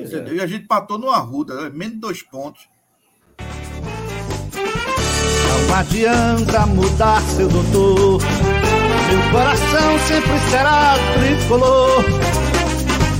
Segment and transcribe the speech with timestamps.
[0.00, 0.34] É.
[0.34, 1.70] E a gente patou no Arruda, né?
[1.72, 2.68] menos dois pontos.
[5.68, 8.20] Não adianta mudar, seu doutor.
[9.10, 12.04] Meu coração sempre será tricolor.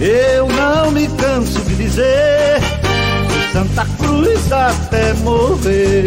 [0.01, 2.59] Eu não me canso de dizer
[3.53, 6.07] Santa Cruz até morrer.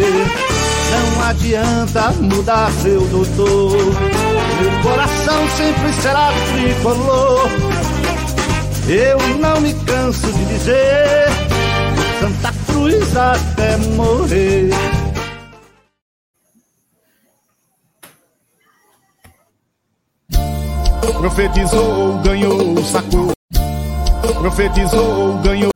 [0.90, 3.76] Não adianta mudar seu doutor.
[4.60, 7.73] Meu coração sempre será tricolor.
[8.86, 11.28] Eu não me canso de dizer
[12.20, 14.68] Santa Cruz até morrer.
[21.18, 23.32] Profetizou, ganhou, sacou.
[24.40, 25.73] Profetizou, ganhou.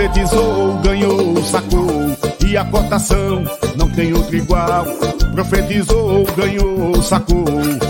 [0.00, 2.48] Profetizou, ganhou, sacou.
[2.48, 3.44] E a cotação
[3.76, 4.86] não tem outro igual.
[5.34, 7.44] Profetizou, ganhou, sacou.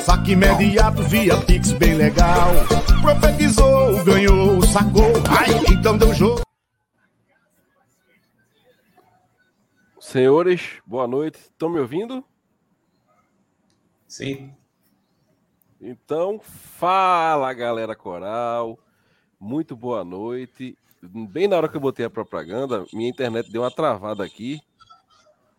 [0.05, 2.51] Saque imediato via Pix, bem legal.
[3.01, 5.13] Profetizou, ganhou, sacou.
[5.31, 6.41] Ai, então deu jogo.
[10.01, 11.39] Senhores, boa noite.
[11.39, 12.25] Estão me ouvindo?
[14.09, 14.53] Sim.
[15.81, 18.77] Então, fala galera coral.
[19.39, 20.77] Muito boa noite.
[21.03, 24.61] Bem na hora que eu botei a propaganda, minha internet deu uma travada aqui.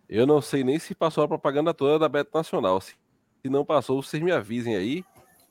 [0.08, 2.80] Eu não sei nem se passou a propaganda toda da Beto Nacional.
[2.82, 2.96] Se
[3.46, 5.04] não passou, vocês me avisem aí.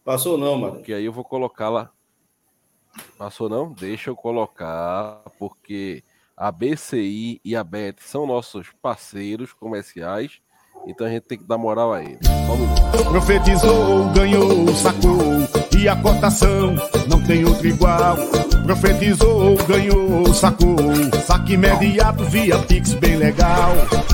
[0.05, 0.83] Passou não, mano.
[0.83, 1.91] Que aí eu vou colocar lá.
[3.19, 3.73] Passou não?
[3.73, 6.05] Deixa eu colocar, porque
[6.37, 10.41] a BCI e a Bet são nossos parceiros comerciais.
[10.87, 12.21] Então a gente tem que dar moral a eles.
[12.29, 15.21] Um Profetizou, ganhou, sacou.
[15.79, 16.75] E a cotação
[17.09, 18.17] não tem outro igual.
[18.65, 20.77] Profetizou, ganhou, sacou.
[21.27, 23.73] Saque imediato via Pix, bem legal.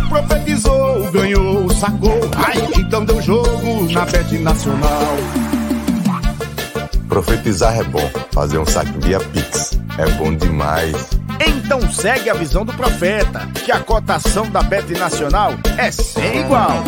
[0.08, 2.20] Profetizou, ganhou, sacou.
[2.36, 5.16] Ai, então deu jogo na Bet Nacional.
[7.08, 10.94] Profetizar é bom, fazer um saque via Pix é bom demais.
[11.46, 16.82] Então segue a visão do profeta, que a cotação da Bet Nacional é sem igual.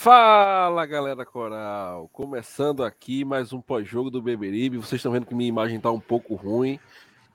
[0.00, 4.76] Fala galera coral, começando aqui mais um pós-jogo do Beberibe.
[4.76, 6.78] Vocês estão vendo que minha imagem está um pouco ruim.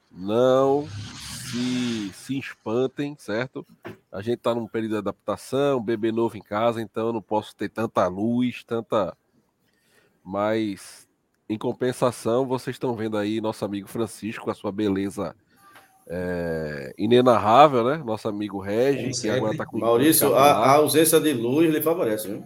[0.09, 3.67] Não se, se espantem, certo?
[4.09, 7.53] A gente está num período de adaptação, bebê novo em casa, então eu não posso
[7.53, 9.13] ter tanta luz, tanta.
[10.23, 11.05] Mas
[11.49, 15.35] em compensação, vocês estão vendo aí nosso amigo Francisco a sua beleza
[16.07, 17.97] é, inenarrável, né?
[17.97, 22.27] Nosso amigo Regis, que agora tá com Maurício, a, a, ausência de luz lhe favorece,
[22.27, 22.43] viu?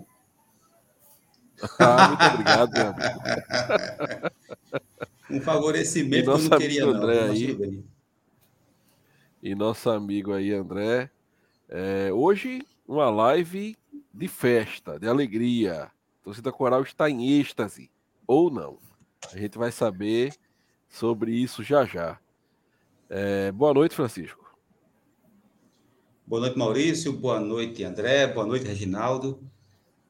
[1.79, 4.31] ah, muito obrigado, meu amigo.
[5.29, 7.34] Um favorecimento que eu não queria, André não.
[7.34, 7.84] Aí,
[9.44, 11.09] e nosso amigo aí, André.
[11.69, 13.75] É, hoje, uma live
[14.13, 15.84] de festa, de alegria.
[15.84, 17.91] A torcida coral está em êxtase,
[18.25, 18.78] ou não.
[19.34, 20.34] A gente vai saber
[20.88, 22.17] sobre isso já já.
[23.09, 24.45] É, boa noite, Francisco.
[26.25, 27.13] Boa noite, Maurício.
[27.13, 28.28] Boa noite, André.
[28.28, 29.41] Boa noite, Reginaldo.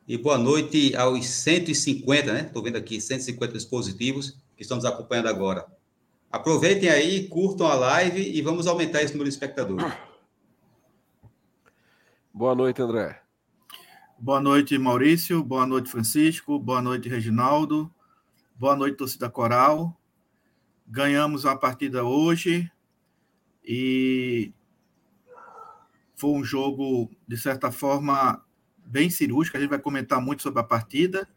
[0.07, 2.41] E boa noite aos 150, né?
[2.47, 5.65] Estou vendo aqui 150 dispositivos que estamos acompanhando agora.
[6.31, 9.93] Aproveitem aí, curtam a live e vamos aumentar esse número de espectadores.
[12.33, 13.21] Boa noite, André.
[14.17, 15.43] Boa noite, Maurício.
[15.43, 16.57] Boa noite, Francisco.
[16.57, 17.93] Boa noite, Reginaldo.
[18.55, 19.95] Boa noite, torcida coral.
[20.87, 22.71] Ganhamos uma partida hoje
[23.67, 24.53] e
[26.15, 28.41] foi um jogo, de certa forma,
[28.85, 29.57] bem cirúrgico.
[29.57, 31.27] A gente vai comentar muito sobre a partida.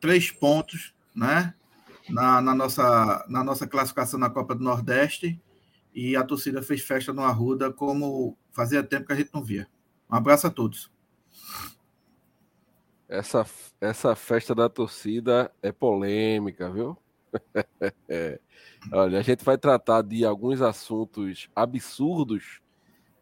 [0.00, 1.54] Três pontos, né?
[2.08, 5.38] Na, na, nossa, na nossa classificação na Copa do Nordeste.
[5.94, 9.68] E a torcida fez festa no Arruda, como fazia tempo que a gente não via.
[10.10, 10.90] Um abraço a todos.
[13.06, 13.46] Essa,
[13.80, 16.98] essa festa da torcida é polêmica, viu?
[18.92, 22.60] Olha, a gente vai tratar de alguns assuntos absurdos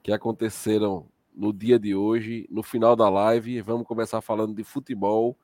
[0.02, 3.60] que aconteceram no dia de hoje, no final da live.
[3.62, 5.36] Vamos começar falando de futebol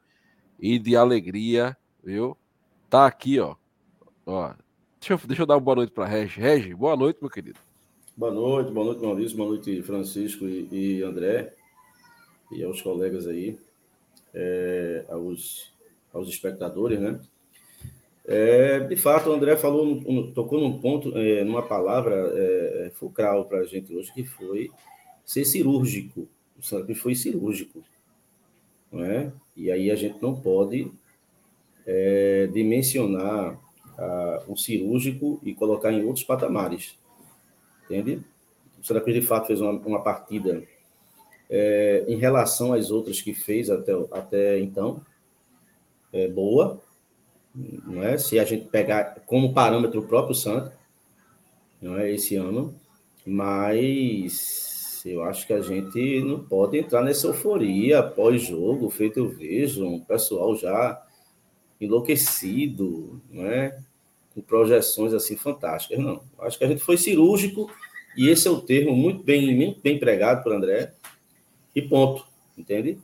[0.59, 2.37] e de alegria, viu?
[2.91, 3.55] Tá aqui, ó.
[4.27, 4.55] ó
[5.01, 6.41] deixa, eu, deixa eu dar uma boa noite para Regi.
[6.41, 7.59] Regi, boa noite, meu querido.
[8.17, 11.55] Boa noite, boa noite, Maurício, boa noite, Francisco e, e André,
[12.51, 13.57] e aos colegas aí,
[14.35, 15.73] é, aos,
[16.13, 17.21] aos espectadores, né?
[18.31, 20.03] É, de fato, o André falou,
[20.35, 24.71] tocou num ponto, é, numa palavra é, é fulcral para a gente hoje, que foi
[25.25, 26.29] ser cirúrgico.
[26.59, 27.83] O Santa foi cirúrgico.
[28.93, 29.33] Não é?
[29.57, 30.93] E aí a gente não pode
[31.87, 33.59] é, dimensionar
[33.97, 36.99] a, um cirúrgico e colocar em outros patamares.
[37.87, 38.23] entende?
[38.79, 40.63] O Santa de fato, fez uma, uma partida
[41.49, 45.01] é, em relação às outras que fez até, até então,
[46.35, 46.81] boa,
[47.55, 48.19] não é?
[48.19, 50.77] Se a gente pegar como parâmetro o próprio Santa,
[51.81, 52.13] não é?
[52.13, 52.75] Esse ano,
[53.25, 59.87] mas eu acho que a gente não pode entrar nessa euforia pós-jogo, feito eu vejo,
[59.87, 61.03] um pessoal já
[61.81, 63.79] enlouquecido, não é?
[64.35, 66.23] Com projeções assim fantásticas, não.
[66.41, 67.71] Acho que a gente foi cirúrgico
[68.17, 70.93] e esse é o termo muito bem, muito bem empregado por André.
[71.75, 72.99] E ponto, entende?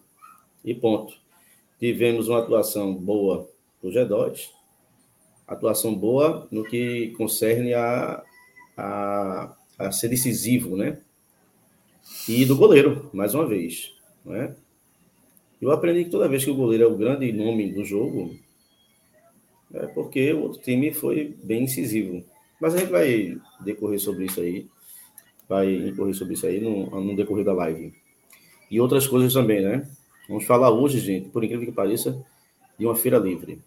[0.64, 1.14] E ponto.
[1.78, 3.48] Tivemos uma atuação boa
[3.84, 4.48] do G2,
[5.46, 8.24] atuação boa no que concerne a,
[8.74, 11.00] a, a ser decisivo, né?
[12.26, 13.92] E do goleiro, mais uma vez,
[14.24, 14.56] né?
[15.60, 18.34] Eu aprendi que toda vez que o goleiro é o grande nome do jogo,
[19.74, 22.24] é porque o outro time foi bem incisivo.
[22.58, 24.66] Mas a gente vai decorrer sobre isso aí,
[25.46, 27.92] vai incorrer sobre isso aí no, no decorrer da live.
[28.70, 29.86] E outras coisas também, né?
[30.26, 32.24] Vamos falar hoje, gente, por incrível que pareça,
[32.78, 33.58] de uma feira livre.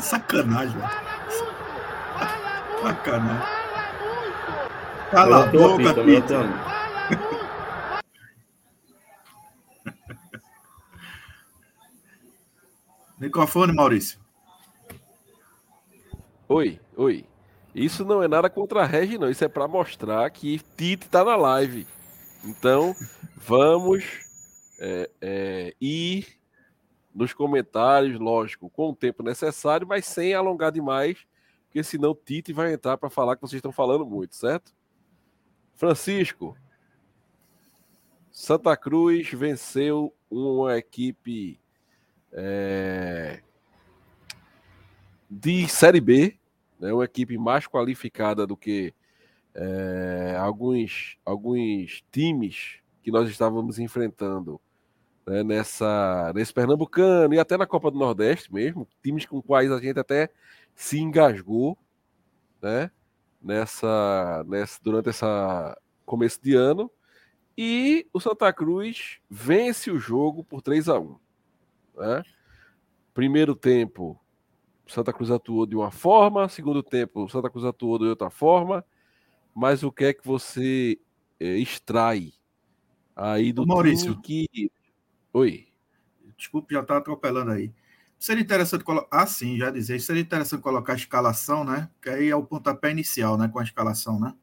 [0.00, 0.90] Sacanagem, velho.
[2.82, 3.60] Sacanagem.
[5.10, 6.40] Cala a boca, Peter.
[13.18, 14.18] Microfone, Maurício.
[16.48, 17.26] Oi, oi.
[17.74, 19.30] Isso não é nada contra a Regi, não.
[19.30, 21.86] Isso é para mostrar que Tite está na live.
[22.44, 22.96] Então,
[23.36, 24.04] vamos
[24.80, 26.39] é, é, ir
[27.14, 31.26] nos comentários, lógico, com o tempo necessário, mas sem alongar demais,
[31.64, 34.72] porque senão Tite vai entrar para falar que vocês estão falando muito, certo?
[35.76, 36.56] Francisco,
[38.30, 41.60] Santa Cruz venceu uma equipe
[42.32, 43.42] é,
[45.28, 46.38] de Série B,
[46.78, 48.94] né, uma equipe mais qualificada do que
[49.54, 54.60] é, alguns, alguns times que nós estávamos enfrentando
[55.30, 59.78] né, nessa, nesse Pernambucano e até na Copa do Nordeste mesmo, times com quais a
[59.80, 60.28] gente até
[60.74, 61.78] se engasgou
[62.60, 62.90] né,
[63.40, 66.90] nessa, nessa, durante essa começo de ano.
[67.56, 71.16] E o Santa Cruz vence o jogo por 3 a 1
[71.96, 72.24] né?
[73.14, 74.18] Primeiro tempo,
[74.84, 78.84] Santa Cruz atuou de uma forma, segundo tempo, Santa Cruz atuou de outra forma.
[79.54, 80.98] Mas o que é que você
[81.38, 82.32] é, extrai
[83.14, 84.72] aí do Maurício que
[85.32, 85.68] Oi.
[86.36, 87.72] Desculpe, já está atropelando aí.
[88.18, 89.08] Seria interessante colocar.
[89.10, 90.00] Ah, sim, já dizer.
[90.00, 91.88] Seria interessante colocar a escalação, né?
[92.02, 93.48] Que aí é o pontapé inicial, né?
[93.48, 94.34] Com a escalação, né?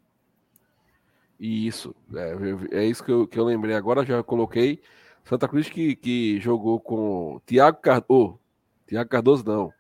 [1.40, 1.96] Isso.
[2.14, 4.06] É, é isso que eu, que eu lembrei agora.
[4.06, 4.82] Já coloquei.
[5.24, 8.34] Santa Cruz que, que jogou com Tiago Cardoso.
[8.34, 8.40] Oh,
[8.88, 9.72] Tiago Cardoso, não.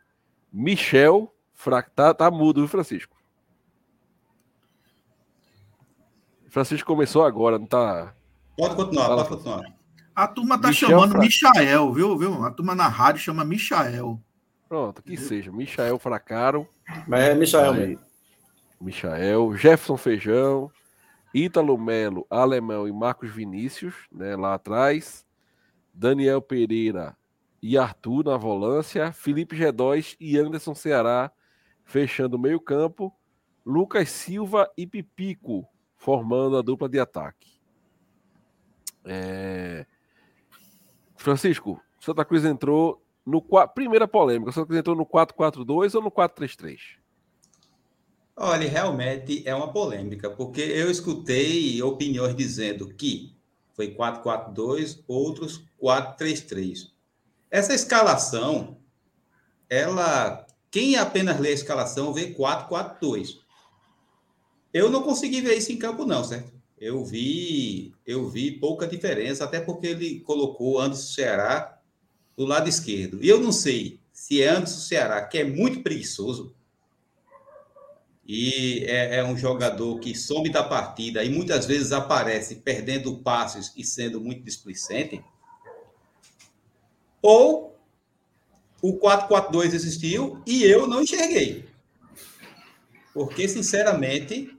[0.51, 1.33] Michel.
[1.53, 1.81] Fra...
[1.81, 3.17] Tá, tá mudo, viu, Francisco?
[6.49, 8.13] Francisco começou agora, não tá.
[8.55, 9.25] Pode continuar, Fala.
[9.25, 9.76] pode continuar.
[10.17, 11.19] A turma tá Michel chamando Fra...
[11.19, 12.43] Michael, viu, viu?
[12.43, 14.19] A turma na rádio chama Michael.
[14.67, 15.51] Pronto, que seja.
[15.51, 16.67] Michael Fracaro.
[17.07, 17.99] Mas é Michael mesmo.
[18.81, 20.71] Michael, Jefferson Feijão,
[21.31, 25.23] Ítalo Melo, Alemão e Marcos Vinícius, né, lá atrás.
[25.93, 27.15] Daniel Pereira
[27.61, 29.11] e Arthur na volância.
[29.11, 31.31] Felipe G2 e Anderson Ceará
[31.85, 33.13] fechando o meio-campo.
[33.63, 35.63] Lucas Silva e Pipico
[35.95, 37.61] formando a dupla de ataque.
[39.05, 39.85] É...
[41.17, 43.41] Francisco, Santa Cruz entrou no
[43.73, 46.77] primeira polêmica, Santa Cruz entrou no 4-4-2 ou no 4-3-3?
[48.39, 53.35] Olha, realmente é uma polêmica, porque eu escutei opiniões dizendo que
[53.73, 56.91] foi 4-4-2, outros 4-3-3.
[57.49, 58.77] Essa escalação,
[59.69, 63.39] ela, quem apenas lê a escalação vê 4-4-2.
[64.73, 66.56] Eu não consegui ver isso em campo não, certo?
[66.79, 71.79] Eu vi, eu vi pouca diferença, até porque ele colocou Anderson Ceará
[72.35, 73.23] do lado esquerdo.
[73.23, 76.55] E eu não sei se é Anderson Ceará, que é muito preguiçoso,
[78.27, 83.71] e é, é, um jogador que some da partida e muitas vezes aparece perdendo passes
[83.75, 85.23] e sendo muito displicente,
[87.21, 87.79] ou
[88.81, 91.65] o 4-4-2 existiu e eu não enxerguei.
[93.13, 94.56] Porque, sinceramente,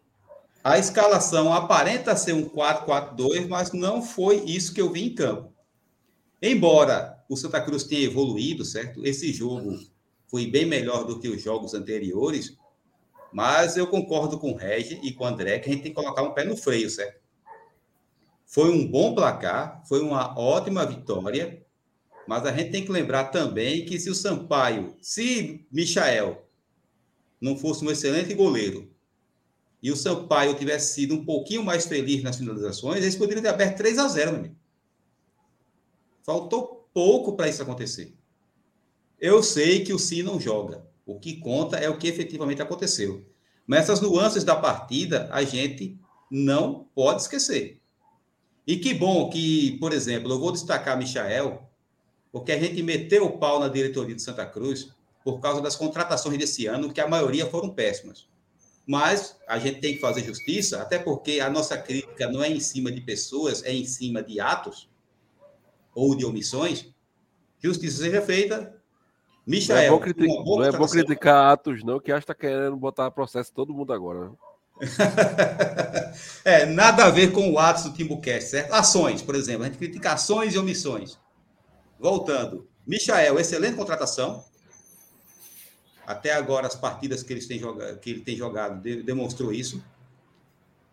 [0.68, 5.50] a escalação aparenta ser um 4-4-2, mas não foi isso que eu vi em campo.
[6.42, 9.02] Embora o Santa Cruz tenha evoluído, certo?
[9.02, 9.78] Esse jogo
[10.26, 12.54] foi bem melhor do que os jogos anteriores,
[13.32, 16.02] mas eu concordo com o Regi e com o André que a gente tem que
[16.02, 17.18] colocar um pé no freio, certo?
[18.44, 21.64] Foi um bom placar, foi uma ótima vitória,
[22.26, 26.46] Mas a gente tem que lembrar também que se o Sampaio, se Michael
[27.40, 28.97] não fosse um excelente goleiro
[29.82, 33.76] e o Sampaio tivesse sido um pouquinho mais feliz nas finalizações, eles poderiam ter aberto
[33.76, 34.56] 3 a 0 meu amigo.
[36.22, 38.14] Faltou pouco para isso acontecer.
[39.20, 40.86] Eu sei que o Si não joga.
[41.06, 43.26] O que conta é o que efetivamente aconteceu.
[43.66, 45.98] Mas essas nuances da partida a gente
[46.30, 47.80] não pode esquecer.
[48.66, 51.66] E que bom que, por exemplo, eu vou destacar Michael,
[52.30, 54.92] porque a gente meteu o pau na diretoria de Santa Cruz
[55.24, 58.27] por causa das contratações desse ano, que a maioria foram péssimas.
[58.88, 62.58] Mas a gente tem que fazer justiça, até porque a nossa crítica não é em
[62.58, 64.88] cima de pessoas, é em cima de atos
[65.94, 66.86] ou de omissões.
[67.62, 68.74] Justiça seja feita.
[69.46, 72.34] Michael, não é bom, criticar, não é bom criticar atos, não, que acho que está
[72.34, 74.30] querendo botar processo todo mundo agora.
[74.30, 74.36] Né?
[76.46, 78.72] é, nada a ver com o atos do Timbucast, certo?
[78.72, 79.64] Ações, por exemplo.
[79.64, 81.18] A gente critica ações e omissões.
[82.00, 82.66] Voltando.
[82.86, 84.42] Michael, excelente contratação.
[86.08, 89.84] Até agora, as partidas que, jogado, que ele tem jogado demonstrou isso.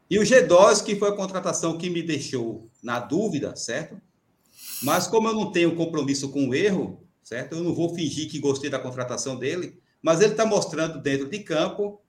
[0.10, 3.96] E o G2, que foi a contratação que me deixou na dúvida, certo?
[4.84, 7.56] Mas como eu não tenho compromisso com o erro, certo?
[7.56, 11.40] Eu não vou fingir que gostei da contratação dele, mas ele está mostrando dentro de
[11.40, 12.02] campo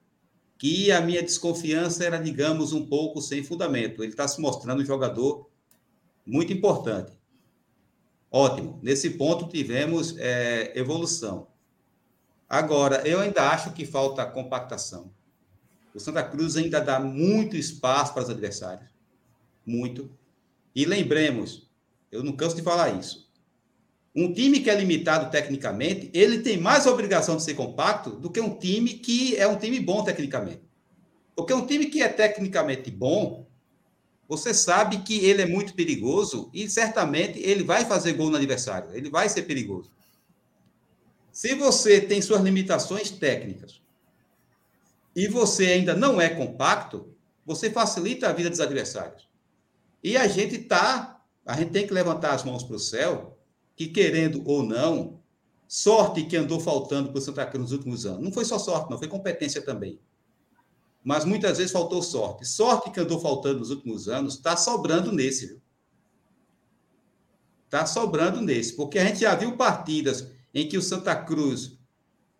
[0.57, 4.03] que a minha desconfiança era, digamos, um pouco sem fundamento.
[4.03, 5.49] Ele está se mostrando um jogador
[6.25, 7.17] muito importante.
[8.29, 8.81] Ótimo.
[8.83, 11.47] Nesse ponto tivemos é, evolução.
[12.49, 15.11] Agora, eu ainda acho que falta compactação.
[15.93, 18.89] O Santa Cruz ainda dá muito espaço para os adversários.
[19.65, 20.09] Muito.
[20.73, 21.69] E lembremos,
[22.11, 23.27] eu não canso de falar isso.
[24.15, 28.39] Um time que é limitado tecnicamente, ele tem mais obrigação de ser compacto do que
[28.39, 30.61] um time que é um time bom tecnicamente.
[31.35, 33.45] Porque um time que é tecnicamente bom,
[34.27, 38.89] você sabe que ele é muito perigoso e certamente ele vai fazer gol no adversário,
[38.93, 39.91] ele vai ser perigoso.
[41.37, 43.79] Se você tem suas limitações técnicas
[45.15, 47.13] e você ainda não é compacto,
[47.45, 49.29] você facilita a vida dos adversários.
[50.03, 53.37] E a gente tá, a gente tem que levantar as mãos para o céu,
[53.75, 55.19] que querendo ou não,
[55.67, 58.23] sorte que andou faltando para o Santa Cruz nos últimos anos.
[58.23, 59.99] Não foi só sorte, não, foi competência também.
[61.03, 62.47] Mas muitas vezes faltou sorte.
[62.47, 65.61] Sorte que andou faltando nos últimos anos, está sobrando nesse,
[67.65, 71.77] Está sobrando nesse, porque a gente já viu partidas em que o Santa Cruz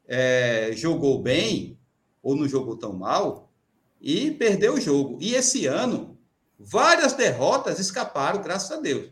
[0.08, 1.80] é, jogou bem,
[2.24, 3.54] ou não jogou tão mal,
[4.02, 5.20] e perdeu o jogo.
[5.22, 6.18] E esse ano,
[6.58, 9.12] várias derrotas escaparam, graças a Deus.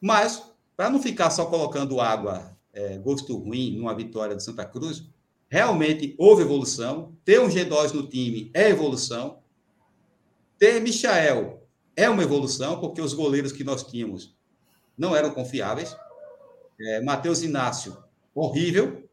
[0.00, 0.42] Mas,
[0.74, 5.06] para não ficar só colocando água, é, gosto ruim, numa vitória do Santa Cruz,
[5.46, 7.14] realmente houve evolução.
[7.26, 9.40] Ter um G2 no time é evolução.
[10.58, 11.62] Ter Michael
[11.94, 14.34] é uma evolução, porque os goleiros que nós tínhamos
[14.96, 15.94] não eram confiáveis.
[16.80, 17.96] É, Matheus Inácio,
[18.34, 19.08] horrível.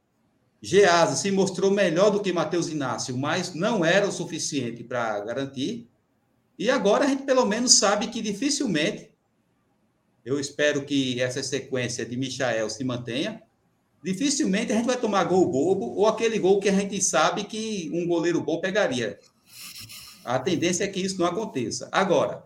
[0.61, 5.89] Geasa se mostrou melhor do que Matheus Inácio, mas não era o suficiente para garantir.
[6.57, 9.09] E agora a gente pelo menos sabe que dificilmente,
[10.23, 13.41] eu espero que essa sequência de Michael se mantenha,
[14.03, 17.89] dificilmente a gente vai tomar gol bobo ou aquele gol que a gente sabe que
[17.91, 19.19] um goleiro bom pegaria.
[20.23, 21.89] A tendência é que isso não aconteça.
[21.91, 22.43] Agora,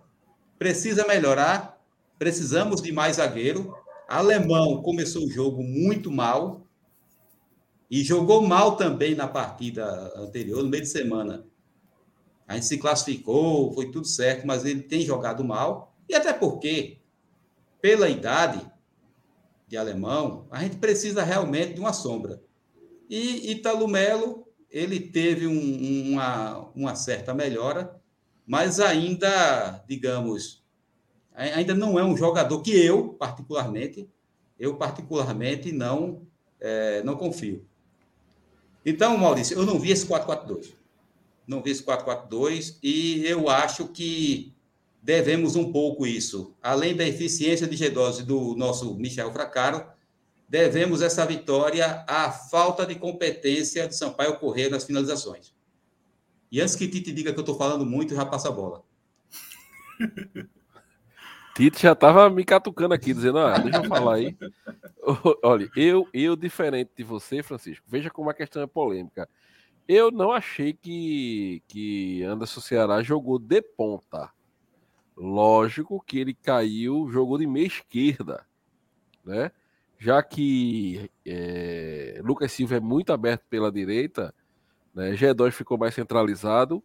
[0.57, 1.77] precisa melhorar,
[2.17, 3.75] precisamos de mais zagueiro,
[4.07, 6.65] Alemão começou o jogo muito mal
[7.89, 11.45] e jogou mal também na partida anterior, no meio de semana.
[12.47, 15.95] A gente se classificou, foi tudo certo, mas ele tem jogado mal.
[16.07, 16.99] E até porque,
[17.81, 18.65] pela idade
[19.67, 22.41] de alemão, a gente precisa realmente de uma sombra.
[23.09, 27.99] E Italo Melo, ele teve um, uma, uma certa melhora,
[28.45, 30.64] mas ainda, digamos,
[31.35, 34.09] ainda não é um jogador que eu, particularmente,
[34.59, 36.21] eu particularmente não,
[36.59, 37.65] é, não confio.
[38.85, 40.73] Então, Maurício, eu não vi esse 4-4-2.
[41.47, 44.53] Não vi esse 4-4-2 e eu acho que
[45.01, 46.55] devemos um pouco isso.
[46.61, 49.85] Além da eficiência de G12 do nosso Michel Fracaro,
[50.47, 55.53] devemos essa vitória à falta de competência de Sampaio Correia nas finalizações.
[56.51, 58.83] E antes que Tite diga que eu estou falando muito, já passa a bola.
[61.55, 64.35] Tito já tava me catucando aqui, dizendo, ah, deixa eu falar aí.
[65.41, 69.29] Olha, eu, eu, diferente de você, Francisco, veja como a questão é polêmica.
[69.87, 74.29] Eu não achei que, que Anderson Ceará jogou de ponta.
[75.15, 78.45] Lógico que ele caiu, jogou de meia esquerda,
[79.23, 79.49] né?
[79.97, 84.35] Já que é, Lucas Silva é muito aberto pela direita,
[84.93, 85.13] né?
[85.13, 86.83] G2 ficou mais centralizado,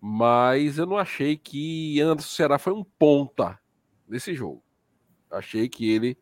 [0.00, 3.58] mas eu não achei que Anderson Ceará foi um ponta
[4.08, 4.62] nesse jogo.
[5.30, 6.16] Achei que ele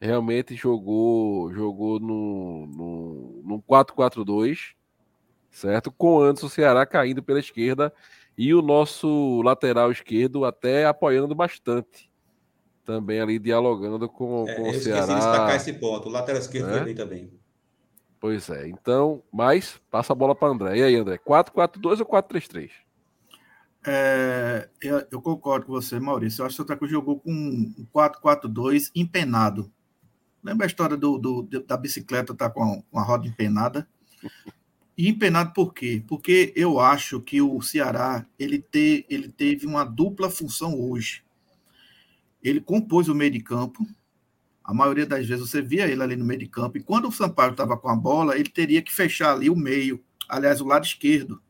[0.00, 4.74] realmente jogou jogou no, no, no 4-4-2,
[5.50, 5.92] certo?
[5.92, 7.92] Com o Anderson Ceará caindo pela esquerda
[8.36, 12.10] e o nosso lateral esquerdo até apoiando bastante.
[12.84, 15.06] Também ali dialogando com, É, com eu o esqueci Ceará.
[15.06, 16.08] de destacar esse ponto.
[16.08, 16.72] O lateral esquerdo É?
[16.76, 17.30] foi bem também.
[18.18, 18.68] Pois é.
[18.68, 20.78] Então, mas passa a bola para André.
[20.78, 21.18] E aí, André?
[21.18, 22.70] 4-4-2 ou 4-3-3?
[23.86, 26.42] É, eu, eu concordo com você, Maurício.
[26.42, 29.72] Eu acho que o Santa Cruz jogou com um 4-4-2 empenado.
[30.42, 33.88] Lembra a história do, do- da bicicleta tá com a, com a roda empenada?
[34.96, 36.02] E empenado por quê?
[36.06, 41.22] Porque eu acho que o Ceará ele, te, ele teve uma dupla função hoje.
[42.42, 43.86] Ele compôs o meio de campo.
[44.62, 46.76] A maioria das vezes você via ele ali no meio de campo.
[46.78, 50.02] E quando o Sampaio estava com a bola, ele teria que fechar ali o meio.
[50.28, 51.42] Aliás, o lado esquerdo.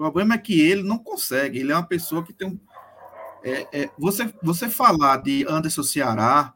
[0.00, 1.58] O problema é que ele não consegue.
[1.58, 2.58] Ele é uma pessoa que tem um.
[3.44, 6.54] é, é, você, você falar de Anderson Ceará,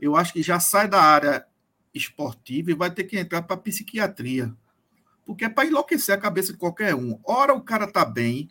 [0.00, 1.46] eu acho que já sai da área
[1.92, 4.50] esportiva e vai ter que entrar para psiquiatria.
[5.26, 7.20] Porque é para enlouquecer a cabeça de qualquer um.
[7.22, 8.48] Ora o cara tá bem,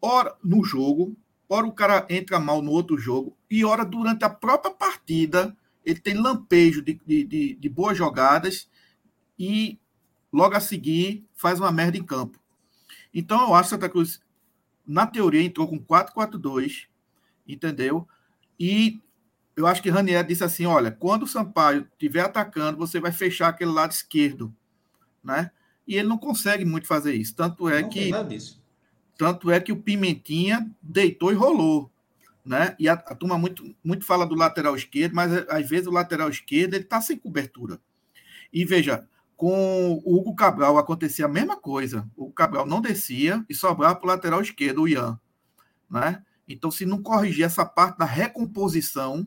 [0.00, 1.14] ora no jogo,
[1.46, 6.00] ora o cara entra mal no outro jogo, e ora durante a própria partida ele
[6.00, 8.70] tem lampejo de, de, de, de boas jogadas
[9.38, 9.78] e
[10.32, 12.40] logo a seguir faz uma merda em campo.
[13.12, 14.20] Então eu acho que Santa Cruz,
[14.86, 16.86] na teoria, entrou com 4-4-2,
[17.46, 18.06] entendeu?
[18.58, 19.00] E
[19.56, 23.48] eu acho que Ranier disse assim: olha, quando o Sampaio estiver atacando, você vai fechar
[23.48, 24.54] aquele lado esquerdo,
[25.22, 25.50] né?
[25.86, 27.34] E ele não consegue muito fazer isso.
[27.34, 28.10] Tanto é não que
[29.20, 31.90] tanto é que o Pimentinha deitou e rolou.
[32.42, 32.74] Né?
[32.78, 36.30] E a, a turma muito, muito fala do lateral esquerdo, mas às vezes o lateral
[36.30, 37.78] esquerdo ele está sem cobertura.
[38.50, 39.06] E veja,
[39.40, 42.06] com o Hugo Cabral acontecia a mesma coisa.
[42.14, 45.18] O Cabral não descia e sobrava para o lateral esquerdo, o Ian.
[45.90, 46.22] Né?
[46.46, 49.26] Então, se não corrigir essa parte da recomposição,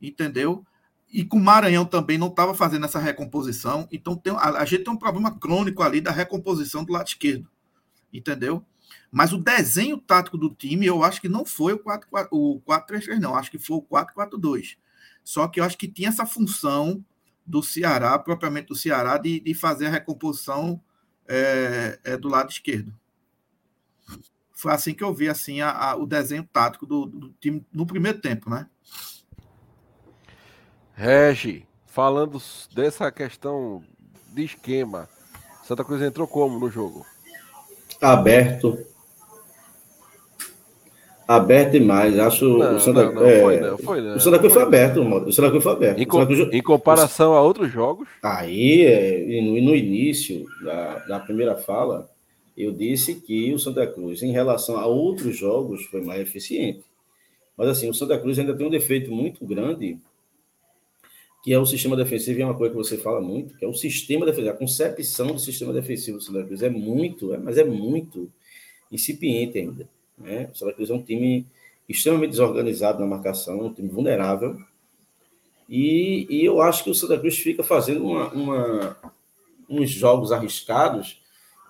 [0.00, 0.64] entendeu?
[1.12, 3.88] E com o Maranhão também não estava fazendo essa recomposição.
[3.90, 7.50] Então, tem, a, a gente tem um problema crônico ali da recomposição do lado esquerdo.
[8.12, 8.64] Entendeu?
[9.10, 13.18] Mas o desenho tático do time, eu acho que não foi o 4-4 o 4-3-3,
[13.18, 13.34] não.
[13.34, 14.76] Acho que foi o 4-4-2.
[15.24, 17.04] Só que eu acho que tinha essa função
[17.50, 20.80] do Ceará, propriamente do Ceará, de, de fazer a recomposição
[21.28, 22.94] é, é, do lado esquerdo.
[24.52, 27.86] Foi assim que eu vi assim, a, a, o desenho tático do, do, time no
[27.86, 28.68] primeiro tempo, né?
[30.94, 32.40] Regi, falando
[32.74, 33.82] dessa questão
[34.28, 35.08] de esquema,
[35.64, 37.04] Santa Cruz entrou como no jogo?
[38.00, 38.78] Aberto.
[41.32, 42.18] Aberto demais.
[42.18, 44.62] Acho não, o Santa, não, não, é, foi, não, foi, não, o Santa Cruz foi,
[44.62, 45.28] foi aberto, mano.
[45.28, 46.00] O Santa Cruz foi aberto.
[46.00, 48.08] Em, Cruz, em comparação o, a outros jogos?
[48.20, 52.10] Aí, é, no, no início da, da primeira fala,
[52.56, 56.82] eu disse que o Santa Cruz, em relação a outros jogos, foi mais eficiente.
[57.56, 59.98] Mas assim, o Santa Cruz ainda tem um defeito muito grande,
[61.44, 63.68] que é o sistema defensivo, e é uma coisa que você fala muito, que é
[63.68, 67.56] o sistema defensivo, a concepção do sistema defensivo do Santa Cruz é muito, é, mas
[67.56, 68.28] é muito
[68.90, 69.88] incipiente ainda.
[70.20, 70.48] Né?
[70.52, 71.46] O Santa Cruz é um time
[71.88, 74.56] extremamente desorganizado na marcação, um time vulnerável,
[75.70, 78.96] e, e eu acho que o Santa Cruz fica fazendo uma, uma,
[79.68, 81.22] uns jogos arriscados,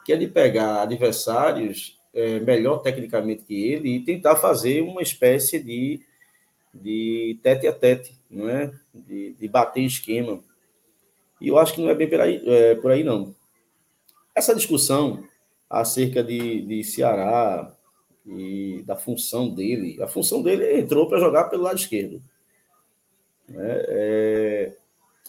[0.07, 5.63] que é de pegar adversários é, melhor tecnicamente que ele e tentar fazer uma espécie
[5.63, 6.01] de,
[6.73, 8.73] de tete a tete, não é?
[8.95, 10.41] De, de bater esquema.
[11.39, 13.35] E eu acho que não é bem por aí, é, por aí não.
[14.35, 15.23] Essa discussão
[15.69, 17.71] acerca de, de Ceará
[18.37, 22.23] e da função dele, a função dele entrou para jogar pelo lado esquerdo.
[23.53, 24.77] É, é,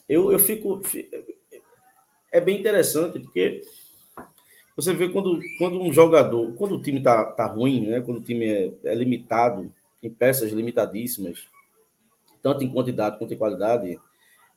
[0.08, 0.82] eu, eu fico.
[2.32, 3.62] É bem interessante, porque
[4.76, 8.02] você vê quando, quando um jogador, quando o time está tá ruim, né?
[8.02, 11.48] quando o time é, é, limitado, em peças limitadíssimas,
[12.42, 14.00] tanto em quantidade quanto em qualidade,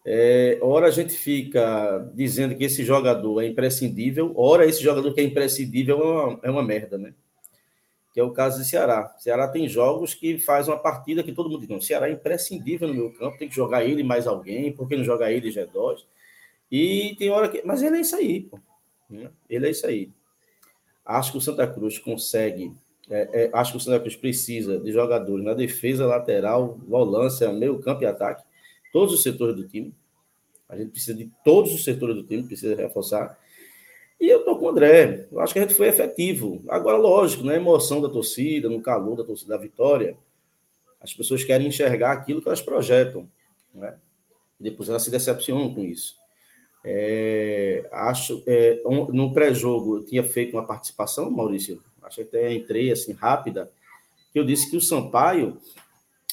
[0.07, 5.21] é, ora a gente fica dizendo que esse jogador é imprescindível, ora esse jogador que
[5.21, 7.15] é imprescindível é uma, é uma merda, né?
[8.15, 9.15] Que é o caso de Ceará.
[9.19, 12.89] Ceará tem jogos que faz uma partida que todo mundo diz, não, Ceará é imprescindível
[12.89, 16.05] no meu campo, tem que jogar ele mais alguém, porque não joga ele G2.
[16.71, 17.63] E tem hora que.
[17.65, 18.59] Mas ele é isso aí, pô.
[19.49, 20.11] Ele é isso aí.
[21.05, 22.73] Acho que o Santa Cruz consegue.
[23.11, 27.79] É, é, acho que o Santa Cruz precisa de jogadores na defesa, lateral, volância, meio
[27.81, 28.43] campo e ataque.
[28.93, 29.93] Todos os setores do time.
[30.69, 33.39] A gente precisa de todos os setores do time, precisa reforçar.
[34.21, 35.29] E eu tô com o André.
[35.31, 36.63] Eu acho que a gente foi efetivo.
[36.69, 40.17] Agora, lógico, na emoção da torcida, no calor da torcida da vitória,
[41.01, 43.29] as pessoas querem enxergar aquilo que elas projetam.
[43.75, 43.95] Né?
[44.59, 46.17] E depois elas se decepcionam com isso.
[46.87, 51.83] É, acho é, um, no pré-jogo eu tinha feito uma participação, Maurício.
[52.03, 53.71] Acho que até entrei assim rápida.
[54.33, 55.59] Que eu disse que o Sampaio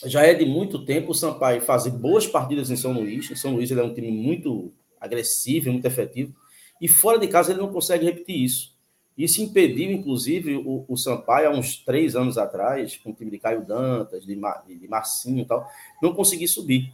[0.05, 3.29] já é de muito tempo o Sampaio fazer boas partidas em São Luís.
[3.29, 6.33] Em São Luís ele é um time muito agressivo, muito efetivo.
[6.81, 8.75] E fora de casa ele não consegue repetir isso.
[9.17, 13.37] Isso impediu, inclusive, o, o Sampaio, há uns três anos atrás, com o time de
[13.37, 15.69] Caio Dantas, de, Mar, de Marcinho e tal,
[16.01, 16.91] não conseguir subir.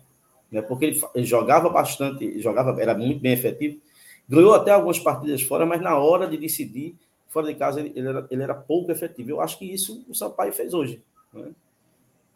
[0.51, 0.61] Né?
[0.61, 3.79] Porque ele, jogava bastante, jogava, era muito bem efetivo,
[4.27, 6.95] ganhou até algumas partidas fora, mas na hora de decidir,
[7.29, 9.29] fora de casa, ele, ele, era, ele era pouco efetivo.
[9.29, 11.01] Eu acho que isso o Sampaio fez hoje.
[11.31, 11.51] Né?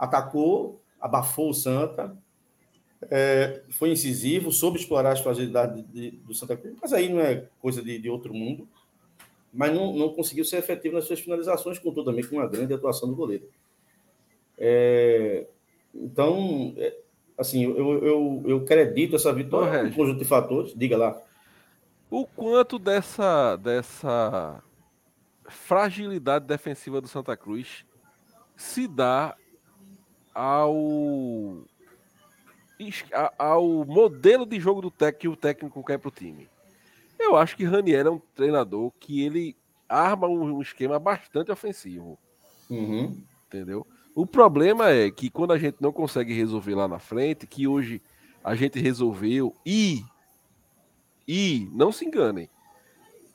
[0.02, 2.18] atacou, abafou o Santa,
[3.10, 7.20] é, foi incisivo, soube explorar as fragilidades de, de, do Santa Cruz, mas aí não
[7.20, 8.68] é coisa de, de outro mundo,
[9.54, 13.10] mas não, não, conseguiu ser efetivo nas suas finalizações, contou também com uma grande atuação
[13.10, 13.50] do goleiro.
[14.58, 15.48] É,
[15.94, 16.96] então, é,
[17.38, 21.22] assim, eu, eu, eu acredito essa vitória, um conjunto de fatores, diga lá.
[22.10, 24.64] O quanto dessa, dessa
[25.50, 27.86] fragilidade defensiva do Santa Cruz
[28.56, 29.36] se dá
[30.34, 31.66] ao
[33.38, 36.50] ao modelo de jogo do técnico que o técnico quer para o time.
[37.20, 39.56] Eu acho que Raniel é um treinador que ele
[39.88, 42.18] arma um, esquema bastante ofensivo.
[42.70, 43.22] Uhum.
[43.48, 43.86] Entendeu?
[44.16, 48.02] O problema é que quando a gente não consegue resolver lá na frente, que hoje
[48.44, 50.04] a gente resolveu e
[51.28, 52.50] e não se enganem,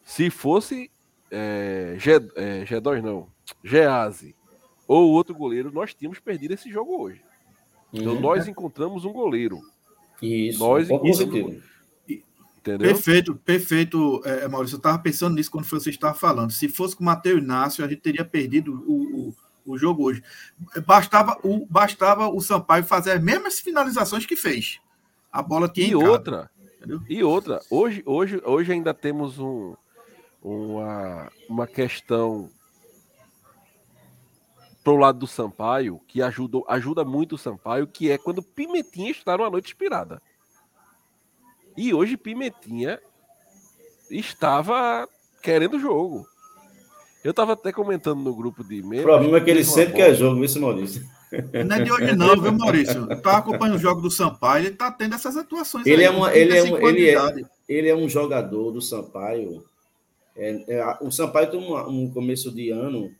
[0.05, 0.91] se fosse
[1.31, 3.29] é, G, é, G2 não,
[3.63, 4.35] Gease
[4.87, 7.25] ou outro goleiro, nós tínhamos perdido esse jogo hoje.
[7.93, 8.21] Então uhum.
[8.21, 9.61] nós encontramos um goleiro.
[10.21, 10.59] Isso.
[10.59, 11.63] Nós encontramos.
[12.67, 12.89] Entendeu?
[12.89, 14.75] Perfeito, perfeito, é, Maurício.
[14.75, 16.51] Eu estava pensando nisso quando você estava falando.
[16.51, 19.35] Se fosse com o Matheus Inácio, a gente teria perdido o, o,
[19.73, 20.21] o, jogo hoje.
[20.85, 24.81] Bastava o, bastava o Sampaio fazer as mesmas finalizações que fez.
[25.31, 26.51] A bola tinha E outra.
[26.79, 27.03] Entendeu?
[27.09, 27.61] E outra.
[27.71, 29.77] Hoje, hoje, hoje ainda temos um,
[30.43, 32.51] uma, uma questão
[34.87, 39.37] pro lado do Sampaio, que ajuda, ajuda muito o Sampaio, que é quando Pimentinha está
[39.37, 40.23] numa noite inspirada.
[41.77, 43.01] E hoje Pimentinha
[44.09, 45.09] estava
[45.43, 46.25] querendo o jogo.
[47.25, 49.01] Eu estava até comentando no grupo de membros.
[49.01, 50.05] O problema é que ele sempre bola.
[50.05, 51.03] quer jogo, viu, Maurício?
[51.67, 53.09] Não é de hoje não, viu, Maurício?
[53.11, 55.85] Eu tava acompanhando o jogo do Sampaio, ele tá tendo essas atuações.
[55.85, 59.65] Ele, aí, é, uma, ele, é, um, ele, é, ele é um jogador do Sampaio.
[60.37, 63.11] É, é, o Sampaio tem um, um começo de ano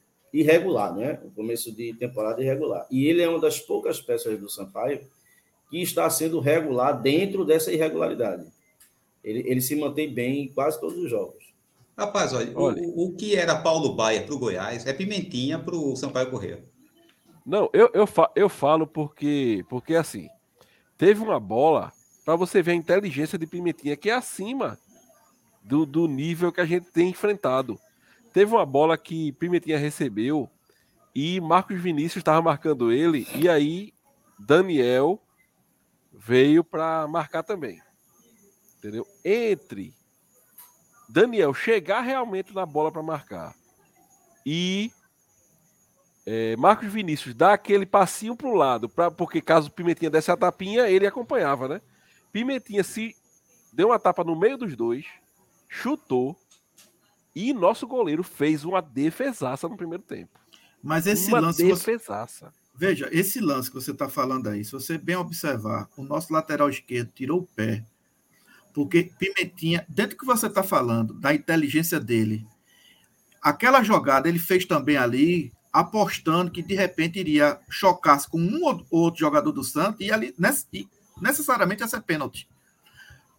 [0.41, 1.21] irregular, né?
[1.25, 2.87] O começo de temporada irregular.
[2.91, 5.01] E ele é uma das poucas peças do Sampaio
[5.71, 8.47] que está sendo regular dentro dessa irregularidade.
[9.23, 11.45] Ele, ele se mantém bem em quase todos os jogos.
[11.97, 12.83] Rapaz, olha, olha.
[12.83, 16.63] O, o, que era Paulo Baia para o Goiás é pimentinha para o Sampaio Correia.
[17.45, 20.29] Não, eu, eu, fa eu falo porque, porque assim,
[20.99, 21.93] teve uma bola
[22.25, 24.77] para você ver a inteligência de Pimentinha, que é acima
[25.63, 27.79] do, do nível que a gente tem enfrentado.
[28.37, 30.47] Teve uma bola que Pimentinha recebeu
[31.15, 33.95] e Marcos Vinícius estava marcando ele, e aí
[34.39, 35.19] Daniel
[36.13, 37.81] veio para marcar também.
[38.77, 39.07] Entendeu?
[39.25, 39.95] Entre
[41.09, 43.55] Daniel chegar realmente na bola para marcar
[44.45, 44.93] e
[46.27, 50.37] é, Marcos Vinícius dar aquele passinho para o lado, pra, porque caso Pimentinha desse a
[50.37, 51.81] tapinha, ele acompanhava, né?
[52.31, 53.17] Pimentinha se
[53.73, 55.07] deu uma tapa no meio dos dois,
[55.71, 56.37] chutou,
[57.37, 60.41] e nosso goleiro fez uma defesaça no primeiro tempo.
[60.83, 61.63] Mas esse uma lance.
[61.63, 62.47] Defesaça.
[62.47, 62.67] Você...
[62.75, 66.71] Veja, esse lance que você está falando aí, se você bem observar, o nosso lateral
[66.71, 67.85] esquerdo tirou o pé.
[68.73, 72.47] Porque Pimentinha, dentro do que você está falando, da inteligência dele,
[73.43, 78.87] aquela jogada ele fez também ali, apostando que de repente iria chocar-se com um ou
[78.91, 80.35] outro jogador do Santos e ali
[81.21, 82.49] necessariamente ia ser pênalti.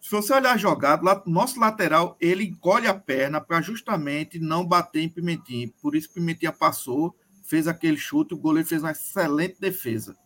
[0.00, 5.02] Se você olhar a jogada, nosso lateral ele encolhe a perna para justamente não bater
[5.02, 5.70] em Pimentinha.
[5.82, 10.16] Por isso Pimentinha passou, fez aquele chute, o goleiro fez uma excelente defesa.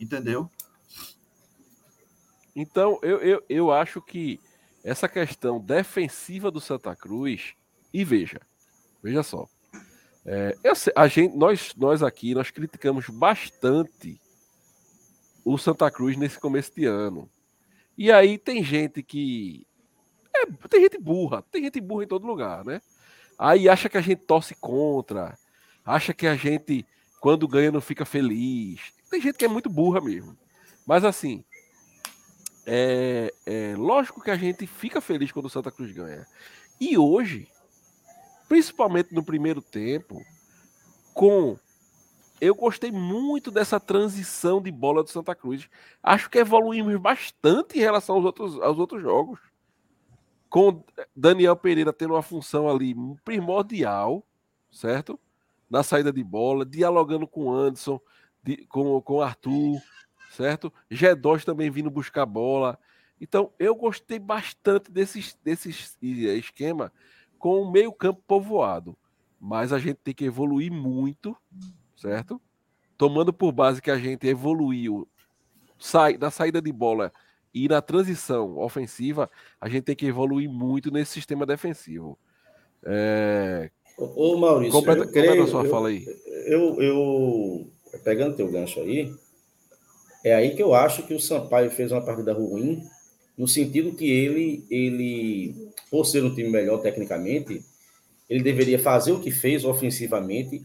[0.00, 0.50] Entendeu?
[2.54, 4.40] Então, eu, eu, eu acho que
[4.82, 7.54] essa questão defensiva do Santa Cruz,
[7.92, 8.40] e veja,
[9.02, 9.48] veja só.
[10.24, 14.20] É, eu, a gente, nós, nós aqui, nós criticamos bastante
[15.44, 17.30] o Santa Cruz nesse começo de ano.
[17.98, 19.66] E aí tem gente que.
[20.32, 22.80] É, tem gente burra, tem gente burra em todo lugar, né?
[23.36, 25.36] Aí acha que a gente torce contra,
[25.84, 26.86] acha que a gente,
[27.20, 28.80] quando ganha, não fica feliz.
[29.10, 30.38] Tem gente que é muito burra mesmo.
[30.86, 31.44] Mas assim,
[32.64, 36.24] é, é lógico que a gente fica feliz quando o Santa Cruz ganha.
[36.80, 37.48] E hoje,
[38.48, 40.24] principalmente no primeiro tempo,
[41.12, 41.58] com
[42.40, 45.68] eu gostei muito dessa transição de bola do Santa Cruz.
[46.02, 49.40] Acho que evoluímos bastante em relação aos outros, aos outros jogos.
[50.48, 50.82] Com
[51.14, 54.24] Daniel Pereira tendo uma função ali primordial,
[54.70, 55.18] certo?
[55.68, 58.00] Na saída de bola, dialogando com Anderson,
[58.42, 59.80] de, com, com o Arthur,
[60.30, 60.72] certo?
[60.90, 62.78] G2 também vindo buscar bola.
[63.20, 65.70] Então, eu gostei bastante desse, desse
[66.00, 66.92] esquema
[67.38, 68.96] com o meio-campo povoado.
[69.40, 71.36] Mas a gente tem que evoluir muito,
[72.00, 72.40] certo?
[72.96, 75.06] Tomando por base que a gente evoluiu
[75.78, 77.12] sai, na saída de bola
[77.54, 79.30] e na transição ofensiva,
[79.60, 82.18] a gente tem que evoluir muito nesse sistema defensivo.
[82.84, 83.70] É...
[83.96, 86.06] Ô, Maurício, completa, eu creio, completa a sua eu, fala aí.
[86.46, 87.70] Eu, eu,
[88.04, 89.12] pegando teu gancho aí,
[90.24, 92.82] é aí que eu acho que o Sampaio fez uma partida ruim,
[93.36, 97.64] no sentido que ele, ele por ser um time melhor tecnicamente,
[98.28, 100.62] ele deveria fazer o que fez ofensivamente,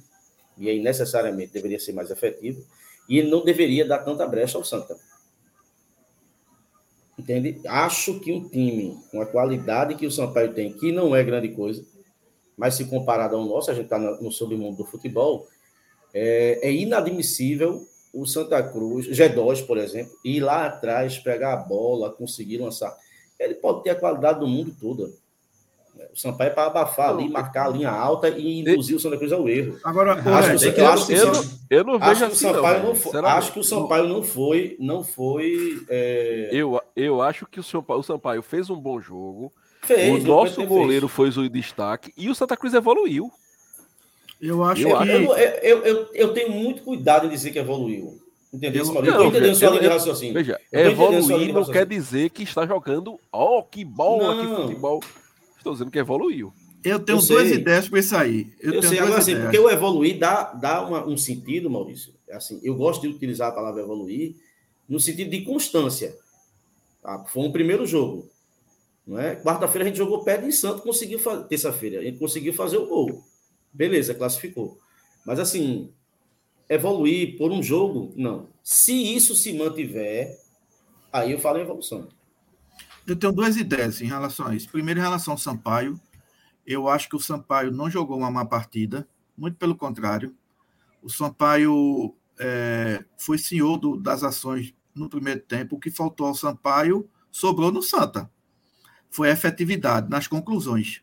[0.57, 2.65] e aí necessariamente deveria ser mais efetivo,
[3.07, 4.97] e ele não deveria dar tanta brecha ao Santa.
[7.17, 7.61] Entende?
[7.67, 11.49] Acho que um time com a qualidade que o Sampaio tem, que não é grande
[11.49, 11.85] coisa,
[12.57, 15.47] mas se comparado ao nosso, a gente está no submundo do futebol,
[16.13, 22.11] é, é, inadmissível o Santa Cruz, G2, por exemplo, ir lá atrás, pegar a bola,
[22.11, 22.95] conseguir lançar.
[23.39, 25.11] Ele pode ter a qualidade do mundo toda.
[26.13, 29.33] O Sampaio é para abafar ali, marcar a linha alta e induzir o Santa Cruz
[29.33, 29.79] ao erro.
[29.83, 32.53] Agora, acho, que, eu, acho que, eu, não, eu não vejo acho assim, que o
[32.53, 35.83] Sampaio não, não foi, acho que o Sampaio não foi, não foi.
[35.89, 36.49] É...
[36.51, 39.51] Eu, eu acho que o Sampaio, o Sampaio fez um bom jogo.
[39.81, 41.33] Fez, o nosso goleiro fez.
[41.33, 43.31] foi o destaque e o Santa Cruz evoluiu.
[44.39, 45.09] Eu acho eu, que.
[45.09, 48.21] Eu, eu, eu, eu, tenho muito cuidado em dizer que evoluiu.
[48.53, 48.85] Entendeu?
[48.85, 50.33] Eu, eu tô entendendo sua linha de raciocínio.
[50.35, 55.01] Veja, evoluir não quer dizer que está jogando, ó, oh, que bola, que futebol.
[55.63, 56.53] Estou dizendo que evoluiu.
[56.83, 57.57] Eu tenho eu duas sei.
[57.57, 58.53] ideias para isso aí.
[58.59, 62.13] Eu, eu sei, agora assim, porque o evoluir dá, dá uma, um sentido, Maurício.
[62.29, 64.35] Assim, eu gosto de utilizar a palavra evoluir
[64.89, 66.13] no sentido de constância.
[67.01, 67.23] Tá?
[67.29, 68.29] Foi um primeiro jogo.
[69.07, 69.37] Não é?
[69.37, 71.45] Quarta-feira a gente jogou perto em Santo, conseguiu fazer.
[71.45, 73.23] Terça-feira, a gente conseguiu fazer o gol.
[73.71, 74.77] Beleza, classificou.
[75.25, 75.89] Mas assim,
[76.67, 78.49] evoluir por um jogo, não.
[78.61, 80.37] Se isso se mantiver,
[81.11, 82.09] aí eu falo em evolução.
[83.05, 84.69] Eu tenho duas ideias em relação a isso.
[84.69, 85.99] Primeiro, em relação ao Sampaio.
[86.65, 90.33] Eu acho que o Sampaio não jogou uma má partida, muito pelo contrário.
[91.01, 95.75] O Sampaio é, foi senhor do, das ações no primeiro tempo.
[95.75, 98.31] O que faltou ao Sampaio sobrou no Santa.
[99.11, 101.01] Foi efetividade nas conclusões,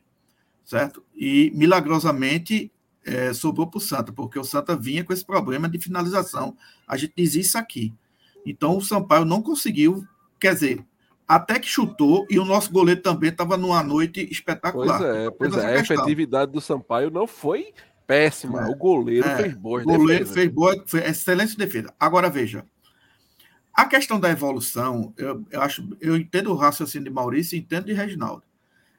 [0.64, 1.04] certo?
[1.14, 2.72] E milagrosamente
[3.04, 6.56] é, sobrou para o Santa, porque o Santa vinha com esse problema de finalização.
[6.88, 7.92] A gente diz isso aqui.
[8.46, 10.02] Então o Sampaio não conseguiu,
[10.40, 10.84] quer dizer,
[11.30, 14.98] até que chutou, e o nosso goleiro também estava numa noite espetacular.
[14.98, 15.64] Pois é, pois é.
[15.64, 17.72] a efetividade do Sampaio não foi
[18.04, 18.62] péssima.
[18.62, 20.34] É, o goleiro é, fez boas O goleiro defesas.
[20.34, 21.94] fez boa, foi excelente defesa.
[22.00, 22.66] Agora veja,
[23.72, 27.86] a questão da evolução, eu, eu, acho, eu entendo o raciocínio de Maurício e entendo
[27.86, 28.42] de Reginaldo.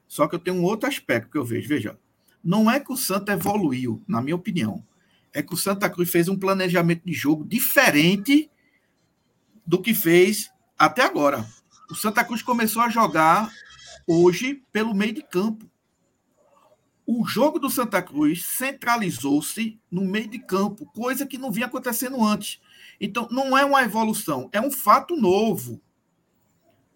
[0.07, 1.67] Só que eu tenho um outro aspecto que eu vejo.
[1.67, 1.99] Veja,
[2.41, 4.81] não é que o Santa evoluiu, na minha opinião.
[5.33, 8.49] É que o Santa Cruz fez um planejamento de jogo diferente
[9.67, 11.45] do que fez até agora.
[11.91, 13.51] O Santa Cruz começou a jogar
[14.07, 15.69] hoje pelo meio de campo.
[17.05, 22.23] O jogo do Santa Cruz centralizou-se no meio de campo, coisa que não vinha acontecendo
[22.23, 22.61] antes.
[22.99, 25.81] Então, não é uma evolução, é um fato novo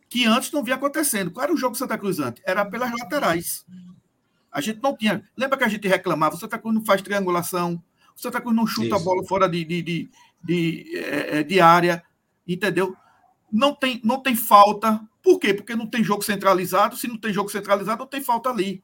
[0.07, 1.29] que antes não vinha acontecendo.
[1.29, 2.41] Qual era o jogo do Santa Cruz antes?
[2.45, 3.65] Era pelas laterais.
[4.49, 5.21] A gente não tinha.
[5.35, 6.35] Lembra que a gente reclamava?
[6.35, 7.83] O Santa Cruz não faz triangulação,
[8.15, 8.95] o Santa Cruz não chuta Isso.
[8.95, 10.09] a bola fora de, de, de,
[10.41, 12.01] de, eh, de área,
[12.47, 12.95] entendeu?
[13.55, 15.01] Não tem, não tem falta.
[15.23, 15.53] Por quê?
[15.53, 16.97] Porque não tem jogo centralizado.
[16.97, 18.83] Se não tem jogo centralizado, não tem falta ali.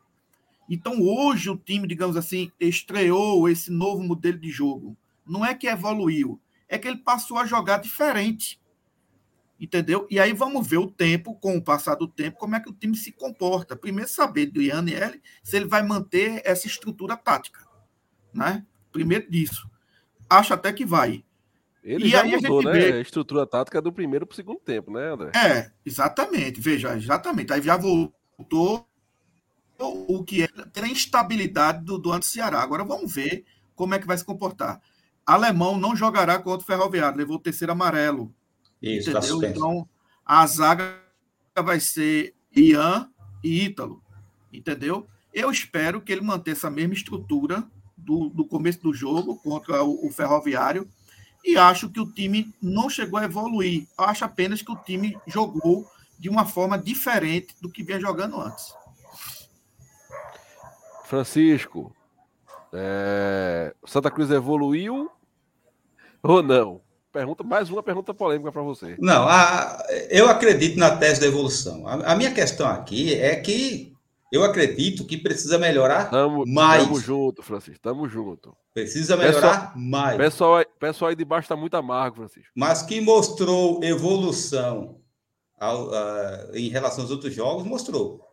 [0.69, 4.97] Então, hoje, o time, digamos assim, estreou esse novo modelo de jogo.
[5.27, 8.61] Não é que evoluiu, é que ele passou a jogar diferente.
[9.59, 10.07] Entendeu?
[10.09, 12.73] E aí vamos ver o tempo, com o passar do tempo, como é que o
[12.73, 13.75] time se comporta.
[13.75, 17.67] Primeiro, saber do Ian L se ele vai manter essa estrutura tática.
[18.33, 18.65] Né?
[18.91, 19.69] Primeiro disso.
[20.29, 21.23] Acho até que vai.
[21.83, 22.71] Ele e já mudou, né?
[22.71, 22.93] Vê...
[22.93, 25.31] A estrutura tática do primeiro para o segundo tempo, né, André?
[25.35, 26.61] É, exatamente.
[26.61, 27.51] Veja, exatamente.
[27.51, 28.87] Aí já voltou
[29.79, 30.49] o que é
[30.81, 32.61] a instabilidade do, do anti-Ceará.
[32.61, 34.79] Agora vamos ver como é que vai se comportar.
[35.25, 38.33] Alemão não jogará contra o Ferroviário, levou o terceiro amarelo.
[38.81, 39.43] Isso, entendeu?
[39.43, 39.89] Então,
[40.25, 40.99] a zaga
[41.63, 43.09] vai ser Ian
[43.43, 44.03] e Ítalo.
[44.53, 45.07] Entendeu?
[45.33, 47.63] Eu espero que ele mantenha essa mesma estrutura
[47.95, 50.87] do, do começo do jogo contra o, o Ferroviário
[51.43, 53.87] e acho que o time não chegou a evoluir.
[53.97, 58.73] Acho apenas que o time jogou de uma forma diferente do que vinha jogando antes.
[61.05, 61.93] Francisco,
[62.71, 63.73] é...
[63.85, 65.11] Santa Cruz evoluiu
[66.23, 66.81] ou não?
[67.11, 68.95] Pergunta, mais uma pergunta polêmica para você.
[68.97, 71.85] Não, a, eu acredito na tese da evolução.
[71.85, 73.90] A, a, minha questão aqui é que
[74.31, 76.83] Eu acredito que precisa melhorar tamo, mais.
[76.83, 77.81] Tamo junto, Francisco.
[77.81, 78.55] Tamo junto.
[78.73, 80.17] Precisa melhorar pessoal, mais.
[80.17, 82.49] Pessoal, pessoal aí de baixo tá muito amargo, Francisco.
[82.55, 85.01] Mas que mostrou evolução
[85.59, 85.91] ao,
[86.53, 88.25] em relação aos outros jogos, mostrou.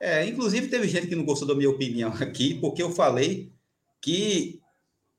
[0.00, 3.52] É, inclusive, teve gente que não gostou da minha opinião aqui, porque eu falei
[4.00, 4.62] que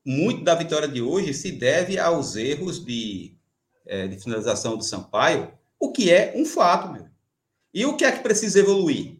[0.03, 3.37] muito da vitória de hoje se deve aos erros de,
[3.85, 7.05] é, de finalização do Sampaio, o que é um fato, meu.
[7.71, 9.18] E o que é que precisa evoluir?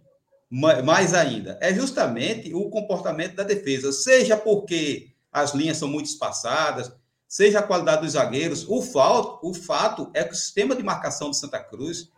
[0.49, 6.91] Mais ainda, é justamente o comportamento da defesa, seja porque as linhas são muito espaçadas,
[7.27, 8.65] seja a qualidade dos zagueiros.
[8.67, 12.12] O, fato, o fato é que o sistema de marcação do Santa Cruz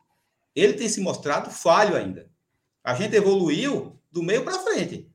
[0.55, 2.29] ele tem se mostrado falho ainda.
[2.81, 5.09] A gente evoluiu do meio para frente.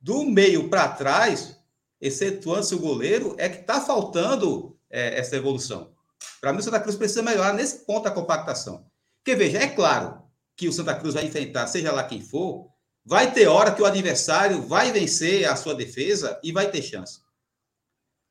[0.00, 1.56] Do meio para trás,
[2.00, 5.92] excetuando-se o goleiro, é que está faltando é, essa evolução.
[6.40, 8.84] Para mim, o Santa Cruz precisa melhorar nesse ponto da compactação.
[9.18, 10.23] Porque, veja, é claro
[10.56, 12.68] que o Santa Cruz vai enfrentar, seja lá quem for,
[13.04, 17.20] vai ter hora que o adversário vai vencer a sua defesa e vai ter chance.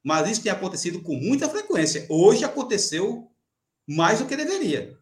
[0.03, 2.05] Mas isso tem acontecido com muita frequência.
[2.09, 3.31] Hoje aconteceu
[3.87, 4.97] mais do que deveria.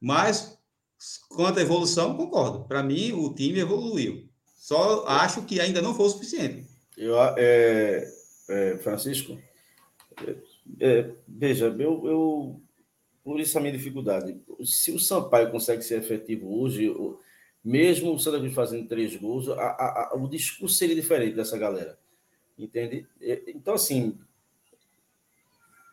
[0.00, 0.58] Mas,
[1.28, 2.64] quanto à evolução, concordo.
[2.66, 4.28] Para mim, o time evoluiu.
[4.56, 6.66] Só acho que ainda não foi o suficiente.
[6.96, 8.12] Eu, é,
[8.48, 9.38] é, Francisco,
[10.26, 10.36] é,
[10.80, 12.62] é, veja, eu, eu,
[13.22, 14.40] por isso a minha dificuldade.
[14.64, 16.92] Se o Sampaio consegue ser efetivo hoje,
[17.64, 21.58] mesmo o Santa Cruz fazendo três gols, a, a, a, o discurso seria diferente dessa
[21.58, 21.98] galera.
[22.58, 23.06] Entende?
[23.20, 24.18] É, então, assim,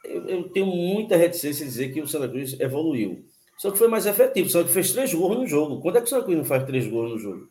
[0.03, 3.25] eu, eu, tenho muita reticência em dizer que o Santa Cruz evoluiu.
[3.57, 4.49] Só que foi mais efetivo.
[4.49, 5.81] Só que fez três gols no jogo.
[5.81, 7.49] Quando é que o Santa Cruz não faz três gols no jogo?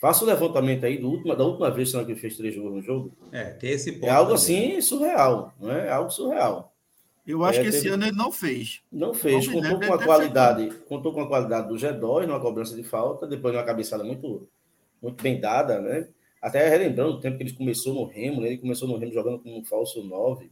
[0.00, 2.74] Faça o levantamento aí do da última vez que o Santa Cruz fez três gols
[2.74, 3.12] no jogo.
[3.30, 4.06] É, tem esse ponto.
[4.06, 4.74] É algo também.
[4.74, 5.54] assim surreal.
[5.60, 5.86] Não é?
[5.86, 6.71] é algo surreal.
[7.26, 7.94] Eu acho é, que esse teve...
[7.94, 8.82] ano ele não fez.
[8.90, 9.46] Não fez.
[9.46, 10.62] Não contou com a qualidade.
[10.62, 10.84] Feito.
[10.86, 14.48] Contou com a qualidade do G2 numa cobrança de falta, depois numa cabeçada muito,
[15.00, 16.08] muito bem dada, né?
[16.40, 18.48] Até relembrando o tempo que ele começou no Remo, né?
[18.48, 20.50] ele começou no Remo jogando como um falso 9.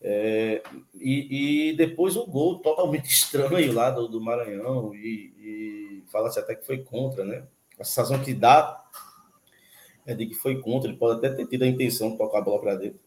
[0.00, 0.62] É,
[0.94, 6.54] e, e, depois um gol totalmente estranho lá do, do Maranhão, e, e fala-se até
[6.54, 7.44] que foi contra, né?
[7.78, 8.84] A sensação que dá
[10.04, 12.42] é de que foi contra, ele pode até ter tido a intenção de tocar a
[12.42, 13.00] bola para dentro.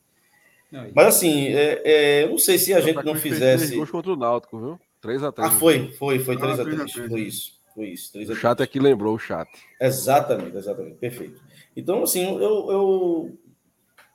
[0.93, 3.65] Mas assim, é, é, eu não sei se a gente não fizesse.
[3.65, 4.79] Três gols contra o Náutico, viu?
[5.03, 5.33] 3x3.
[5.37, 6.81] Ah, foi, foi, foi 3x3.
[6.81, 7.59] Ah, foi isso.
[7.73, 8.11] Foi isso.
[8.13, 9.49] 3 o chat aqui lembrou o chat.
[9.79, 10.95] Exatamente, exatamente.
[10.95, 11.41] Perfeito.
[11.75, 13.37] Então, assim, eu, eu,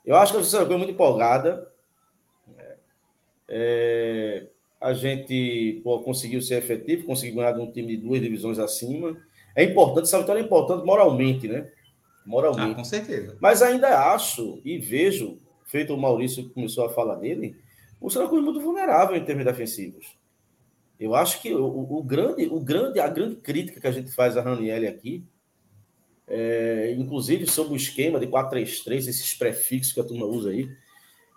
[0.05, 1.67] eu acho que a Francisco é muito empolgada.
[3.49, 4.47] É,
[4.79, 9.17] a gente pô, conseguiu ser efetivo, conseguiu ganhar de um time de duas divisões acima.
[9.55, 11.69] É importante, essa vitória é importante moralmente, né?
[12.25, 12.71] Moralmente.
[12.71, 13.37] Ah, com certeza.
[13.39, 15.37] Mas ainda acho e vejo,
[15.67, 17.55] feito o Maurício começou a falar dele,
[17.99, 20.17] o Santa Cruz é muito vulnerável em termos defensivos.
[20.99, 24.35] Eu acho que o, o, grande, o grande, a grande crítica que a gente faz
[24.35, 25.23] a Raniel aqui,
[26.27, 30.69] é, inclusive sobre o esquema de 4-3-3, esses prefixos que a turma usa aí,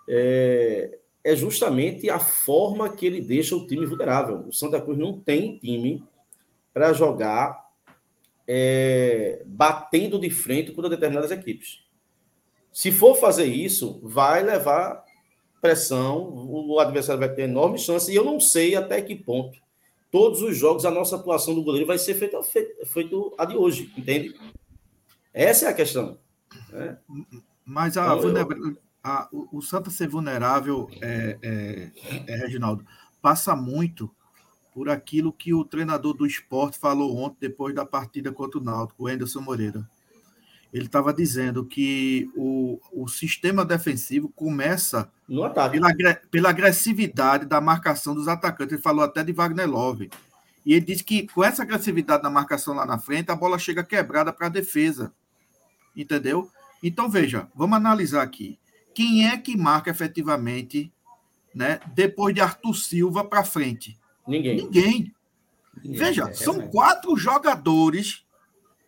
[0.08, 4.46] é, é justamente a forma que ele deixa o time vulnerável.
[4.48, 6.02] O Santa Cruz não tem time
[6.72, 7.68] para jogar
[8.48, 11.84] é, batendo de frente contra determinadas equipes.
[12.72, 15.04] Se for fazer isso, vai levar
[15.60, 19.58] pressão, o adversário vai ter enorme chance, e eu não sei até que ponto
[20.10, 22.38] todos os jogos a nossa atuação do goleiro vai ser feita
[23.38, 24.34] a de hoje, entende?
[25.32, 26.18] Essa é a questão.
[26.70, 26.98] Né?
[27.64, 31.90] Mas a, então, eu a, o, o Santa ser vulnerável, é, é,
[32.26, 32.84] é, Reginaldo,
[33.22, 34.10] passa muito
[34.74, 39.04] por aquilo que o treinador do esporte falou ontem, depois da partida contra o Náutico,
[39.04, 39.88] o Anderson Moreira.
[40.72, 48.28] Ele estava dizendo que o, o sistema defensivo começa pela, pela agressividade da marcação dos
[48.28, 48.74] atacantes.
[48.74, 50.10] Ele falou até de Wagner Love.
[50.64, 53.82] E ele disse que com essa agressividade na marcação lá na frente, a bola chega
[53.82, 55.12] quebrada para a defesa.
[55.96, 56.48] Entendeu?
[56.82, 58.58] Então, veja, vamos analisar aqui.
[58.94, 60.92] Quem é que marca efetivamente,
[61.54, 63.98] né, depois de Arthur Silva para frente?
[64.26, 64.56] Ninguém.
[64.56, 65.14] Ninguém.
[65.82, 65.98] Ninguém.
[65.98, 68.24] Veja, é, são quatro jogadores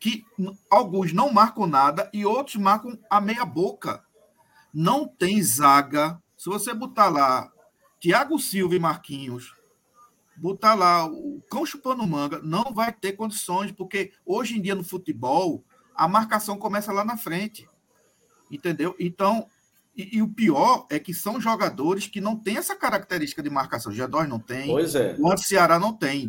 [0.03, 0.27] que
[0.69, 4.03] alguns não marcam nada e outros marcam a meia boca.
[4.75, 6.21] Não tem zaga.
[6.37, 7.49] Se você botar lá
[8.01, 9.55] Thiago Silva e Marquinhos,
[10.37, 14.83] botar lá o cão chupando manga, não vai ter condições, porque hoje em dia no
[14.83, 15.65] futebol
[15.95, 17.69] a marcação começa lá na frente.
[18.51, 18.97] Entendeu?
[18.99, 19.47] Então,
[19.97, 23.93] e, e, o pior é que são jogadores que não têm essa característica de marcação.
[23.93, 24.67] G2 não tem.
[24.67, 25.15] Pois é.
[25.21, 26.29] O Ceará não tem.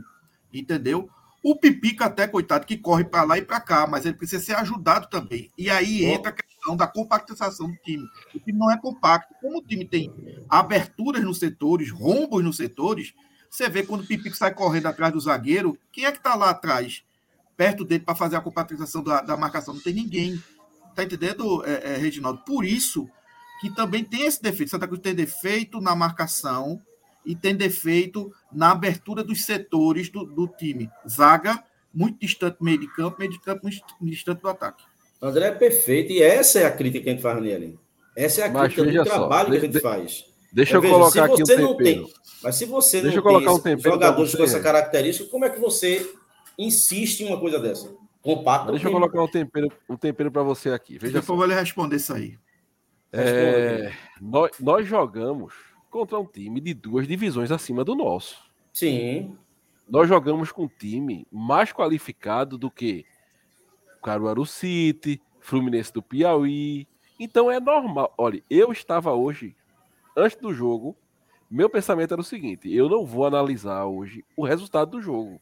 [0.53, 1.09] Entendeu?
[1.43, 4.55] O Pipica, até, coitado, que corre para lá e para cá, mas ele precisa ser
[4.55, 5.51] ajudado também.
[5.57, 8.05] E aí entra a questão da compactização do time.
[8.33, 9.35] O time não é compacto.
[9.41, 10.11] Como o time tem
[10.49, 13.13] aberturas nos setores, rombos nos setores,
[13.49, 16.49] você vê quando o Pipica sai correndo atrás do zagueiro, quem é que está lá
[16.49, 17.03] atrás?
[17.55, 19.73] perto dele para fazer a compatibilização da, da, marcação.
[19.73, 20.41] Não tem ninguém.
[20.95, 22.43] Tá entendendo, é, é, Reginaldo?
[22.45, 23.09] Por isso
[23.61, 24.71] que também tem esse defeito.
[24.71, 26.81] Santa Cruz tem defeito na marcação
[27.25, 30.89] e tem defeito na abertura dos setores do, do time.
[31.07, 31.63] Zaga
[31.93, 34.83] muito distante do meio de campo, meio de campo muito distante do ataque.
[35.21, 37.79] André é perfeito, e essa é a crítica que a gente faz nele.
[38.15, 40.25] Essa é a Mas crítica do veja só, trabalho que a de- gente faz.
[40.51, 41.75] Deixa eu Veja, colocar aqui um tempero.
[41.77, 42.13] tem,
[42.43, 43.23] mas se você Deixa não
[43.59, 46.13] tem um jogadores com essa característica, como é que você
[46.59, 47.91] insiste em uma coisa dessa?
[48.21, 48.71] Compacta.
[48.71, 50.99] Deixa eu colocar um tempero, um tempero para você aqui.
[50.99, 51.19] Veja só.
[51.21, 52.37] Depois eu vou lhe responder isso aí.
[53.11, 55.53] É, nós, nós jogamos
[55.93, 58.51] contra um time de duas divisões acima do nosso.
[58.73, 59.37] Sim.
[59.87, 63.05] Nós jogamos com um time mais qualificado do que
[64.01, 66.87] Caruaru City, Fluminense do Piauí.
[67.19, 68.11] Então é normal.
[68.17, 69.55] Olha, eu estava hoje,
[70.17, 70.97] antes do jogo,
[71.47, 75.39] meu pensamento era o seguinte: eu não vou analisar hoje o resultado do jogo.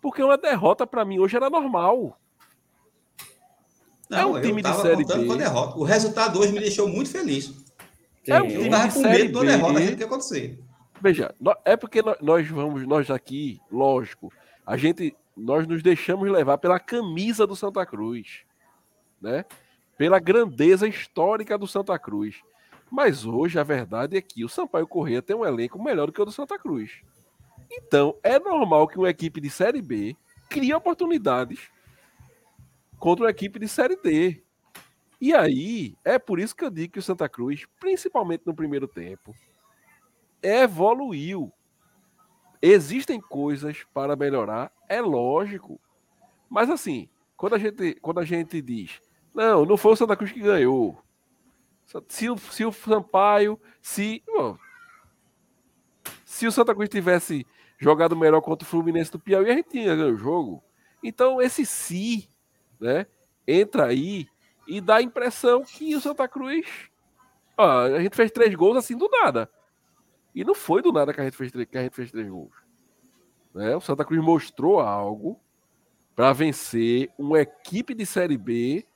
[0.00, 2.16] Porque uma derrota para mim hoje era normal.
[4.08, 5.26] É um eu time de Série B.
[5.26, 5.76] com a derrota.
[5.76, 7.61] O resultado hoje me deixou muito feliz.
[8.26, 9.96] É um time de Série derrota, B.
[9.96, 10.58] ia acontecer.
[11.00, 14.32] Veja, é porque nó- nós vamos, nós aqui, lógico,
[14.64, 18.40] a gente, nós nos deixamos levar pela camisa do Santa Cruz,
[19.20, 19.44] né?
[19.98, 22.36] Pela grandeza histórica do Santa Cruz.
[22.90, 26.20] Mas hoje a verdade é que o Sampaio Corrêa tem um elenco melhor do que
[26.20, 27.00] o do Santa Cruz.
[27.70, 30.14] Então, é normal que uma equipe de Série B
[30.48, 31.58] crie oportunidades
[32.98, 34.42] contra uma equipe de Série D.
[35.24, 38.88] E aí, é por isso que eu digo que o Santa Cruz, principalmente no primeiro
[38.88, 39.32] tempo,
[40.42, 41.52] evoluiu.
[42.60, 45.80] Existem coisas para melhorar, é lógico.
[46.50, 49.00] Mas assim, quando a gente, quando a gente diz,
[49.32, 51.00] não, não foi o Santa Cruz que ganhou.
[52.08, 54.24] Se, o- se o Sampaio, se.
[54.26, 54.58] pô,
[56.24, 57.46] se o Santa Cruz tivesse
[57.78, 60.64] jogado melhor contra o Fluminense do Piauí, a gente tinha ganho o jogo.
[61.00, 62.28] Então, esse se,
[62.80, 63.06] né,
[63.46, 64.28] entra aí
[64.66, 66.66] e dá a impressão que o Santa Cruz.
[67.56, 69.50] Ó, a gente fez três gols assim do nada.
[70.34, 72.54] E não foi do nada que a gente fez, que a gente fez três gols.
[73.54, 73.76] Né?
[73.76, 75.38] O Santa Cruz mostrou algo
[76.14, 78.86] para vencer uma equipe de Série B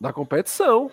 [0.00, 0.90] na competição.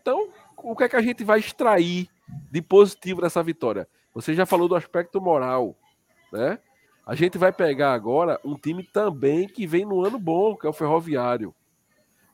[0.00, 2.08] Então, o que é que a gente vai extrair
[2.50, 3.88] de positivo dessa vitória?
[4.14, 5.76] Você já falou do aspecto moral,
[6.32, 6.58] né?
[7.04, 10.70] A gente vai pegar agora um time também que vem no ano bom, que é
[10.70, 11.52] o Ferroviário.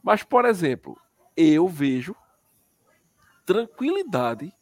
[0.03, 0.99] Mas, por exemplo,
[1.37, 2.15] eu vejo
[3.45, 4.53] tranquilidade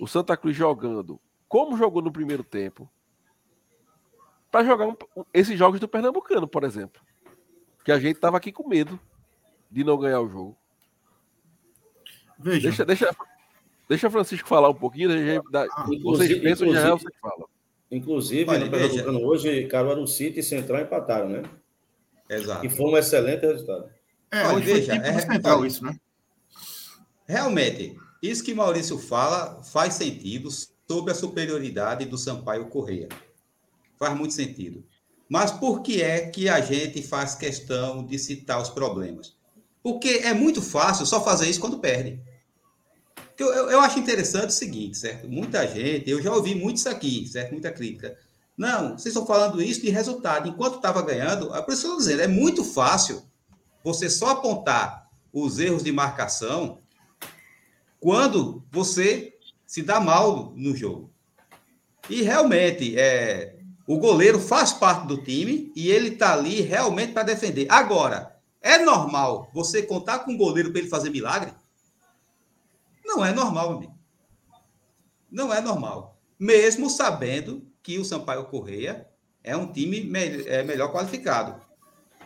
[0.00, 2.88] o Santa Cruz jogando como jogou no primeiro tempo
[4.50, 4.96] para jogar um-
[5.32, 7.00] esses jogos do Pernambucano, por exemplo.
[7.84, 8.98] Que a gente tava aqui com medo
[9.70, 10.56] de não ganhar o jogo.
[12.38, 13.16] Veja, Deixa, deixa,
[13.88, 15.10] deixa o Francisco falar um pouquinho?
[15.10, 17.44] Já dá- Ah, vocês inclusive- pensam já é inclusive- você que fala.
[17.90, 18.88] Inclusive, Olha, no veja.
[18.88, 21.42] Pernambucano hoje, Caruaru City e Central empataram, né?
[22.28, 22.64] Exato.
[22.64, 23.90] E foi um excelente resultado.
[24.30, 25.96] É, olha, veja, tipo é- central isso, né?
[27.26, 30.48] Realmente, isso que Maurício fala faz sentido
[30.88, 33.08] sobre a superioridade do Sampaio Correia.
[33.98, 34.84] Faz muito sentido.
[35.28, 39.36] Mas por que é que a gente faz questão de citar os problemas?
[39.82, 42.20] Porque é muito fácil só fazer isso quando perde.
[43.38, 45.28] Eu, eu, eu acho interessante o seguinte, certo?
[45.28, 47.52] Muita gente, eu já ouvi muito isso aqui, certo?
[47.52, 48.18] Muita crítica.
[48.58, 50.48] Não, vocês estão falando isso de resultado.
[50.48, 53.22] Enquanto estava ganhando, que eu estou dizendo, é muito fácil
[53.82, 56.80] você só apontar os erros de marcação
[57.98, 61.12] quando você se dá mal no jogo.
[62.08, 63.56] E realmente, é,
[63.86, 67.66] o goleiro faz parte do time e ele está ali realmente para defender.
[67.70, 71.52] Agora, é normal você contar com um goleiro para ele fazer milagre?
[73.04, 73.98] Não é normal, amigo.
[75.30, 76.18] Não é normal.
[76.38, 79.06] Mesmo sabendo que o Sampaio Correia
[79.42, 81.60] é um time me- é, melhor qualificado.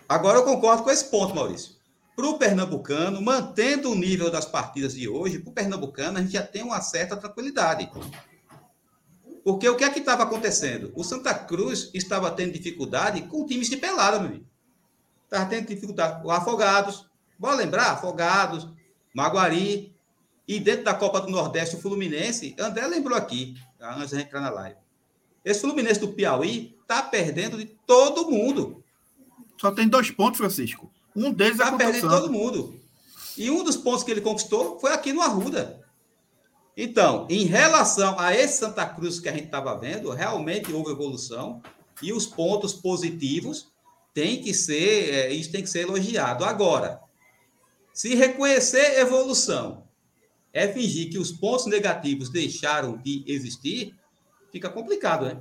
[0.08, 1.74] Agora eu concordo com esse ponto, Maurício.
[2.14, 6.32] Para o Pernambucano, mantendo o nível das partidas de hoje, para o Pernambucano, a gente
[6.32, 7.90] já tem uma certa tranquilidade.
[9.42, 10.92] Porque o que é que estava acontecendo?
[10.94, 14.46] O Santa Cruz estava tendo dificuldade com times de pelada, meu amigo.
[15.24, 17.08] Estava tendo dificuldade com Afogados.
[17.38, 17.92] Bora lembrar?
[17.92, 18.68] Afogados,
[19.12, 19.92] Maguari.
[20.46, 24.50] E dentro da Copa do Nordeste, o Fluminense, André lembrou aqui, antes de entrar na
[24.50, 24.76] live.
[25.44, 28.83] Esse Fluminense do Piauí está perdendo de todo mundo.
[29.60, 30.90] Só tem dois pontos, Francisco.
[31.14, 32.80] Um deles é contra o perdendo todo mundo.
[33.36, 35.80] E um dos pontos que ele conquistou foi aqui no Arruda.
[36.76, 41.62] Então, em relação a esse Santa Cruz que a gente estava vendo, realmente houve evolução
[42.02, 43.68] e os pontos positivos
[44.12, 46.44] têm que ser, é, isso tem que ser elogiado.
[46.44, 47.00] Agora,
[47.92, 49.84] se reconhecer evolução
[50.52, 53.94] é fingir que os pontos negativos deixaram de existir,
[54.50, 55.40] fica complicado, né?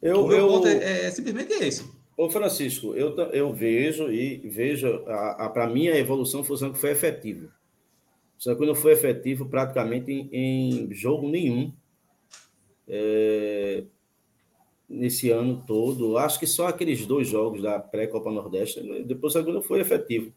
[0.00, 1.84] Eu, o meu eu, ponto é, é simplesmente esse.
[2.16, 6.78] Ô, Francisco, eu, eu vejo e vejo, a, a para mim, a evolução foi que
[6.78, 7.52] foi efetiva.
[8.38, 11.72] Só que não foi efetivo praticamente em, em jogo nenhum
[12.86, 13.84] é,
[14.88, 16.16] nesse ano todo.
[16.18, 20.32] Acho que só aqueles dois jogos da pré-Copa Nordeste, depois o não foi efetivo.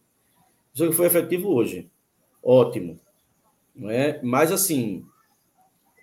[0.74, 1.90] O jogo foi efetivo hoje.
[2.42, 3.00] Ótimo.
[3.76, 4.20] Não é?
[4.24, 5.06] Mas assim,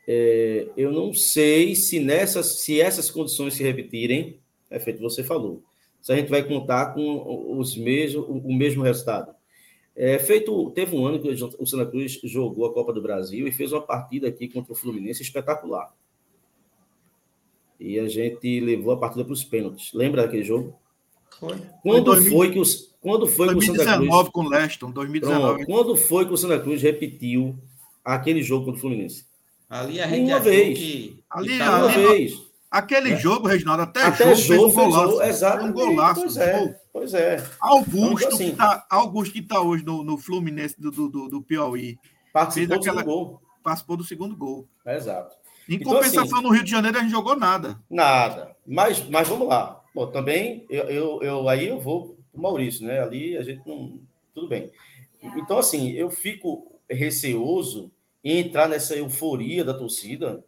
[0.07, 4.39] é, eu não sei se nessas, se essas condições se repetirem,
[4.71, 5.63] é feito você falou.
[6.01, 9.35] Se a gente vai contar com os mesmos, o mesmo resultado.
[9.97, 13.53] É, feito, teve um ano que o Santa Cruz jogou a Copa do Brasil e
[13.53, 15.95] fez uma partida aqui contra o Fluminense espetacular.
[17.79, 19.93] E a gente levou a partida para os pênaltis.
[19.93, 20.77] Lembra daquele jogo?
[21.39, 21.57] Foi.
[21.83, 22.53] Quando foi, 2000...
[22.53, 25.41] que os, quando foi 2019 que o Santa Cruz com o Leston, 2019.
[25.41, 27.57] Pronto, quando foi que o Santa Cruz repetiu
[28.05, 29.27] aquele jogo contra o Fluminense?
[29.69, 30.79] Ali a gente uma vez.
[30.79, 31.19] Que...
[31.31, 32.43] Ali, uma ali, vez.
[32.75, 33.17] Aquele é.
[33.17, 35.23] jogo, Reginaldo, até, até jogo, jogo fez um golaço.
[35.23, 35.65] Exato.
[35.65, 36.21] Um golaço.
[36.23, 36.81] Pois é.
[36.93, 37.45] Pois é.
[37.61, 41.29] Augusto, então, assim, que tá, Augusto que está hoje no, no Fluminense do, do, do,
[41.29, 41.97] do Piauí.
[42.33, 43.41] Participou aquela, do gol.
[43.63, 44.69] Participou do segundo gol.
[44.85, 45.37] Exato.
[45.69, 47.79] Em então, compensação, assim, no Rio de Janeiro, a gente jogou nada.
[47.89, 48.57] Nada.
[48.67, 49.81] Mas, mas vamos lá.
[49.95, 53.01] Bom, também, eu, eu, eu aí eu vou o Maurício, né?
[53.01, 54.01] Ali a gente não.
[54.35, 54.73] Tudo bem.
[55.37, 57.93] Então, assim, eu fico receoso
[58.25, 60.45] em entrar nessa euforia da torcida.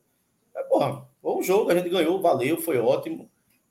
[0.57, 3.29] É, porra, um jogo, a gente ganhou, valeu, foi ótimo.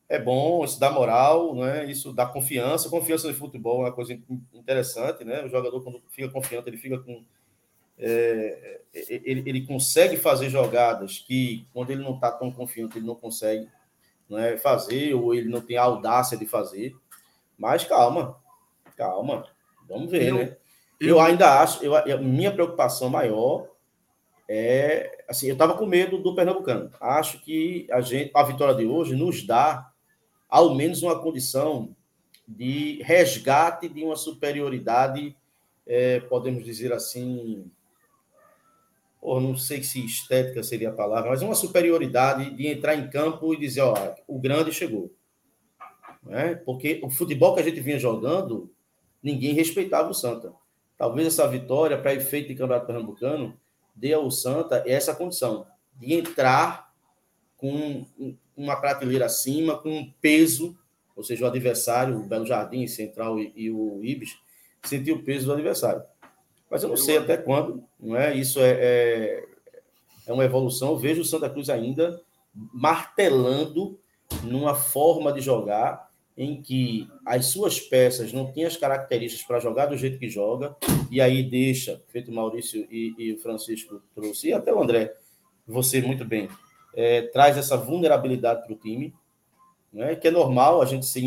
[0.07, 1.85] É bom, isso dá moral, né?
[1.89, 2.89] Isso dá confiança.
[2.89, 4.17] Confiança no futebol é uma coisa
[4.53, 5.43] interessante, né?
[5.43, 7.23] O jogador, quando fica confiante, ele fica com.
[7.97, 13.15] É, ele, ele consegue fazer jogadas que, quando ele não está tão confiante, ele não
[13.15, 13.67] consegue
[14.29, 16.95] né, fazer, ou ele não tem a audácia de fazer.
[17.57, 18.37] Mas calma,
[18.97, 19.47] calma,
[19.87, 20.57] vamos ver, eu, né?
[20.99, 23.69] Eu, eu ainda acho, eu, eu, minha preocupação maior
[24.47, 26.91] é assim, eu estava com medo do Pernambucano.
[26.99, 29.91] Acho que a gente, a vitória de hoje nos dá
[30.47, 31.95] ao menos uma condição
[32.47, 35.35] de resgate de uma superioridade,
[35.85, 37.69] é, podemos dizer assim,
[39.19, 43.53] ou não sei se estética seria a palavra, mas uma superioridade de entrar em campo
[43.53, 43.95] e dizer, ó,
[44.27, 45.11] o grande chegou.
[46.23, 46.55] Né?
[46.55, 48.71] Porque o futebol que a gente vinha jogando,
[49.21, 50.53] ninguém respeitava o Santa.
[50.97, 53.59] Talvez essa vitória, para efeito de campeonato pernambucano,
[53.95, 55.65] dê ao Santa essa condição
[55.95, 56.91] de entrar
[57.57, 58.05] com
[58.55, 60.77] uma prateleira acima, com um peso,
[61.15, 64.37] ou seja, o adversário, o Belo Jardim, Central e, e o Ibis,
[64.83, 66.03] sentir o peso do adversário.
[66.69, 68.35] Mas eu não sei até quando, não é?
[68.35, 69.45] Isso é, é,
[70.27, 70.89] é uma evolução.
[70.89, 72.21] Eu vejo o Santa Cruz ainda
[72.53, 73.99] martelando
[74.43, 79.85] numa forma de jogar em que as suas peças não têm as características para jogar
[79.85, 80.75] do jeito que joga,
[81.09, 85.15] e aí deixa, feito Maurício e, e o Francisco trouxe, e até o André,
[85.65, 86.49] você muito bem,
[86.93, 89.13] é, traz essa vulnerabilidade para o time,
[89.91, 91.21] né, que é normal a gente, ser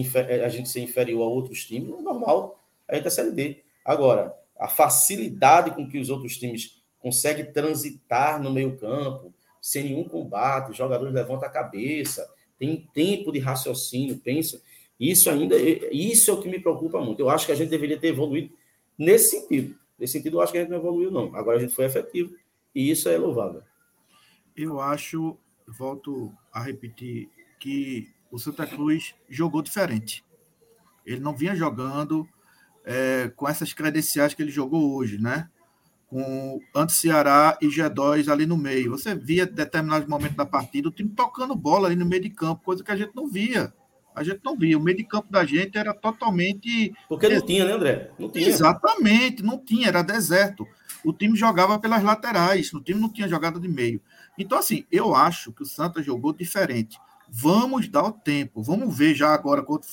[0.45, 3.63] a gente ser inferior a outros times, é normal a gente é Série D.
[3.85, 10.05] Agora, a facilidade com que os outros times conseguem transitar no meio campo, sem nenhum
[10.05, 12.29] combate, os jogadores levantam a cabeça,
[12.59, 14.61] tem tempo de raciocínio, pensa,
[14.99, 17.21] isso ainda, isso é o que me preocupa muito.
[17.21, 18.53] Eu acho que a gente deveria ter evoluído
[18.99, 19.77] nesse sentido.
[19.99, 21.35] Nesse sentido, eu acho que a gente não evoluiu, não.
[21.37, 22.35] Agora a gente foi efetivo
[22.75, 23.63] e isso é louvável.
[24.57, 25.37] Eu acho,
[25.67, 27.29] volto a repetir,
[27.61, 30.25] que o Santa Cruz jogou diferente.
[31.07, 32.29] Ele não vinha jogando
[32.85, 35.49] é, com essas credenciais que ele jogou hoje, né?
[36.09, 38.91] Com antes Ceará e G2 ali no meio.
[38.91, 42.65] Você via determinados momentos da partida o time tocando bola ali no meio de campo,
[42.65, 43.73] coisa que a gente não via
[44.19, 44.77] a gente não via.
[44.77, 46.93] O meio de campo da gente era totalmente.
[47.09, 48.11] Porque não tinha, né, André?
[48.19, 48.49] Não tinha.
[48.49, 50.67] Exatamente, não tinha, era deserto.
[51.05, 54.01] O time jogava pelas laterais, o time não tinha jogada de meio.
[54.37, 56.99] Então, assim, eu acho que o Santa jogou diferente.
[57.31, 59.89] Vamos dar o tempo, vamos ver já agora contra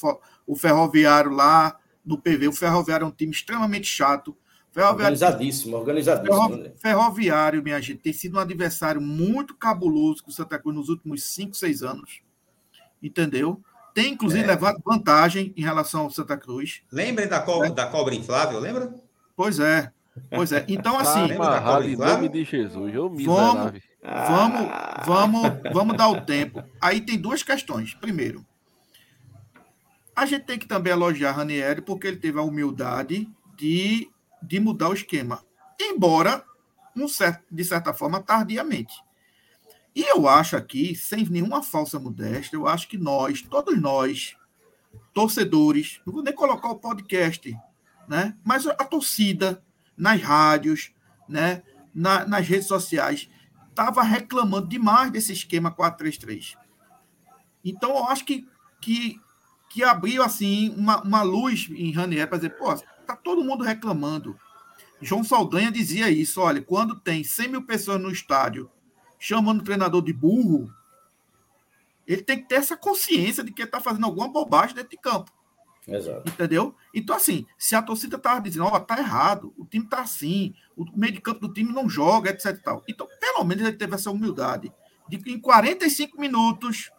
[0.47, 2.47] o Ferroviário lá no PV.
[2.47, 4.35] O Ferroviário é um time extremamente chato.
[4.71, 6.49] Ferroviário, organizadíssimo, organizadíssimo.
[6.49, 10.89] Ferro, ferroviário, minha gente, tem sido um adversário muito cabuloso com o Santa Cruz nos
[10.89, 12.21] últimos 5, 6 anos.
[13.01, 13.61] Entendeu?
[13.95, 14.47] Tem inclusive é.
[14.47, 16.83] levado vantagem em relação ao Santa Cruz.
[16.91, 17.71] Lembrem da, co é.
[17.71, 18.93] da cobra inflável, lembra?
[19.37, 19.89] Pois é.
[20.29, 20.65] Pois é.
[20.67, 21.31] Então, assim.
[21.31, 24.69] Em nome de Jesus, eu me vamos, vamos,
[25.05, 26.61] vamos, vamos dar o tempo.
[26.81, 27.93] Aí tem duas questões.
[27.93, 28.45] Primeiro,
[30.13, 34.09] a gente tem que também elogiar Ranieri porque ele teve a humildade de,
[34.43, 35.41] de mudar o esquema.
[35.79, 36.43] Embora,
[36.95, 38.93] um certo, de certa forma, tardiamente.
[39.95, 44.35] E eu acho aqui, sem nenhuma falsa modéstia, eu acho que nós, todos nós,
[45.13, 47.57] torcedores, não vou nem colocar o podcast,
[48.05, 48.35] né?
[48.43, 49.63] Mas a torcida,
[49.97, 50.91] nas rádios,
[51.29, 51.63] né?
[51.93, 53.29] Na, nas redes sociais,
[53.69, 56.57] estava reclamando demais desse esquema 4-3-3.
[57.63, 58.45] Então, eu acho que,
[58.81, 59.17] que,
[59.69, 62.75] que abriu assim uma, uma luz em Ranieri para dizer, pô,
[63.07, 64.37] tá todo mundo reclamando.
[65.01, 68.69] João Saldanha dizia isso, olha, quando tem 100 mil pessoas no estádio
[69.19, 70.71] chamando o treinador de burro,
[72.07, 74.97] ele tem que ter essa consciência de que ele está fazendo alguma bobagem dentro de
[74.97, 75.31] campo.
[75.87, 76.27] Exato.
[76.27, 76.75] Entendeu?
[76.93, 80.53] Então, assim, se a torcida estava dizendo, ó, oh, tá errado, o time tá assim,
[80.75, 82.83] o meio de campo do time não joga, etc e tal.
[82.87, 84.71] Então, pelo menos ele teve essa humildade
[85.07, 86.91] de em 45 minutos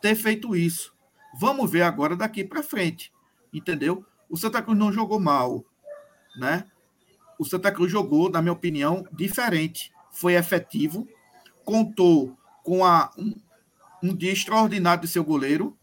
[0.00, 0.94] ter feito isso.
[1.38, 3.12] Vamos ver agora daqui para frente.
[3.52, 4.04] Entendeu?
[4.28, 5.64] O Santa Cruz não jogou mal,
[6.36, 6.66] né?
[7.38, 9.92] O Santa Cruz jogou, na minha opinião, diferente.
[10.10, 11.08] Foi efetivo,
[11.64, 13.34] contou com a, um,
[14.02, 15.76] um dia extraordinário de seu goleiro.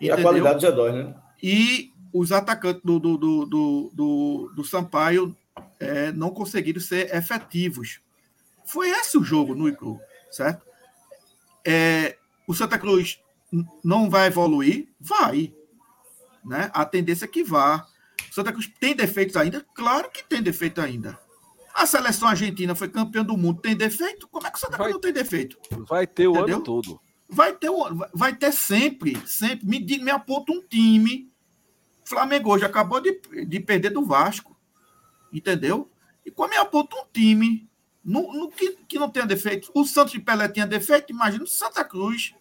[0.00, 0.18] E entendeu?
[0.18, 1.14] a qualidade de G2, né?
[1.42, 5.36] E os atacantes do, do, do, do, do, do Sampaio
[5.78, 8.00] é, não conseguiram ser efetivos.
[8.64, 10.64] Foi esse o jogo no Icru, certo?
[11.66, 12.16] É,
[12.46, 13.20] o Santa Cruz
[13.82, 14.88] não vai evoluir?
[15.00, 15.52] Vai.
[16.44, 16.70] Né?
[16.72, 17.86] A tendência é que vá.
[18.30, 19.64] O Santa Cruz tem defeitos ainda?
[19.74, 21.18] Claro que tem defeito ainda.
[21.74, 24.28] A seleção argentina foi campeã do mundo, tem defeito?
[24.28, 25.58] Como é que o Santa Cruz não tem defeito?
[25.88, 26.56] Vai ter o Entendeu?
[26.56, 27.00] ano todo.
[27.28, 27.68] Vai ter,
[28.14, 29.66] vai ter sempre, sempre.
[29.66, 31.28] Me, me aponta um time.
[32.04, 34.56] Flamengo hoje acabou de, de perder do Vasco.
[35.32, 35.90] Entendeu?
[36.24, 37.68] E como me aponta um time
[38.04, 39.70] no, no que, que não tenha defeito.
[39.74, 42.34] O Santos de Pelé tinha defeito, imagina o Santa Cruz,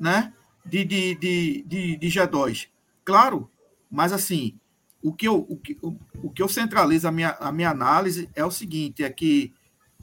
[0.00, 0.32] né?
[0.66, 2.68] De, de, de, de, de G2.
[3.04, 3.48] Claro,
[3.90, 4.58] mas assim,
[5.02, 8.28] o que eu, o que, o, o que eu centralizo a minha, a minha análise
[8.34, 9.52] é o seguinte: é que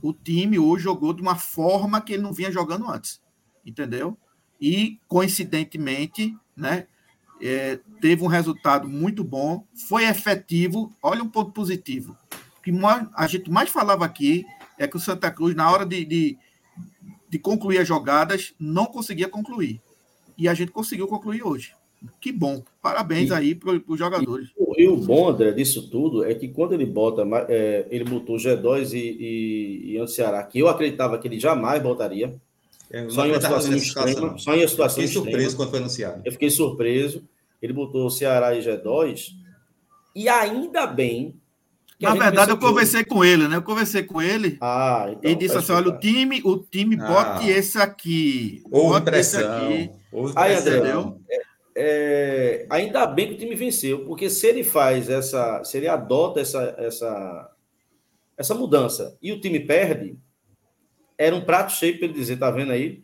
[0.01, 3.21] o time hoje jogou de uma forma que ele não vinha jogando antes.
[3.65, 4.17] Entendeu?
[4.59, 6.87] E, coincidentemente, né,
[7.41, 10.91] é, teve um resultado muito bom, foi efetivo.
[11.01, 12.17] Olha um ponto positivo.
[12.57, 14.45] O que mais, a gente mais falava aqui
[14.77, 16.37] é que o Santa Cruz, na hora de, de,
[17.29, 19.81] de concluir as jogadas, não conseguia concluir.
[20.37, 21.73] E a gente conseguiu concluir hoje.
[22.21, 22.63] Que bom.
[22.81, 24.49] Parabéns e, aí para os jogadores.
[24.57, 28.37] E, e, o bom, André, disso tudo é que quando ele bota, é, ele botou
[28.37, 32.35] G2 e, e, e Ceará, que eu acreditava que ele jamais botaria.
[32.89, 35.79] É, só, em uma situação extrema, só em uma situação eu fiquei surpreso quando foi
[35.79, 36.21] anunciado.
[36.23, 37.23] Eu fiquei surpreso.
[37.61, 39.31] Ele botou Ceará e G2.
[40.15, 41.35] E ainda bem.
[41.99, 43.55] Na verdade, eu conversei com ele, né?
[43.55, 44.57] Eu conversei com ele.
[44.61, 47.07] Ah, então, e disse assim: olha, o time, o time ah.
[47.07, 48.61] bote esse aqui.
[48.69, 49.89] Ou bote esse aqui.
[50.35, 50.81] Aí, André,
[51.79, 56.39] é, ainda bem que o time venceu, porque se ele faz essa, se ele adota
[56.39, 57.55] essa, essa,
[58.35, 60.17] essa mudança e o time perde,
[61.15, 63.03] era um prato cheio para ele dizer, tá vendo aí?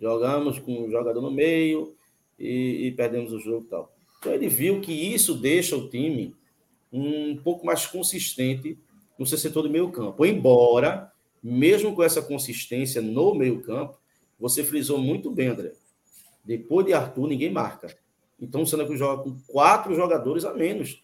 [0.00, 1.94] Jogamos com um jogador no meio
[2.36, 3.94] e, e perdemos o jogo e tal.
[4.18, 6.34] Então ele viu que isso deixa o time
[6.92, 8.76] um pouco mais consistente
[9.16, 10.26] no seu setor do meio campo.
[10.26, 13.96] Embora, mesmo com essa consistência no meio campo,
[14.36, 15.74] você frisou muito bem, André
[16.44, 17.94] depois de Arthur, ninguém marca.
[18.40, 21.02] Então o Santa Cruz joga com quatro jogadores a menos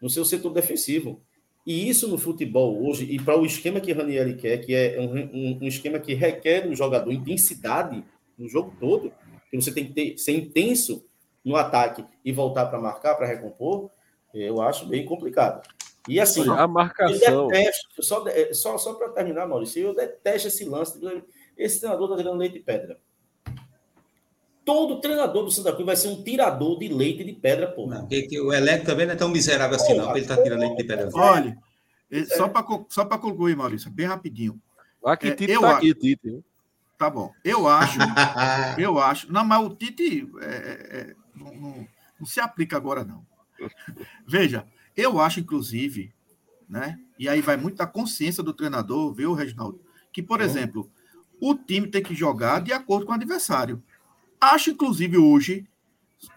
[0.00, 1.20] no seu setor defensivo.
[1.66, 5.18] E isso no futebol hoje, e para o esquema que Ranieri quer, que é um,
[5.18, 8.02] um, um, esquema que requer do jogador intensidade
[8.38, 9.12] no jogo todo,
[9.50, 11.04] que você tem que ter, ser intenso
[11.44, 13.90] no ataque e voltar para marcar, para recompor,
[14.32, 15.62] eu acho bem complicado.
[16.08, 17.48] E assim, a marcação.
[17.48, 20.98] Detesto, só, só, só para terminar, Maurício, eu detesto esse lance.
[21.56, 22.98] Esse treinador está tirando leite de pedra.
[24.68, 27.86] Todo treinador do Santa Cruz vai ser um tirador de leite de pedra, pô.
[27.86, 30.60] Não, que, que o elenco também não é tão miserável assim, não, ele tá tirando
[30.60, 31.08] leite de pedra.
[31.14, 31.56] Olha,
[32.36, 34.60] só para só concluir, Maurício, bem rapidinho.
[35.02, 36.44] Aqui, é, Tite eu tá aqui, Tite.
[36.98, 37.32] Tá bom.
[37.42, 37.98] Eu acho,
[38.76, 39.32] eu acho.
[39.32, 41.88] Não, mas o Tite é, é, é, não, não,
[42.20, 43.24] não, se aplica agora, não.
[44.26, 46.12] Veja, eu acho, inclusive,
[46.68, 46.98] né?
[47.18, 49.80] E aí vai muito da consciência do treinador, viu, Reginaldo?
[50.12, 50.90] Que, por exemplo,
[51.40, 53.82] o time tem que jogar de acordo com o adversário.
[54.40, 55.66] Acho, inclusive, hoje,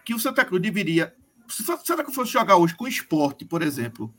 [0.04, 1.14] que o Santa Cruz deveria.
[1.48, 4.12] Se o Santa Cruz fosse jogar hoje com esporte, por exemplo,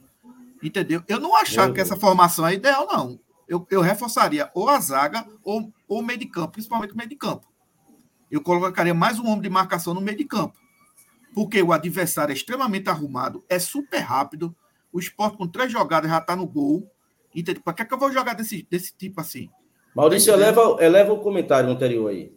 [0.62, 1.04] entendeu?
[1.08, 3.20] Eu não achava que essa formação é ideal, não.
[3.48, 7.10] Eu, eu reforçaria ou a zaga ou, ou o meio de campo, principalmente o meio
[7.10, 7.48] de campo.
[8.32, 10.58] Eu colocaria mais um homem de marcação no meio de campo.
[11.36, 14.56] Porque o adversário é extremamente arrumado, é super rápido.
[14.92, 16.90] O esporte com três jogadas já está no gol.
[17.36, 17.64] Entendeu?
[17.64, 19.50] Para que, é que eu vou jogar desse, desse tipo assim?
[19.96, 22.32] Maurício, eleva, eleva o comentário anterior aí.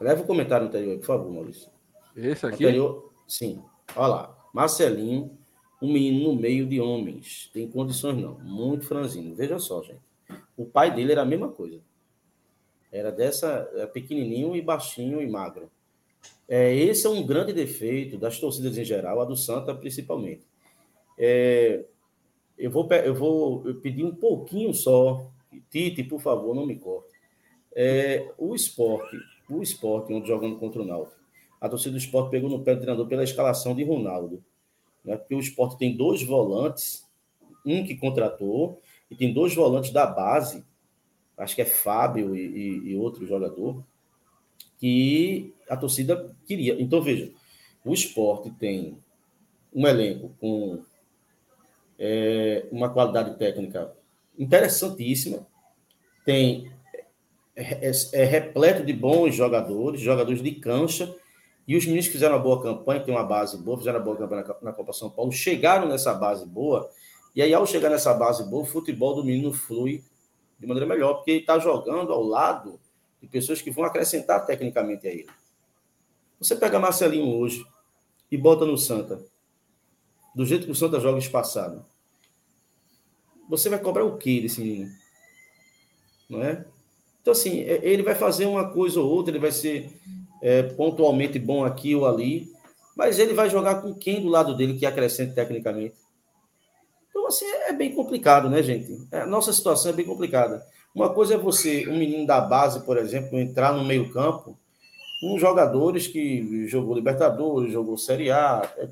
[0.00, 1.70] Leva o comentário anterior, por favor, Maurício.
[2.16, 2.64] Esse aqui?
[2.64, 3.62] Anterior, sim.
[3.94, 4.48] Olha lá.
[4.52, 5.38] Marcelinho,
[5.80, 7.50] um menino no meio de homens.
[7.52, 8.38] Tem condições não.
[8.40, 9.34] Muito franzino.
[9.34, 10.00] Veja só, gente.
[10.56, 11.80] O pai dele era a mesma coisa.
[12.90, 15.70] Era dessa, era pequenininho e baixinho e magro.
[16.48, 20.42] É, esse é um grande defeito das torcidas em geral, a do Santa principalmente.
[21.16, 21.84] É,
[22.58, 25.30] eu vou, eu vou pedir um pouquinho só.
[25.70, 27.10] Tite, por favor, não me corte.
[27.74, 29.16] É, o esporte
[29.54, 31.20] o esporte, onde jogando contra o Náutico,
[31.60, 34.42] a torcida do esporte pegou no pé do treinador pela escalação de Ronaldo.
[35.04, 35.16] Né?
[35.16, 37.06] Porque o esporte tem dois volantes,
[37.64, 38.80] um que contratou,
[39.10, 40.64] e tem dois volantes da base,
[41.36, 43.82] acho que é Fábio e, e, e outro jogador,
[44.78, 46.80] que a torcida queria.
[46.80, 47.30] Então, veja,
[47.84, 48.98] o esporte tem
[49.74, 50.82] um elenco com
[51.98, 53.94] é, uma qualidade técnica
[54.38, 55.46] interessantíssima,
[56.24, 56.72] tem
[57.60, 61.14] é, é, é, repleto de bons jogadores, jogadores de cancha,
[61.68, 64.16] e os meninos que fizeram uma boa campanha, tem uma base boa, fizeram uma boa
[64.16, 66.90] campanha na, na Copa São Paulo, chegaram nessa base boa,
[67.34, 70.02] e aí ao chegar nessa base boa, o futebol do menino flui
[70.58, 72.80] de maneira melhor, porque ele está jogando ao lado
[73.20, 75.28] de pessoas que vão acrescentar tecnicamente a ele.
[76.38, 77.64] Você pega Marcelinho hoje
[78.30, 79.22] e bota no Santa,
[80.34, 81.84] do jeito que o Santa joga espaçado,
[83.48, 84.90] você vai cobrar o quê desse menino?
[86.28, 86.64] Não é?
[87.20, 89.90] Então, assim, é, ele vai fazer uma coisa ou outra, ele vai ser
[90.42, 92.48] é, pontualmente bom aqui ou ali,
[92.96, 95.94] mas ele vai jogar com quem do lado dele que acrescente tecnicamente?
[97.08, 99.06] Então, assim, é bem complicado, né, gente?
[99.10, 100.64] É, a nossa situação é bem complicada.
[100.94, 104.58] Uma coisa é você, um menino da base, por exemplo, entrar no meio-campo
[105.20, 108.68] com jogadores que jogou Libertadores, jogou Série A.
[108.76, 108.88] É,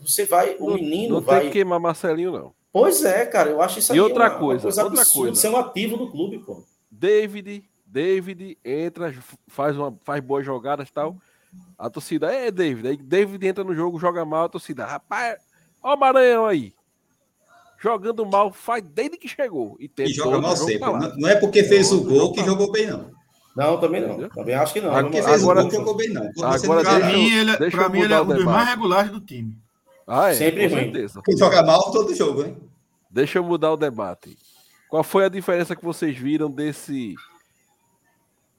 [0.00, 1.34] você vai, o menino não vai.
[1.34, 2.52] Não tem que queimar Marcelinho, não.
[2.72, 5.26] Pois é, cara, eu acho isso aí e outra uma, coisa, uma coisa outra absurda,
[5.28, 5.40] coisa.
[5.40, 6.62] ser um ativo do clube, pô.
[7.00, 9.14] David, David entra,
[9.48, 11.16] faz, uma, faz boas jogadas e tal.
[11.78, 12.88] A torcida é David.
[12.88, 15.38] Aí David entra no jogo, joga mal, a torcida, rapaz,
[15.82, 16.74] ó o Maranhão aí.
[17.78, 19.78] Jogando mal, faz desde que chegou.
[19.80, 20.86] E, e joga mal sempre.
[21.16, 23.10] Não é porque fez o gol que jogou bem, não.
[23.56, 24.28] Não, também não.
[24.28, 24.90] Também acho que não.
[24.92, 26.30] Porque fez agora, o gol que jogou bem, não.
[26.44, 29.56] agora, pra mim, ele, é- pra mim, ele é um dos mais regulares do time.
[30.06, 30.82] Ah, é, Sempre ruim.
[30.84, 31.22] Certeza.
[31.24, 32.54] Quem joga mal todo jogo, né?
[33.10, 34.36] Deixa eu mudar o debate.
[34.90, 37.14] Qual foi a diferença que vocês viram desse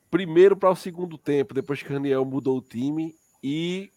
[0.09, 3.13] primeiro para o segundo tempo, depois que o Raniel mudou o time?
[3.43, 3.91] E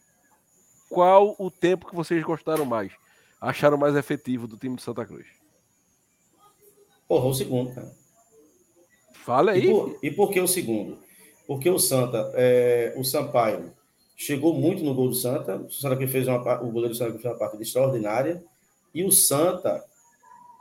[0.91, 2.93] qual o tempo que vocês gostaram mais?
[3.41, 5.26] Acharam mais efetivo do time de Santa Cruz?
[7.07, 7.93] Porra, o segundo, cara.
[9.12, 9.66] Fala aí.
[9.66, 10.99] E por, e por que o segundo?
[11.47, 13.72] Porque o Santa, é, o Sampaio,
[14.16, 15.57] chegou muito no gol do Santa.
[15.57, 18.45] O Santa fez uma, o goleiro do Santa fez uma partida extraordinária.
[18.93, 19.85] E o Santa,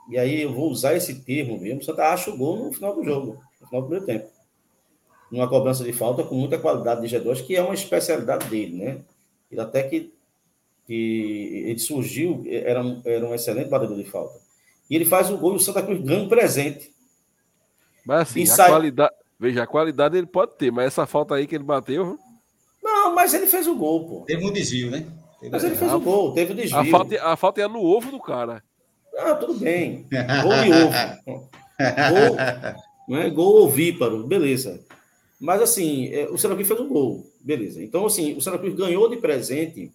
[0.09, 2.95] e aí eu vou usar esse termo mesmo, o Santa acha o gol no final
[2.95, 4.29] do jogo, no final do primeiro tempo.
[5.31, 9.01] Numa cobrança de falta com muita qualidade de G2, que é uma especialidade dele, né?
[9.49, 10.13] Ele até que,
[10.85, 14.39] que ele surgiu, era um, era um excelente batedor de falta.
[14.89, 16.93] E ele faz o gol e o Santa Cruz ganha um presente.
[18.05, 18.69] Mas assim, a sai...
[18.69, 19.13] qualidade.
[19.39, 22.17] Veja, a qualidade ele pode ter, mas essa falta aí que ele bateu.
[22.81, 24.25] Não, mas ele fez o gol, pô.
[24.25, 25.05] Teve um desvio, né?
[25.39, 26.79] Teve mas ele fez o gol, teve o desvio.
[26.79, 28.63] A falta, a falta é no ovo do cara.
[29.17, 30.05] Ah, tudo bem.
[30.41, 31.21] Gol e ovo.
[32.09, 32.37] Gol,
[33.07, 33.29] não é?
[33.29, 34.83] gol ovíparo, beleza.
[35.39, 37.83] Mas assim, é, o Cruz fez um gol, beleza.
[37.83, 39.91] Então, assim, o Cruz ganhou de presente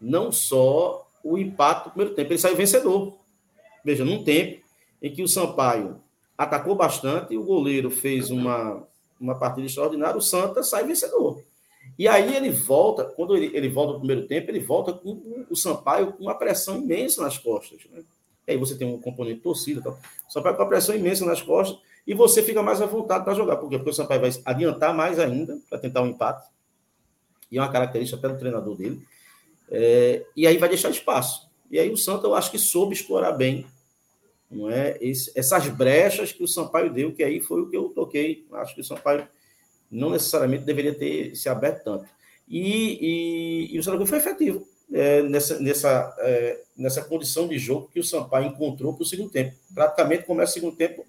[0.00, 3.16] não só o empate do primeiro tempo, ele saiu vencedor.
[3.84, 4.62] Veja, num tempo
[5.00, 6.00] em que o Sampaio
[6.36, 8.86] atacou bastante, o goleiro fez uma,
[9.20, 11.42] uma partida extraordinária, o Santa sai vencedor.
[11.98, 15.56] E aí ele volta, quando ele, ele volta no primeiro tempo, ele volta com o
[15.56, 17.80] Sampaio com uma pressão imensa nas costas.
[17.90, 18.02] Né?
[18.46, 19.96] E aí você tem um componente torcida, então,
[20.28, 23.34] o Sampaio com uma pressão imensa nas costas, e você fica mais à vontade para
[23.34, 23.56] jogar.
[23.56, 23.76] Por quê?
[23.76, 26.48] Porque o Sampaio vai adiantar mais ainda para tentar um empate.
[27.50, 29.00] E é uma característica até do treinador dele.
[29.70, 31.48] É, e aí vai deixar espaço.
[31.70, 33.66] E aí o Santa, eu acho que soube explorar bem
[34.52, 34.96] não é?
[35.00, 38.46] Esse, essas brechas que o Sampaio deu, que aí foi o que eu toquei.
[38.52, 39.26] Acho que o Sampaio
[39.92, 42.06] não necessariamente deveria ter se aberto tanto.
[42.48, 47.88] E, e, e o Santa foi efetivo é, nessa, nessa, é, nessa condição de jogo
[47.92, 49.54] que o Sampaio encontrou para o segundo tempo.
[49.74, 51.04] Praticamente começa o segundo tempo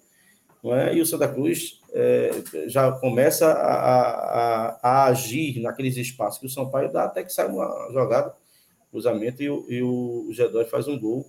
[0.64, 0.94] é?
[0.94, 2.30] e o Santa Cruz é,
[2.66, 7.46] já começa a, a, a, agir naqueles espaços que o Sampaio dá até que sai
[7.48, 8.34] uma jogada,
[8.90, 11.26] cruzamento, e, o, e o G2 faz um gol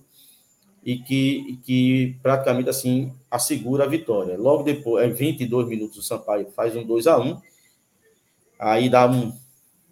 [0.86, 4.38] e que, que praticamente assim assegura a vitória.
[4.38, 7.42] Logo depois, é 22 minutos, o Sampaio faz um 2 a 1
[8.56, 9.36] aí dá um,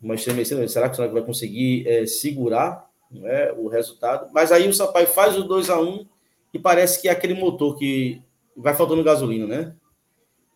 [0.01, 4.31] uma estremecida, será que o Sampaio vai conseguir é, segurar né, o resultado?
[4.33, 6.07] Mas aí o Sampaio faz o 2 a 1
[6.55, 8.23] e parece que é aquele motor que
[8.57, 9.75] vai faltando gasolina, né?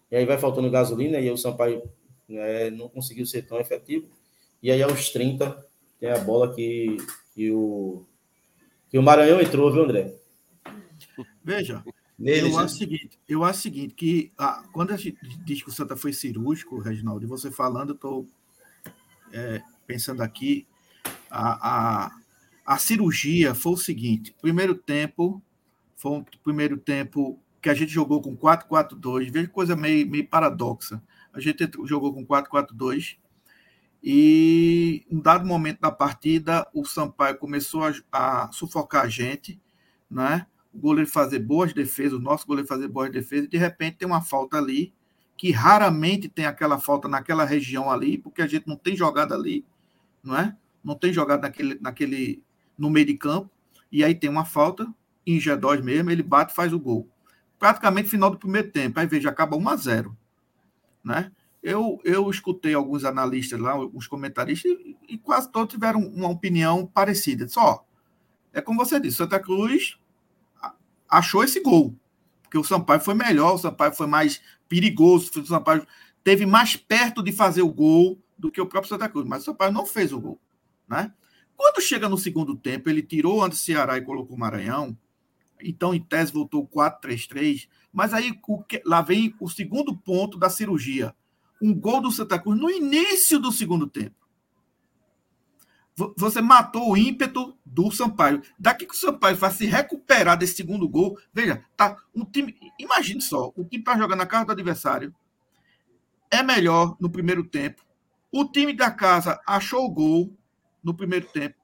[0.09, 1.82] E aí vai faltando gasolina e o Sampaio
[2.28, 4.09] né, não conseguiu ser tão efetivo.
[4.62, 5.66] E aí aos 30
[5.99, 6.97] tem a bola que,
[7.34, 8.05] que, o,
[8.89, 10.14] que o Maranhão entrou, viu, André?
[11.49, 11.82] Veja,
[12.18, 15.70] Nele, eu, acho o seguinte, eu acho seguinte, que ah, quando a gente diz que
[15.70, 18.28] o Santa foi cirúrgico, Reginaldo, e você falando, eu estou
[19.32, 20.66] é, pensando aqui,
[21.30, 22.16] a, a,
[22.66, 25.42] a cirurgia foi o seguinte, primeiro tempo,
[25.96, 31.03] foi um primeiro tempo que a gente jogou com 4-4-2, veja coisa meio, meio paradoxa,
[31.32, 33.16] a gente jogou com 4-4-2,
[34.03, 39.59] E em um dado momento da partida, o Sampaio começou a, a sufocar a gente,
[40.11, 40.46] né?
[40.73, 44.07] O goleiro fazer boas defesas, o nosso goleiro fazer boas defesas, e de repente tem
[44.07, 44.93] uma falta ali,
[45.37, 49.64] que raramente tem aquela falta naquela região ali, porque a gente não tem jogada ali,
[50.23, 50.57] não é?
[50.83, 52.43] Não tem jogada naquele, naquele,
[52.77, 53.51] no meio de campo,
[53.91, 54.87] e aí tem uma falta,
[55.27, 57.09] em G2 mesmo, ele bate faz o gol.
[57.59, 60.16] Praticamente final do primeiro tempo, aí veja, acaba 1 a 0
[61.05, 61.33] né?
[61.62, 66.87] Eu, eu escutei alguns analistas lá, alguns comentaristas, e, e quase todos tiveram uma opinião
[66.87, 67.49] parecida.
[67.49, 67.85] Só,
[68.53, 69.99] é como você disse, Santa Cruz
[71.09, 71.94] achou esse gol.
[72.42, 75.86] Porque o Sampaio foi melhor, o Sampaio foi mais perigoso, o Sampaio
[76.24, 79.26] teve mais perto de fazer o gol do que o próprio Santa Cruz.
[79.26, 80.40] Mas o Sampaio não fez o gol.
[80.88, 81.12] Né?
[81.56, 84.96] Quando chega no segundo tempo, ele tirou antes Ceará e colocou o Maranhão.
[85.61, 87.68] Então, em tese, voltou 4-3-3.
[87.92, 88.32] Mas aí
[88.84, 91.14] lá vem o segundo ponto da cirurgia
[91.61, 94.14] um gol do Santa Cruz no início do segundo tempo.
[96.16, 98.42] Você matou o ímpeto do Sampaio.
[98.59, 101.18] Daqui que o Sampaio vai se recuperar desse segundo gol.
[101.32, 102.57] Veja, tá um time.
[102.78, 105.14] Imagine só, o time está jogando na casa do adversário.
[106.30, 107.84] É melhor no primeiro tempo.
[108.30, 110.36] O time da casa achou o gol
[110.82, 111.57] no primeiro tempo.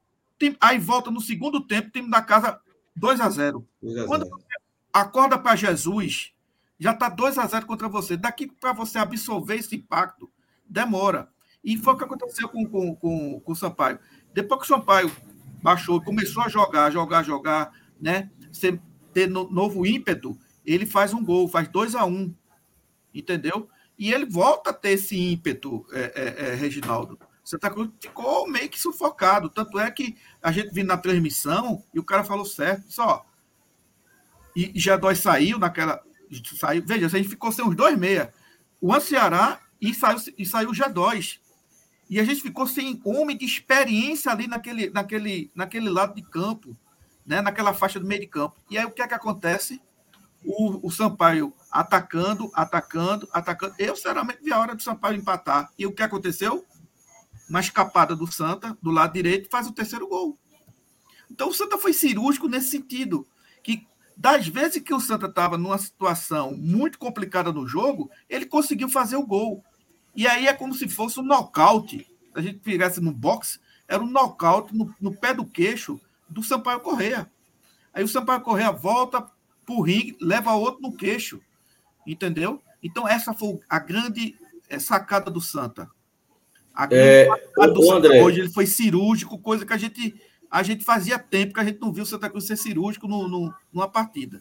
[0.60, 2.60] Aí volta no segundo tempo, o time da casa
[2.96, 3.66] 2 a 0
[4.06, 4.46] Quando você
[4.92, 6.32] acorda para Jesus,
[6.78, 8.16] já está 2 a 0 contra você.
[8.16, 10.30] Daqui para você absorver esse impacto,
[10.68, 11.28] demora.
[11.62, 13.98] E foi o que aconteceu com, com, com, com o Sampaio.
[14.34, 15.10] Depois que o Sampaio
[15.62, 18.30] baixou, começou a jogar, jogar, jogar, né?
[18.52, 18.78] Você
[19.12, 22.34] ter no, novo ímpeto, ele faz um gol, faz 2 a 1 um,
[23.14, 23.68] entendeu?
[23.98, 27.18] E ele volta a ter esse ímpeto, é, é, é, Reginaldo.
[27.44, 29.48] Santa Cruz ficou meio que sufocado.
[29.48, 33.24] Tanto é que a gente vindo na transmissão e o cara falou certo, só.
[34.56, 36.02] E, e G2 saiu naquela
[36.58, 38.32] saiu, veja, a gente ficou sem os dois meia.
[38.80, 41.38] O Ceará e saiu, e saiu o G2.
[42.08, 46.76] E a gente ficou sem homem de experiência ali naquele, naquele, naquele lado de campo,
[47.24, 47.40] né?
[47.40, 48.56] naquela faixa do meio de campo.
[48.70, 49.80] E aí o que é que acontece?
[50.44, 53.74] O, o Sampaio atacando, atacando, atacando.
[53.78, 55.70] Eu, sinceramente, vi a hora do Sampaio empatar.
[55.78, 56.64] E o que aconteceu?
[57.48, 60.38] Uma escapada do Santa, do lado direito, faz o terceiro gol.
[61.30, 63.26] Então o Santa foi cirúrgico nesse sentido.
[63.62, 63.86] Que
[64.16, 69.16] das vezes que o Santa estava numa situação muito complicada no jogo, ele conseguiu fazer
[69.16, 69.64] o gol.
[70.14, 71.98] E aí é como se fosse um nocaute.
[71.98, 73.58] Se a gente fizesse no boxe,
[73.88, 77.30] era um nocaute no, no pé do queixo do Sampaio Correia.
[77.92, 81.40] Aí o Sampaio Correia volta para o ringue, leva outro no queixo.
[82.06, 82.60] Entendeu?
[82.82, 84.36] Então, essa foi a grande
[84.68, 85.88] eh, sacada do Santa.
[86.74, 90.14] A grande é, sacada do Santa André, hoje ele foi cirúrgico, coisa que a gente
[90.50, 93.26] a gente fazia tempo que a gente não viu o Santa Cruz ser cirúrgico no,
[93.26, 94.40] no, numa partida.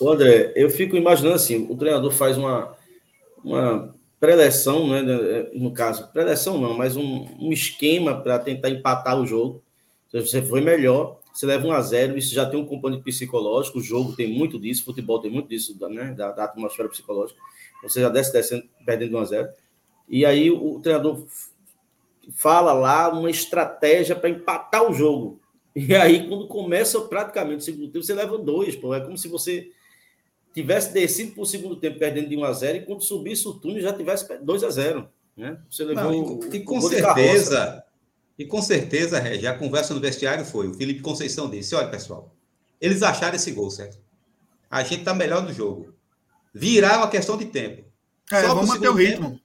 [0.00, 2.76] Ô André, eu fico imaginando assim, o treinador faz uma,
[3.44, 5.02] uma preleção, né,
[5.52, 9.60] no caso, preleção não, mas um, um esquema para tentar empatar o jogo.
[10.12, 13.80] Se você foi melhor, você leva um a zero, isso já tem um componente psicológico,
[13.80, 17.40] o jogo tem muito disso, futebol tem muito disso, né, da, da atmosfera psicológica.
[17.82, 19.48] Você já desce descendo, perdendo um a zero.
[20.08, 21.26] E aí o, o treinador
[22.32, 25.40] fala lá uma estratégia para empatar o jogo.
[25.74, 28.94] E aí, quando começa praticamente o segundo tempo, você leva dois, pô.
[28.94, 29.72] É como se você
[30.52, 33.54] tivesse descido para o segundo tempo perdendo de 1 a 0 e quando subisse o
[33.54, 35.58] túnel já tivesse 2 a 0 né?
[35.70, 37.84] Você levou Não, e, e com certeza,
[38.38, 42.34] e com certeza, Regi, a conversa no vestiário foi, o Felipe Conceição disse, olha, pessoal,
[42.80, 43.98] eles acharam esse gol, certo?
[44.70, 45.94] A gente está melhor no jogo.
[46.52, 47.84] Virar é uma questão de tempo.
[48.30, 49.30] É, vamos manter o ritmo.
[49.30, 49.42] Tempo,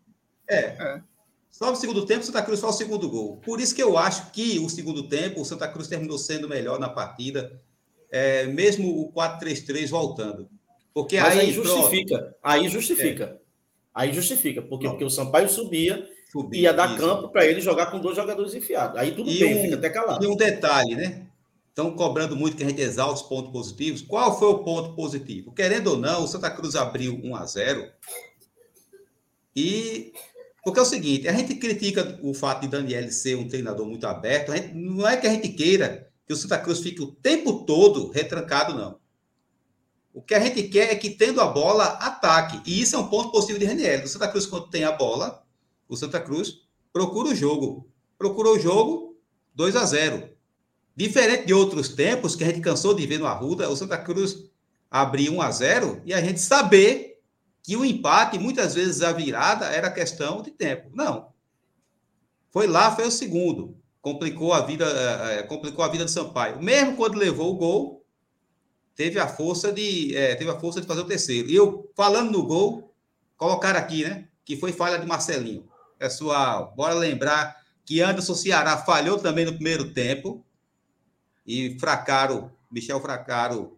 [0.47, 0.55] é.
[0.57, 1.01] é.
[1.49, 3.37] Só no segundo tempo, o Santa Cruz só o segundo gol.
[3.37, 6.79] Por isso que eu acho que o segundo tempo, o Santa Cruz terminou sendo melhor
[6.79, 7.59] na partida,
[8.11, 10.49] é, mesmo o 4-3-3 voltando.
[10.97, 12.17] Porque Mas aí, aí justifica.
[12.17, 12.35] Pronto.
[12.41, 13.23] Aí justifica.
[13.25, 13.37] É.
[13.93, 14.61] Aí justifica.
[14.63, 16.97] Porque, porque o Sampaio subia, subia ia dar isso.
[16.97, 18.97] campo para ele jogar com dois jogadores enfiados.
[18.97, 20.25] Aí tudo e bem, um, fica até calado.
[20.25, 21.27] E um detalhe, né?
[21.69, 24.01] Estão cobrando muito que a gente exalte os pontos positivos.
[24.01, 25.51] Qual foi o ponto positivo?
[25.51, 27.91] Querendo ou não, o Santa Cruz abriu 1 a 0
[29.55, 30.13] e
[30.63, 34.07] porque é o seguinte, a gente critica o fato de Daniel ser um treinador muito
[34.07, 37.65] aberto, gente, não é que a gente queira que o Santa Cruz fique o tempo
[37.65, 38.97] todo retrancado, não.
[40.17, 42.59] O que a gente quer é que, tendo a bola, ataque.
[42.65, 44.03] E isso é um ponto positivo de Raniel.
[44.03, 45.43] O Santa Cruz, quando tem a bola,
[45.87, 47.87] o Santa Cruz procura o jogo.
[48.17, 49.15] Procurou o jogo,
[49.53, 50.27] 2 a 0
[50.95, 54.49] Diferente de outros tempos que a gente cansou de ver no Arruda, o Santa Cruz
[54.89, 57.21] abrir 1 a 0 e a gente saber
[57.61, 60.89] que o empate, muitas vezes a virada, era questão de tempo.
[60.95, 61.27] Não.
[62.49, 63.77] Foi lá, foi o segundo.
[64.01, 66.59] Complicou a vida, é, complicou a vida do Sampaio.
[66.59, 68.06] Mesmo quando levou o gol,
[68.97, 71.47] teve a força de, é, teve a força de fazer o terceiro.
[71.47, 72.91] E eu, falando no gol,
[73.37, 74.27] colocar aqui, né?
[74.43, 75.65] Que foi falha de Marcelinho.
[75.99, 80.43] Pessoal, bora lembrar que Anderson Ceará falhou também no primeiro tempo.
[81.45, 83.77] E Fracaro, Michel Fracaro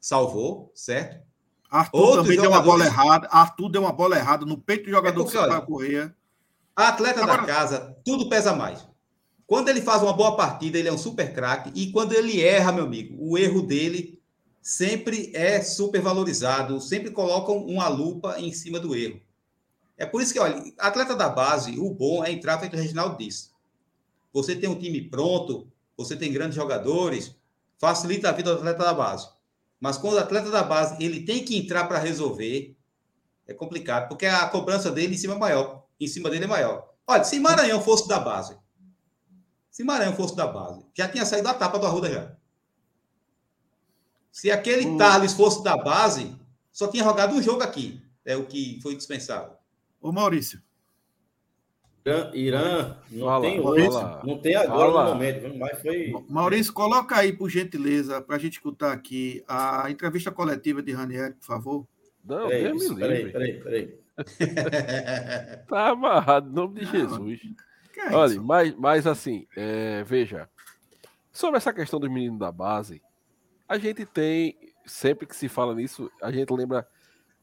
[0.00, 1.26] salvou, certo?
[1.70, 3.28] Arthur Outros também deu uma bola errada.
[3.30, 6.16] Arthur deu uma bola errada no peito do jogador é porque, que Correia.
[6.74, 7.42] Atleta Agora...
[7.42, 8.86] da casa, tudo pesa mais.
[9.46, 11.70] Quando ele faz uma boa partida, ele é um super craque.
[11.74, 14.17] E quando ele erra, meu amigo, o erro dele
[14.68, 16.78] sempre é super valorizado.
[16.78, 19.18] Sempre colocam uma lupa em cima do erro.
[19.96, 23.16] É por isso que, olha, atleta da base, o bom é entrar feito o Reginaldo
[23.16, 23.50] disse.
[24.30, 27.34] Você tem um time pronto, você tem grandes jogadores,
[27.78, 29.30] facilita a vida do atleta da base.
[29.80, 32.76] Mas quando o atleta da base ele tem que entrar para resolver,
[33.46, 36.92] é complicado, porque a cobrança dele em cima é maior, em cima dele é maior.
[37.06, 38.54] Olha, se Maranhão fosse da base,
[39.70, 42.37] se Maranhão fosse da base, já tinha saído a tapa do Arruda já.
[44.38, 44.96] Se aquele hum.
[44.96, 46.32] Thales fosse da base,
[46.70, 48.00] só tinha jogado um jogo aqui.
[48.24, 49.52] É o que foi dispensado.
[50.00, 50.62] Ô Maurício.
[52.06, 53.88] Irã, Irã não fala, tem hoje,
[54.22, 55.04] não tem agora fala.
[55.06, 56.14] no momento, mas foi.
[56.28, 61.34] Maurício, coloca aí, por gentileza, para a gente escutar aqui a entrevista coletiva de Ranieri,
[61.34, 61.88] por favor.
[62.24, 63.32] Não, peraí, Deus me livre.
[63.32, 63.98] Peraí, peraí, peraí.
[65.68, 67.40] tá amarrado, em nome de Jesus.
[67.96, 70.48] É Olha, mas, mas assim, é, veja,
[71.32, 73.02] sobre essa questão dos meninos da base,
[73.68, 74.56] a gente tem,
[74.86, 76.88] sempre que se fala nisso, a gente lembra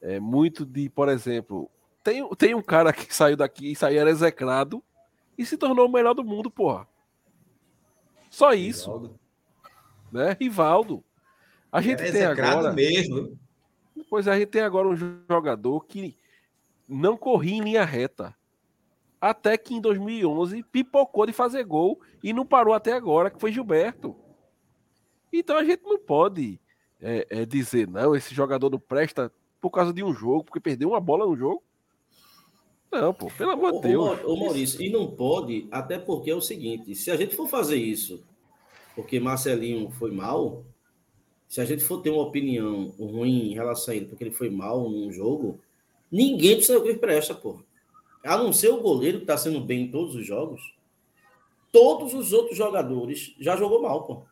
[0.01, 1.69] é, muito de, por exemplo,
[2.03, 4.83] tem, tem um cara que saiu daqui e saiu execrado
[5.37, 6.87] e se tornou o melhor do mundo, porra.
[8.29, 8.91] Só isso.
[8.91, 9.19] Rivaldo.
[10.11, 10.37] Né?
[10.39, 11.03] Rivaldo.
[11.71, 12.73] A gente Era tem agora.
[12.73, 13.37] mesmo.
[14.09, 16.17] Pois é, a gente tem agora um jogador que
[16.87, 18.35] não corria em linha reta.
[19.19, 23.51] Até que em 2011 pipocou de fazer gol e não parou até agora, que foi
[23.51, 24.15] Gilberto.
[25.39, 26.59] Então a gente não pode
[27.01, 29.31] é, é, dizer, não, esse jogador não presta
[29.61, 31.63] por causa de um jogo, porque perdeu uma bola no jogo.
[32.91, 34.23] Não, pô, pelo amor de Deus.
[34.23, 37.77] Ô, Maurício, e não pode, até porque é o seguinte: se a gente for fazer
[37.77, 38.23] isso
[38.95, 40.63] porque Marcelinho foi mal,
[41.47, 44.49] se a gente for ter uma opinião ruim em relação a ele porque ele foi
[44.49, 45.59] mal num jogo,
[46.09, 47.59] ninguém precisa que ele presta, pô.
[48.23, 50.73] A não ser o goleiro que está sendo bem em todos os jogos,
[51.71, 54.23] todos os outros jogadores já jogou mal, pô.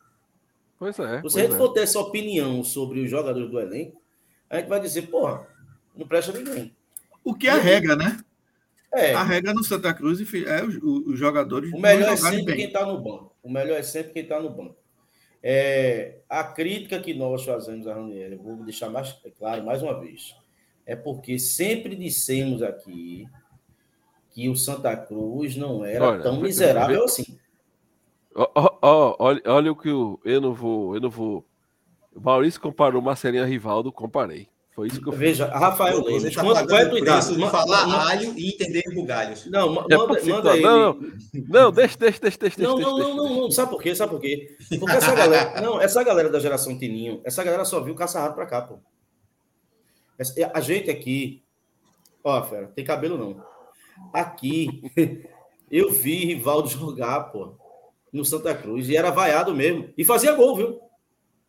[0.84, 1.22] Pois é.
[1.26, 1.56] Se a gente é.
[1.56, 4.02] for ter essa opinião sobre os jogadores do elenco,
[4.50, 5.48] a gente vai dizer, porra,
[5.96, 6.76] não presta ninguém.
[7.24, 8.18] O que é a regra, né?
[8.92, 9.14] É.
[9.14, 11.72] A regra no Santa Cruz é os, os jogadores.
[11.72, 12.56] O melhor é sempre bem.
[12.56, 13.34] quem está no banco.
[13.42, 14.76] O melhor é sempre quem está no banco.
[15.42, 20.36] É, a crítica que nós fazemos a Ranieri, vou deixar mais claro mais uma vez,
[20.84, 23.26] é porque sempre dissemos aqui
[24.32, 27.38] que o Santa Cruz não era olha, tão miserável assim.
[28.34, 31.46] Oh, oh, oh, olha, olha o que eu, eu não vou, eu não vou.
[32.14, 34.48] O Maurício comparou Marcelinho a Rivaldo, comparei.
[34.74, 37.36] Foi isso que eu Veja, Rafael Lemos, tá quanto, qual é a tua idade?
[37.36, 39.46] De falar ma, alho e entender bugalhos.
[39.46, 40.62] Não, manda, é manda ele.
[40.62, 40.98] Não,
[41.48, 42.60] não, deixa, deixa, deixa, deixa.
[42.60, 43.94] Não, não, não, não, não, sabe por quê?
[43.94, 44.56] Sabe por quê?
[44.80, 48.46] Porque essa galera, não, essa galera da geração Tininho, essa galera só viu caça-rato pra
[48.46, 48.80] cá, pô.
[50.52, 51.44] A gente aqui,
[52.24, 53.44] ó, fera, tem cabelo não.
[54.12, 54.82] Aqui,
[55.70, 57.54] eu vi Rivaldo jogar, pô,
[58.14, 59.90] no Santa Cruz, e era vaiado mesmo.
[59.98, 60.80] E fazia gol, viu?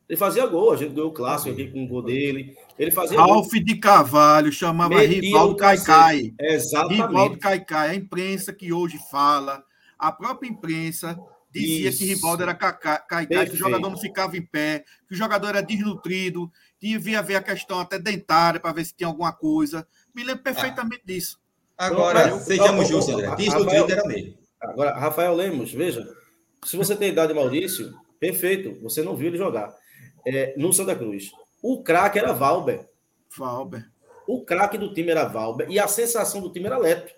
[0.10, 2.56] Ele fazia gol, a gente ganhou o clássico aqui com o gol dele.
[2.78, 3.18] Ele fazia.
[3.18, 6.34] Ralf de Carvalho chamava Metia Rivaldo Caicai.
[6.40, 7.02] Exatamente.
[7.02, 9.64] Rivaldo Caicai, a imprensa que hoje fala,
[9.98, 11.18] a própria imprensa
[11.52, 12.00] dizia Isso.
[12.00, 15.62] que Rivaldo era Caicai, que o jogador não ficava em pé, que o jogador era
[15.62, 16.52] desnutrido,
[16.82, 19.88] devia ver a questão até dentária para ver se tinha alguma coisa.
[20.14, 21.08] Me lembro perfeitamente ah.
[21.08, 21.40] disso.
[21.78, 23.36] Agora, eu, sejamos justos, André.
[23.36, 24.34] Desnutrido era mesmo.
[24.60, 26.06] Agora, Rafael Lemos, veja,
[26.66, 29.76] se você tem idade Maurício, perfeito, você não viu ele jogar
[30.26, 31.32] é, no Santa Cruz.
[31.62, 32.90] O craque era Valber.
[33.38, 33.90] Valber.
[34.28, 37.14] O craque do time era Valber e a sensação do time era Leto.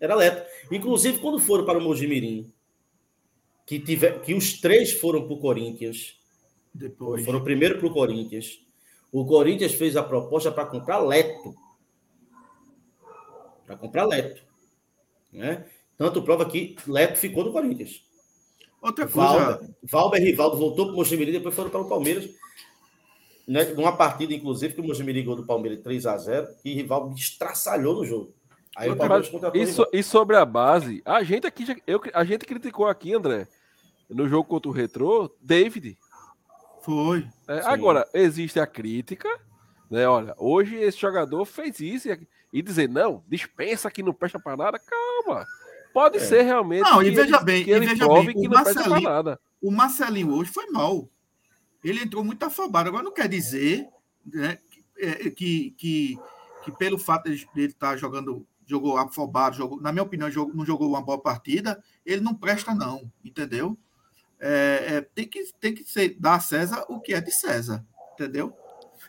[0.00, 0.48] Era Leto.
[0.70, 2.52] Inclusive, quando foram para o Mojimirim,
[3.66, 6.18] que, tiver, que os três foram para o Corinthians,
[6.74, 7.24] Depois.
[7.24, 8.60] foram primeiro para o Corinthians,
[9.12, 11.54] o Corinthians fez a proposta para comprar Leto.
[13.66, 14.42] Para comprar Leto.
[15.30, 15.66] Né?
[16.02, 18.02] Tanto prova que Leto ficou no Corinthians.
[18.80, 19.28] Outra coisa.
[19.28, 22.28] Valber, Valber e Rivaldo voltou para o Mojimirim, depois foram para o Palmeiras.
[23.46, 27.14] Né, numa partida, inclusive, que o Mojimirim gol do Palmeiras 3 a 0 e Rivaldo
[27.14, 28.34] estraçalhou no jogo.
[28.74, 29.30] Aí o Palmeiras
[29.92, 33.46] e, e sobre a base, a gente aqui, eu, a gente criticou aqui, André,
[34.10, 35.96] no jogo contra o Retrô, David.
[36.80, 37.24] Foi.
[37.46, 39.28] É, agora, existe a crítica,
[39.88, 40.08] né?
[40.08, 44.56] Olha, hoje esse jogador fez isso e, e dizer, não, dispensa que não presta para
[44.56, 45.46] nada, calma.
[45.92, 46.20] Pode é.
[46.20, 46.82] ser realmente.
[46.82, 50.50] Não, e veja ele, bem, que ele veja bem, que o Marcelinho, o Marcelinho hoje
[50.50, 51.08] foi mal.
[51.84, 52.88] Ele entrou muito afobado.
[52.88, 53.88] Agora não quer dizer
[54.24, 56.18] né, que, é, que, que,
[56.64, 60.64] que, pelo fato de ele estar jogando, jogou afobado, jogou, na minha opinião, jogou, não
[60.64, 63.76] jogou uma boa partida, ele não presta, não, entendeu?
[64.38, 67.84] É, é, tem que, tem que ser, dar a César o que é de César,
[68.14, 68.56] entendeu?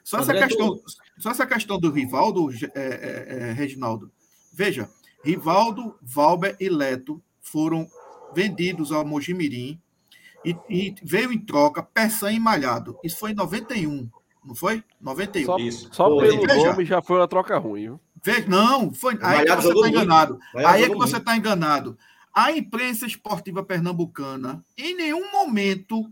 [0.03, 0.81] Só essa, questão,
[1.17, 4.11] só essa questão do Rivaldo, é, é, é, Reginaldo.
[4.51, 4.89] Veja,
[5.23, 7.87] Rivaldo, Valber e Leto foram
[8.33, 9.79] vendidos ao Mojimirim
[10.43, 12.97] e, e veio em troca Peçanha e Malhado.
[13.03, 14.09] Isso foi em 91,
[14.43, 14.83] não foi?
[14.99, 15.45] 91.
[15.45, 15.89] Só, Isso.
[15.91, 16.71] só Pô, pelo veja.
[16.71, 17.81] nome já foi uma troca ruim.
[17.83, 17.99] Viu?
[18.23, 20.39] Veja, não, foi, aí é que você está enganado.
[20.53, 21.97] Malhado Aí é que você está enganado.
[22.33, 26.09] A imprensa esportiva pernambucana, em nenhum momento,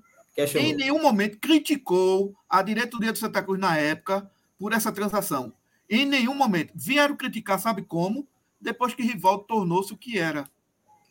[0.56, 5.54] em nenhum momento, criticou a diretoria do Santa Cruz na época por essa transação.
[5.90, 6.72] Em nenhum momento.
[6.76, 8.28] Vieram criticar, sabe como?
[8.62, 10.48] Depois que Rivaldo tornou-se o que era.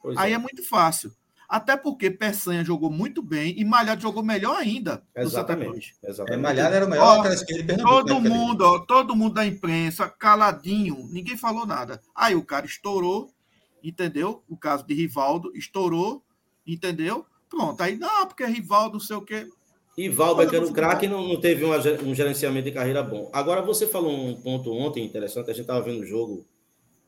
[0.03, 0.35] Pois Aí é.
[0.37, 1.13] é muito fácil.
[1.49, 5.27] Até porque Peçanha jogou muito bem e Malhado jogou melhor ainda Cruz.
[5.33, 5.97] Exatamente.
[6.01, 6.43] É, exatamente.
[6.43, 8.05] Malhado era o lateral esquerdo Pernambuco.
[8.07, 12.01] Todo mundo, ó, todo mundo da imprensa, caladinho, ninguém falou nada.
[12.15, 13.33] Aí o cara estourou,
[13.83, 14.45] entendeu?
[14.49, 16.23] O caso de Rivaldo estourou,
[16.65, 17.27] entendeu?
[17.49, 19.49] Pronto, aí não, porque é Rivaldo, não sei o quê.
[19.99, 23.29] E que era um craque, não, não teve ge- um gerenciamento de carreira bom.
[23.33, 26.47] Agora, você falou um ponto ontem interessante, a gente estava vendo o jogo,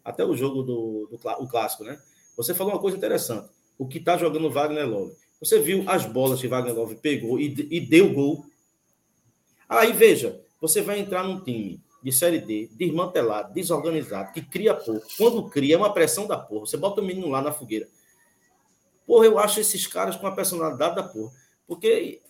[0.05, 2.01] até o jogo do, do o clássico, né?
[2.37, 3.49] Você falou uma coisa interessante.
[3.79, 5.15] O que está jogando o Wagner Love.
[5.41, 8.45] Você viu as bolas que Wagner Love pegou e, e deu gol.
[9.69, 15.07] Aí, veja, você vai entrar num time de Série D, desmantelado, desorganizado, que cria pouco.
[15.17, 16.67] Quando cria, é uma pressão da porra.
[16.67, 17.89] Você bota o menino lá na fogueira.
[19.07, 21.33] Porra, eu acho esses caras com a personalidade da porra.
[21.67, 22.21] Porque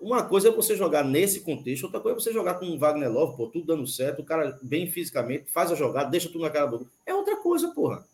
[0.00, 3.12] uma coisa é você jogar nesse contexto, outra coisa é você jogar com o Wagner
[3.12, 6.50] Love, pô, tudo dando certo, o cara bem fisicamente, faz a jogada, deixa tudo na
[6.50, 6.88] cara do gol.
[7.04, 8.04] É outra coisa, porra.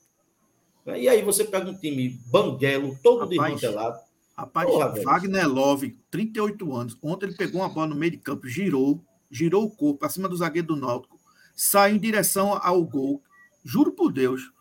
[0.86, 3.98] E aí você pega um time banguelo, todo desmantelado.
[4.36, 5.04] Rapaz, Porra, velho.
[5.04, 6.98] Wagner Love, 38 anos.
[7.02, 10.36] Ontem ele pegou uma bola no meio de campo, girou, girou o corpo acima do
[10.36, 11.18] zagueiro do Náutico,
[11.54, 13.22] saiu em direção ao gol.
[13.64, 14.52] Juro por Deus.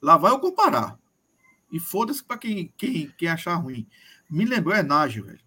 [0.00, 0.98] Lá vai eu comparar.
[1.72, 3.86] E foda-se para quem, quem, quem achar ruim.
[4.30, 5.40] Me lembrou Enágio, velho.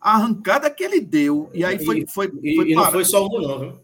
[0.00, 2.06] A arrancada que ele deu, e aí foi.
[2.06, 3.80] foi, E, foi e não foi só um, não, viu?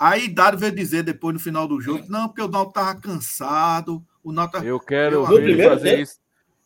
[0.00, 4.00] Aí Dário veio dizer depois no final do jogo, não, porque o Náutico tava cansado,
[4.22, 4.62] o Náutico...
[4.64, 6.02] Eu quero Eu- ver ele primeiro fazer tempo?
[6.02, 6.18] isso.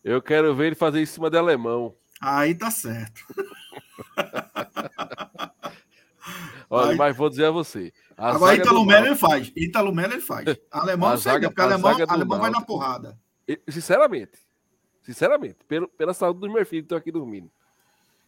[0.04, 1.94] Eu quero ver ele fazer isso em cima de alemão.
[2.20, 3.22] Aí tá certo.
[6.70, 7.92] Olha, Aí- mas vou dizer a você.
[8.16, 9.52] A Agora Ítalo Melo ele faz.
[9.56, 10.44] Ítalo Melo ele faz.
[10.70, 13.18] Alemão A não zaga- porque alemão, alemão vai na porrada.
[13.68, 14.38] Sinceramente,
[15.02, 17.50] sinceramente, pelo, pela saúde dos meus filhos que estão aqui dormindo.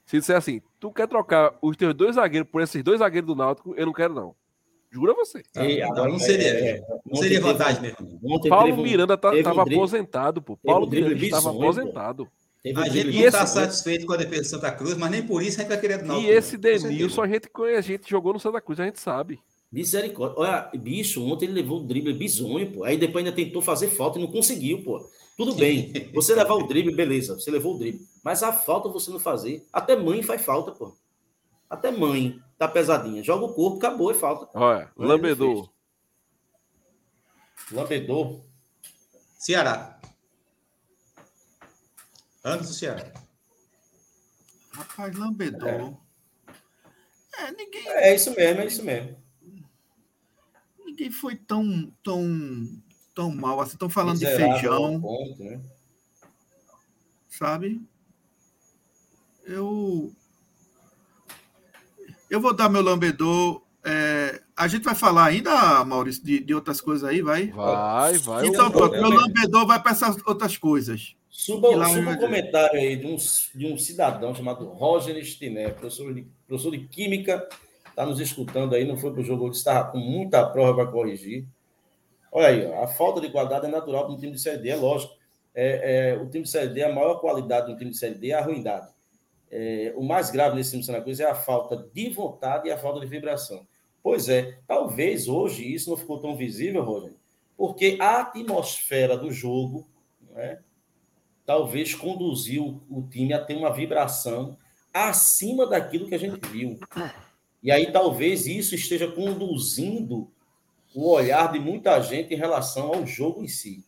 [0.07, 3.35] Se disser assim, tu quer trocar os teus dois zagueiros por esses dois zagueiros do
[3.35, 4.35] Náutico, eu não quero, não.
[4.91, 5.43] Juro a você.
[5.57, 8.21] E Não, agora, não seria, é, não ontem seria teve- vantagem mesmo.
[8.23, 10.57] Ontem Paulo teve Miranda tá- teve um tava aposentado, pô.
[10.59, 12.29] Paulo Miranda estava aposentado.
[12.63, 15.27] teve A gente não E está satisfeito com a defesa de Santa Cruz, mas nem
[15.27, 16.61] por isso a gente vai querer do Náutico, E esse não.
[16.61, 19.41] Denilson, a gente conhece, a gente jogou no Santa Cruz, a gente sabe.
[19.73, 20.39] Misericórdia.
[20.39, 22.85] Olha, bicho, ontem ele levou o drible bizonho, pô.
[22.85, 25.05] Aí depois ainda tentou fazer falta e não conseguiu, pô.
[25.37, 25.93] Tudo bem.
[26.14, 27.35] Você levar o drible, beleza.
[27.35, 28.07] Você levou o drible.
[28.22, 29.66] Mas a falta você não fazer.
[29.72, 30.97] Até mãe faz falta, pô.
[31.68, 33.22] Até mãe tá pesadinha.
[33.22, 34.49] Joga o corpo, acabou, é falta.
[34.59, 35.70] Olha, Lambedor.
[37.72, 38.45] Lambedor.
[39.39, 40.01] Ceará.
[42.45, 43.12] Antes do Ceará.
[44.72, 45.97] Rapaz, lambedor.
[47.39, 49.16] É, ninguém, É isso mesmo, é isso mesmo.
[50.85, 52.22] ninguém foi tão, tão,
[53.15, 53.73] tão mal assim.
[53.75, 55.61] Estão falando de Miserável feijão, ao ponto, né?
[57.29, 57.81] sabe?
[59.45, 60.12] Eu.
[62.31, 63.62] Eu vou dar meu lambedor.
[63.85, 67.49] é, a gente vai falar ainda, Maurício, de, de outras coisas aí, vai?
[67.49, 68.47] Vai, vai.
[68.47, 71.15] Então, pronto, eu- meu lambedor vai para essas outras coisas.
[71.28, 73.16] Suba, lá suba um comentário aí de um,
[73.55, 77.47] de um cidadão chamado Roger Stiné, professor de, professor de Química,
[77.89, 80.93] está nos escutando aí, não foi para o jogo, ele estava com muita prova para
[80.93, 81.45] corrigir.
[82.36, 84.74] Olha aí, a falta de qualidade é natural para um time de Série D, é
[84.74, 85.15] lógico.
[85.55, 88.31] É, é, o time de Série D, a maior qualidade do time de Série D
[88.31, 88.89] é a ruindade.
[89.48, 92.73] É, o mais grave nesse time de Santa Cruz é a falta de vontade e
[92.73, 93.65] a falta de vibração.
[94.02, 97.12] Pois é, talvez hoje isso não ficou tão visível, Roger,
[97.56, 99.86] porque a atmosfera do jogo,
[100.28, 100.59] não é?
[101.47, 104.59] talvez conduziu o time a ter uma vibração
[104.93, 106.81] acima daquilo que a gente viu.
[107.62, 110.34] E aí talvez isso esteja conduzindo
[110.95, 113.85] o olhar de muita gente em relação ao jogo em si.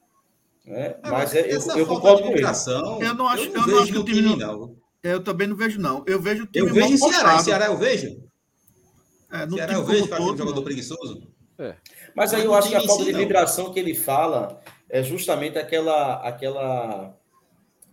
[0.65, 0.97] Né?
[1.05, 2.37] Mas é, eu, eu concordo com ele.
[2.37, 4.59] vibração, Eu não acho- eu eu não não vejo acho que o time time, não-
[4.59, 4.77] não.
[5.03, 6.03] Eu também não vejo, não.
[6.07, 7.37] Eu vejo o time Eu vejo em Ceará.
[7.37, 7.39] Em.
[7.39, 8.21] Ceará eu vejo.
[9.31, 10.65] É, no Ceará time eu vejo como para um todo, jogador não.
[10.65, 11.29] preguiçoso.
[12.15, 13.19] Mas aí Mas eu acho que a falta si, de não.
[13.21, 14.61] vibração que ele fala
[14.91, 17.17] é justamente aquela aquela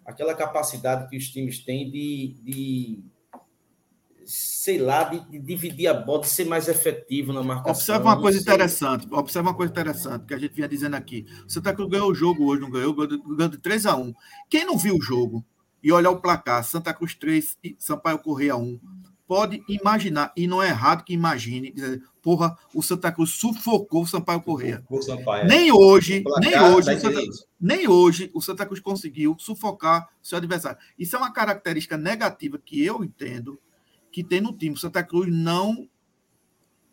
[0.05, 3.03] aquela capacidade que os times têm de, de
[4.25, 7.71] sei lá, de, de dividir a bola, de ser mais efetivo na marcação.
[7.71, 8.53] Observa uma coisa sei.
[8.53, 9.07] interessante.
[9.11, 11.25] Observa uma coisa interessante que a gente vinha dizendo aqui.
[11.45, 12.93] O Santa Cruz ganhou o jogo hoje, não ganhou?
[12.93, 14.13] Ganhou de 3 a 1
[14.49, 15.45] Quem não viu o jogo
[15.83, 18.79] e olhar o placar, Santa Cruz 3 e Sampaio Correia 1,
[19.27, 24.07] pode imaginar, e não é errado que imagine, dizer, porra, o Santa Cruz sufocou o
[24.07, 24.83] Sampaio Correia.
[24.89, 25.47] O Sampaio.
[25.47, 27.21] Nem hoje, nem hoje, o Santa,
[27.59, 30.77] nem hoje o Santa Cruz conseguiu sufocar o seu adversário.
[30.97, 33.59] Isso é uma característica negativa que eu entendo
[34.13, 34.75] que tem no time.
[34.75, 35.87] O Santa Cruz não,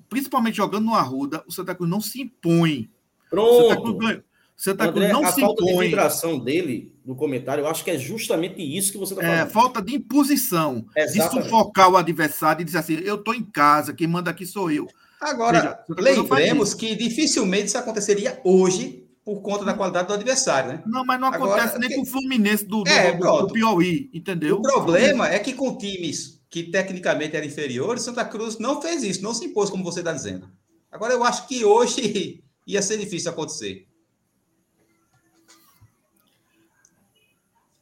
[0.08, 2.88] principalmente jogando no Arruda, o Santa Cruz não se impõe.
[3.32, 3.98] O Santa Cruz, Pronto.
[3.98, 4.24] ganha-
[4.56, 7.90] Santa Cruz André, não a se falta de vibração dele no comentário, eu acho que
[7.90, 9.50] é justamente isso que você está É, falando.
[9.52, 11.44] falta de imposição, Exatamente.
[11.44, 14.70] de sufocar o adversário e dizer assim: eu estou em casa, quem manda aqui sou
[14.70, 14.86] eu.
[15.20, 20.82] Agora, Veja, lembremos que dificilmente isso aconteceria hoje por conta da qualidade do adversário, né?
[20.86, 23.18] Não, mas não Agora, acontece nem que- com o Fluminense do, do, É, do- do
[23.20, 23.52] pronto.
[23.54, 24.56] Piauí, entendeu?
[24.56, 29.22] O problema é que com times que tecnicamente eram inferiores, Santa Cruz não fez isso,
[29.22, 30.50] não se impôs, como você está dizendo.
[30.90, 33.86] Agora, eu acho que hoje ia ser difícil acontecer.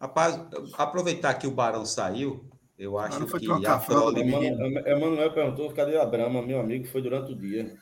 [0.01, 0.39] Rapaz,
[0.75, 2.45] aproveitar que o Barão saiu,
[2.79, 6.87] eu acho Barão foi que a Prole, do Emanuel perguntou cadê a Brama, meu amigo,
[6.87, 7.75] foi durante o dia.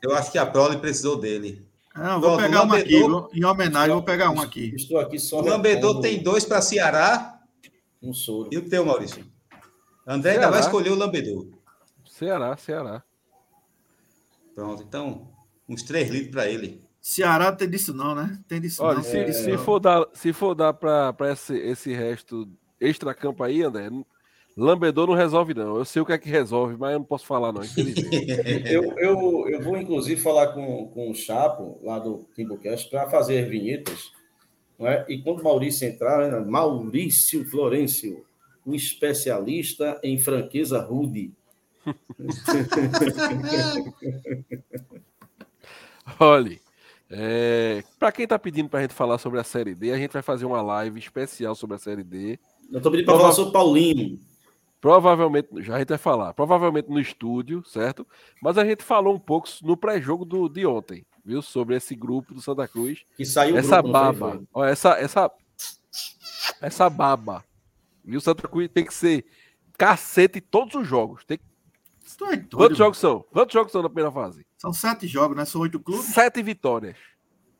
[0.00, 1.66] eu acho que a Prole precisou dele.
[1.96, 3.28] Não, eu vou Pronto, pegar uma aqui, viu?
[3.32, 4.72] em homenagem, vou pegar uma aqui.
[4.76, 5.40] Estou aqui só.
[5.40, 7.40] O Lambedor tem dois para Ceará
[8.02, 8.50] Um soro.
[8.52, 9.24] e o teu, Maurício.
[10.06, 10.50] André ainda Ceará.
[10.50, 11.46] vai escolher o Lambedor.
[12.04, 13.02] Ceará, Ceará.
[14.54, 15.28] Pronto, então,
[15.68, 16.82] uns três litros para ele.
[17.00, 18.38] Ceará tem disso não, né?
[18.48, 19.02] Tem disso Olha, não.
[19.04, 19.58] se, disso se não.
[19.58, 22.48] for dar, se for dar para esse, esse resto
[22.80, 23.90] extra-campo aí, André,
[24.56, 25.76] lambedor não resolve, não.
[25.76, 27.62] Eu sei o que é que resolve, mas eu não posso falar, não.
[28.64, 33.42] Eu, eu, eu vou, inclusive, falar com, com o Chapo, lá do Timbucast, para fazer
[33.42, 34.12] as vinhetas.
[34.78, 35.04] Não é?
[35.08, 36.40] E quando o Maurício entrar, né?
[36.40, 38.24] Maurício Florencio,
[38.66, 41.32] um especialista em franqueza rude.
[46.18, 46.58] Olha,
[47.10, 50.22] é, para quem tá pedindo pra gente falar sobre a Série D, a gente vai
[50.22, 52.38] fazer uma live especial sobre a Série D.
[52.70, 54.18] Eu estou pedindo para falar sobre Paulinho.
[54.80, 58.06] Provavelmente, já a gente vai falar, provavelmente no estúdio, certo?
[58.42, 61.40] Mas a gente falou um pouco no pré-jogo de ontem, viu?
[61.40, 63.02] Sobre esse grupo do Santa Cruz.
[63.16, 65.30] Que saiu o essa grupo, baba, ó, essa, essa,
[66.60, 67.42] essa baba,
[68.04, 68.20] viu?
[68.20, 69.24] Santa Cruz tem que ser
[69.78, 71.24] cacete em todos os jogos.
[71.24, 72.76] Tem é doido, Quantos mano.
[72.76, 73.24] jogos são?
[73.32, 74.46] Quantos jogos são na primeira fase?
[74.58, 75.44] São sete jogos, né?
[75.44, 76.06] São oito clubes.
[76.06, 76.96] Sete vitórias.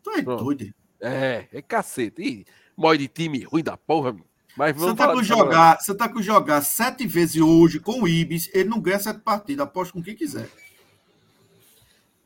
[0.02, 0.44] Tu é Pronto.
[0.44, 0.72] doido.
[1.00, 2.22] É, é cacete.
[2.22, 2.44] Ih,
[2.76, 4.14] Mói de time ruim da porra.
[4.56, 8.68] Mas vamos Santa Cruz jogar, Santa Cruz jogar sete vezes hoje com o Ibis, ele
[8.68, 9.66] não ganha sete partidas.
[9.66, 10.48] Aposto com quem quiser.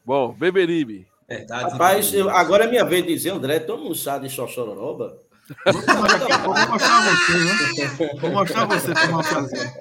[0.04, 1.06] Bom, Beberibe.
[1.28, 1.72] Verdade.
[1.72, 5.22] Rapaz, eu- agora é minha vez de dizer, André, toma um chá de xoxororoba.
[5.64, 8.18] Vou mostrar você, né?
[8.20, 9.72] Vou mostrar você como fazer.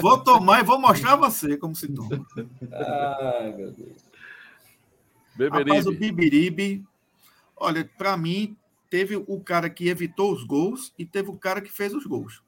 [0.00, 2.26] Vou tomar e vou mostrar você como se toma.
[2.72, 4.08] Ai, meu Deus.
[5.50, 5.98] Rapaz, o Beberibe.
[5.98, 6.84] Bibiribe,
[7.56, 8.56] olha, para mim,
[8.90, 12.42] teve o cara que evitou os gols e teve o cara que fez os gols.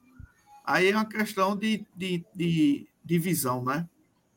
[0.64, 3.88] Aí é uma questão de, de, de, de visão, né?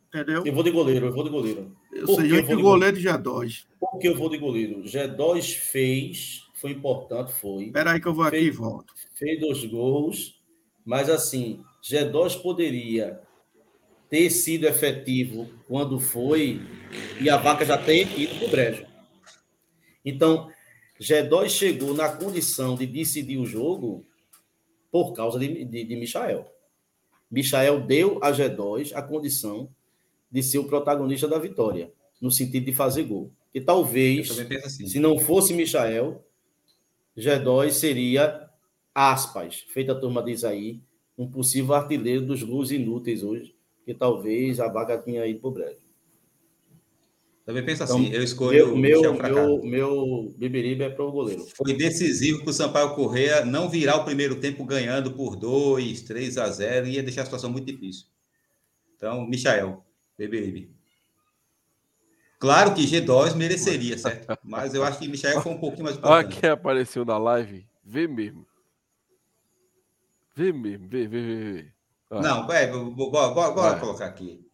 [0.07, 0.45] Entendeu?
[0.45, 1.75] Eu vou de goleiro, eu vou de goleiro.
[2.07, 3.65] Ou seja, eu entre vou o de goleiro e G2.
[3.79, 4.83] Por que eu vou de goleiro?
[4.83, 7.65] G2 fez, foi importante, foi.
[7.65, 8.93] Espera aí que eu vou aqui e volto.
[9.15, 10.41] Fez dois gols,
[10.85, 13.19] mas assim, G2 poderia
[14.09, 16.61] ter sido efetivo quando foi
[17.19, 18.85] e a vaca já tem ido para o brejo.
[20.05, 20.49] Então,
[21.01, 24.05] G2 chegou na condição de decidir o jogo
[24.89, 26.49] por causa de, de, de Michael.
[27.29, 29.69] Michael deu a G2 a condição
[30.31, 31.91] de ser o protagonista da vitória,
[32.21, 33.33] no sentido de fazer gol.
[33.53, 34.31] E talvez,
[34.63, 34.87] assim.
[34.87, 36.23] se não fosse Michael,
[37.17, 38.49] G2 seria,
[38.93, 40.81] aspas, feita a turma diz aí,
[41.17, 45.51] um possível artilheiro dos gols inúteis hoje, que talvez a vaga tinha ido para o
[45.51, 45.83] brejo.
[47.45, 48.11] Também penso Então, assim.
[48.11, 51.45] Eu escolho Meu, o meu, meu, meu biberibe é para o goleiro.
[51.55, 56.37] Foi decisivo para o Sampaio Correia não virar o primeiro tempo ganhando por 2, 3
[56.37, 58.05] a 0 ia deixar a situação muito difícil.
[58.95, 59.83] Então, Michael,
[60.17, 60.71] Beberibe.
[62.43, 64.37] Claro que G2 mereceria, certo?
[64.43, 67.65] Mas eu acho que Michael foi um pouquinho mais Olha quem apareceu na live.
[67.81, 68.45] Vê mesmo.
[70.35, 71.53] Vê mesmo, vê, vê, vê.
[71.53, 71.71] vê.
[72.11, 73.79] Não, é, bora, bora, bora Vai.
[73.79, 74.45] colocar aqui.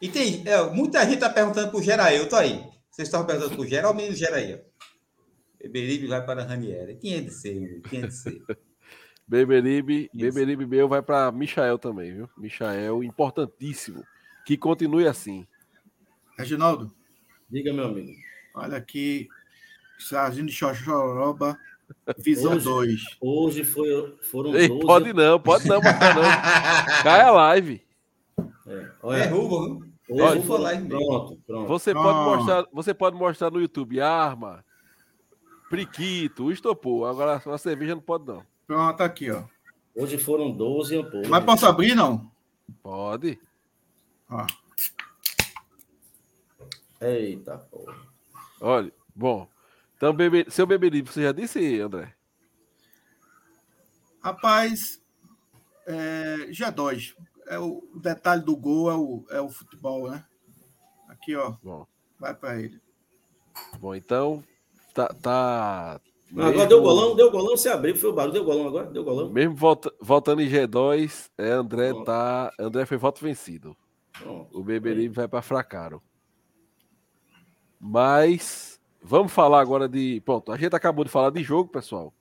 [0.00, 2.64] E tem, é, muita gente está perguntando para o Gerael, eu tô aí.
[2.88, 4.64] Vocês estavam perguntando para o o menino Gerael.
[5.60, 6.94] Beberibe vai para a Ranieri.
[7.00, 8.40] Tinha de ser, meu, tinha de ser.
[9.26, 10.08] Beberibe.
[10.14, 12.30] Beberibe meu vai para Michael também, viu?
[12.36, 14.04] Michael, importantíssimo.
[14.46, 15.48] Que continue assim.
[16.38, 16.96] Reginaldo,
[17.50, 18.12] Diga, meu amigo.
[18.54, 19.28] olha aqui.
[19.98, 21.58] Sarginho de Xoxoroba,
[22.18, 23.02] Visão Hoje- 2.
[23.20, 24.80] Hoje foi, foram Ei, 12.
[24.80, 26.22] pode não, pode não, botar não.
[27.02, 27.82] Cai a live.
[28.66, 28.90] É.
[29.02, 31.68] Olha, é Rubo, Hoje Olha, vou falar pronto, pronto.
[31.68, 31.94] Você, ah.
[31.94, 34.64] pode mostrar, você pode mostrar no YouTube arma,
[35.68, 37.04] priquito, estopou.
[37.04, 38.42] Agora a cerveja não pode, não.
[38.66, 39.42] Pronto, aqui, ó.
[39.94, 41.28] Hoje foram 12 ampoules.
[41.28, 42.30] Mas posso abrir, não?
[42.82, 43.38] Pode.
[44.30, 44.46] Ó.
[47.00, 47.94] Eita, porra.
[48.60, 49.48] Olha, bom.
[49.96, 52.14] Então, bebê, seu beberibe, você já disse, André?
[54.20, 55.02] Rapaz,
[55.86, 57.14] é, G2.
[57.46, 60.24] É o, o detalhe do gol é o, é o futebol, né?
[61.08, 61.56] Aqui, ó.
[61.62, 61.86] Bom.
[62.18, 62.80] Vai para ele.
[63.80, 64.44] Bom, então,
[64.92, 65.08] tá.
[65.14, 66.00] tá
[66.30, 66.50] mesmo...
[66.50, 69.30] Agora deu golão, deu golão, você abriu, foi o barulho, deu golão agora, deu golão.
[69.30, 72.52] Mesmo volta, voltando em G2, é, André tá.
[72.58, 73.76] André foi voto vencido.
[74.52, 76.02] O Beberibe vai para Fracaro.
[77.80, 80.20] Mas vamos falar agora de.
[80.24, 82.12] Pronto, a gente acabou de falar de jogo, pessoal.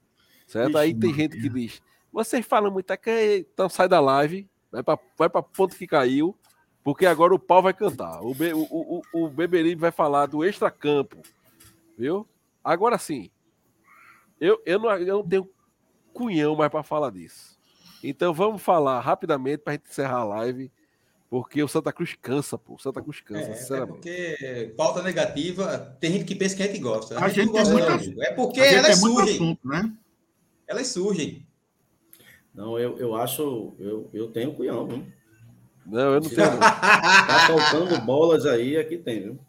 [0.46, 0.70] Certo?
[0.70, 1.82] Ixi, Aí tem gente que diz:
[2.12, 6.36] vocês falam muito aqui, então sai da live, vai para vai pra ponto que caiu,
[6.84, 8.22] porque agora o pau vai cantar.
[8.22, 11.18] O, Be, o, o, o Beberibe vai falar do extracampo,
[11.98, 12.28] viu?
[12.64, 13.30] Agora sim,
[14.40, 15.50] eu, eu, não, eu não tenho
[16.14, 17.58] cunhão mais para falar disso.
[18.04, 20.72] Então vamos falar rapidamente para a gente encerrar a live
[21.30, 22.76] porque o Santa Cruz cansa, pô.
[22.76, 24.10] O Santa Cruz cansa, é, sinceramente.
[24.10, 27.20] É porque pauta negativa, tem gente que pensa que a gente gosta.
[27.20, 29.36] A, a gente, gente gosta muito, É porque elas surgem.
[29.36, 29.94] Assunto, né?
[30.66, 31.48] Elas surgem.
[32.54, 33.76] Não, eu, eu acho.
[33.78, 35.06] Eu, eu tenho cunhão, viu?
[35.86, 36.60] Não, eu não tenho.
[36.60, 39.40] tá faltando bolas aí, aqui tem, viu?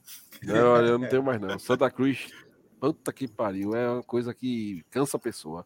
[0.43, 1.59] Não, olha, eu não tenho mais, não.
[1.59, 2.29] Santa Cruz,
[2.81, 3.75] puta que pariu.
[3.75, 5.65] É uma coisa que cansa a pessoa.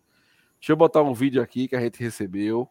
[0.60, 2.68] Deixa eu botar um vídeo aqui que a gente recebeu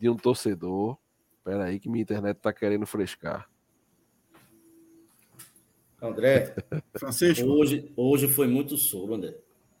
[0.00, 0.96] de um torcedor
[1.44, 3.46] Espera aí que minha internet tá querendo frescar.
[6.00, 6.54] André,
[6.98, 7.46] Francisco.
[7.46, 9.34] Hoje, hoje foi muito solo, André.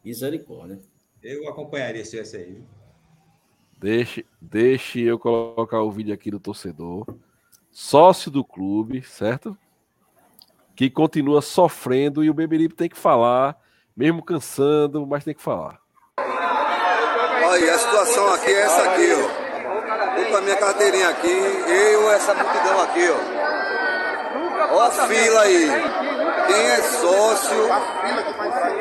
[0.04, 0.78] Misericórdia.
[1.22, 2.62] Eu acompanharia se esse aí.
[3.78, 7.06] Deixe, deixe eu colocar o vídeo aqui do torcedor,
[7.70, 9.56] sócio do clube, certo?
[10.76, 13.58] Que continua sofrendo e o Beberibe tem que falar,
[13.96, 15.80] mesmo cansando, mas tem que falar.
[16.18, 19.06] Olha, a situação aqui é essa aqui,
[19.40, 19.43] ó.
[20.16, 24.76] Vou com a minha carteirinha aqui, eu essa multidão aqui, ó.
[24.76, 25.70] Ó a fila aí.
[26.46, 27.68] Quem é sócio,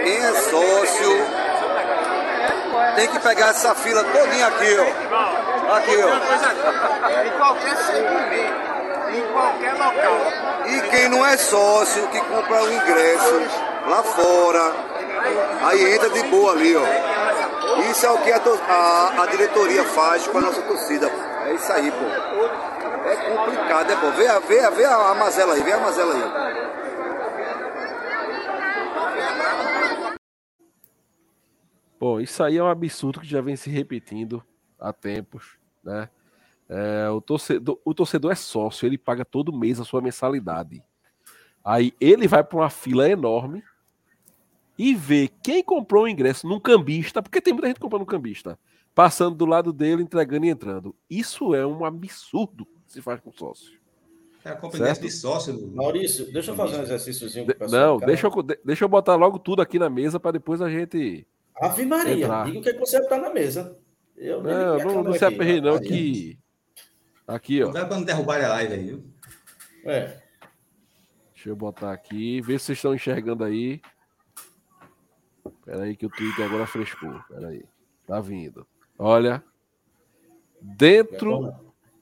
[0.04, 1.28] quem é sócio,
[2.96, 5.76] tem que pegar essa fila todinha aqui, ó.
[5.76, 7.26] Aqui, ó.
[7.26, 8.54] Em qualquer segmento,
[9.10, 10.20] em qualquer local.
[10.66, 13.42] E quem não é sócio, que compra o ingresso
[13.88, 14.74] lá fora,
[15.64, 17.13] aí entra de boa ali, ó.
[17.90, 21.08] Isso é o que a, a, a diretoria faz com a nossa torcida.
[21.46, 22.06] É isso aí, pô.
[23.08, 24.12] É complicado, é, pô.
[24.12, 26.54] Vê, vê, vê a mazela aí, vê a mazela aí.
[32.00, 34.44] Bom, isso aí é um absurdo que já vem se repetindo
[34.80, 36.10] há tempos, né?
[36.68, 40.84] É, o, torcedor, o torcedor é sócio, ele paga todo mês a sua mensalidade.
[41.64, 43.64] Aí ele vai para uma fila enorme
[44.78, 48.58] e ver quem comprou o ingresso num cambista, porque tem muita gente comprando no cambista,
[48.94, 50.96] passando do lado dele, entregando e entrando.
[51.10, 53.84] Isso é um absurdo que se faz com sócio.
[54.46, 55.72] É a competência de sócio.
[55.74, 58.00] Maurício, deixa eu fazer um exercíciozinho com o pessoal.
[58.00, 61.26] Não, deixa eu, deixa eu botar logo tudo aqui na mesa para depois a gente.
[61.56, 62.46] Ave Maria, entrar.
[62.46, 63.78] diga o que, é que você está na mesa.
[64.18, 66.38] Eu não, não, não se aperrei, não, que.
[67.26, 67.68] Aqui, ó.
[67.68, 69.04] Não para não derrubar a live aí, viu?
[69.86, 70.18] É.
[71.34, 73.82] Deixa eu botar aqui, ver se vocês estão enxergando aí.
[75.64, 77.16] Espera aí que o Twitter agora frescou.
[77.20, 77.64] Espera aí.
[78.06, 78.68] Tá vindo.
[79.00, 79.42] Olha.
[80.60, 81.54] Dentro,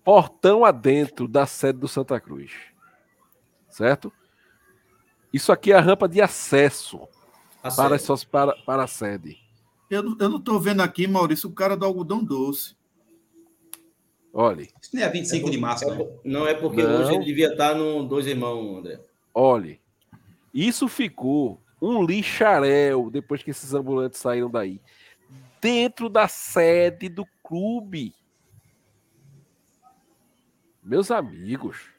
[0.03, 2.51] portão adentro da sede do Santa Cruz.
[3.69, 4.11] Certo?
[5.31, 7.07] Isso aqui é a rampa de acesso
[7.63, 8.25] a para, sede.
[8.25, 9.37] para, para a sede.
[9.91, 12.75] Eu, eu não estou vendo aqui, Maurício, o cara do algodão doce.
[14.33, 14.69] Olhe.
[14.81, 16.07] Isso não é 25 é de março, é, né?
[16.23, 17.01] Não é porque não.
[17.01, 18.99] hoje ele devia estar no Dois Irmãos, André.
[19.33, 19.79] Olhe.
[20.51, 24.79] Isso ficou um lixarel depois que esses ambulantes saíram daí.
[25.59, 28.13] Dentro da sede do clube.
[30.83, 31.89] Meus amigos.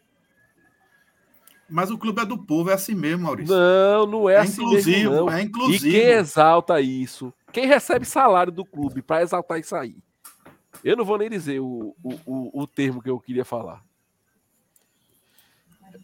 [1.68, 3.54] Mas o clube é do povo, é assim mesmo, Maurício.
[3.54, 5.30] Não, não é, é assim inclusivo, mesmo.
[5.30, 5.86] É inclusivo.
[5.86, 7.32] E quem exalta isso?
[7.50, 9.96] Quem recebe salário do clube para exaltar isso aí?
[10.84, 13.82] Eu não vou nem dizer o, o, o, o termo que eu queria falar.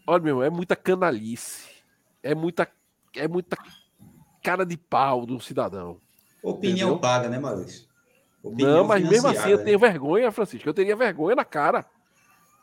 [0.07, 1.69] Olha, meu, é muita canalice.
[2.23, 2.65] É muita
[3.15, 3.57] é muita
[4.43, 5.97] cara de pau do cidadão.
[6.41, 6.99] Opinião entendeu?
[6.99, 7.87] paga, né, Maurício?
[8.41, 10.67] Opinião não, mas mesmo assim eu tenho vergonha, Francisco.
[10.69, 11.85] Eu teria vergonha na cara.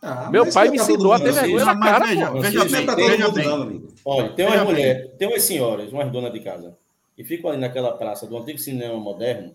[0.03, 2.07] Ah, Meu pai me ensinou a ter vergonha na cara.
[2.07, 3.89] Veja, veja bem, veja bem.
[4.05, 6.77] Olha, tem umas mulheres, tem umas senhoras, umas donas de casa,
[7.19, 9.55] e ficam ali naquela praça do antigo cinema moderno,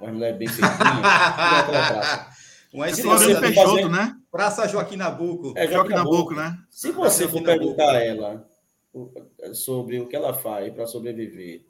[0.00, 2.32] umas mulheres bem feitinhas, naquela praça.
[2.72, 4.16] Uma Floriano da- Peixoto, né?
[4.30, 5.52] Praça Joaquim Nabuco.
[5.54, 6.34] É, Joaquim Joaquim Nabuco, Nabuco.
[6.34, 6.58] né?
[6.70, 7.44] Se você for Nabuco.
[7.44, 8.48] perguntar a ela
[9.54, 11.64] sobre o que ela faz para sobreviver,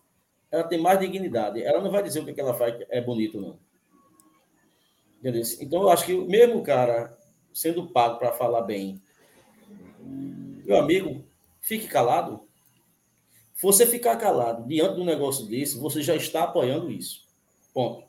[0.51, 1.63] ela tem mais dignidade.
[1.63, 3.59] Ela não vai dizer o que que ela faz é bonito, não.
[5.19, 5.43] Entendeu?
[5.61, 7.17] Então, eu acho que mesmo o cara
[7.55, 9.01] sendo pago para falar bem,
[10.65, 11.25] meu amigo,
[11.61, 12.47] fique calado.
[13.61, 17.25] Você ficar calado diante de um negócio desse, você já está apoiando isso.
[17.73, 18.05] Ponto.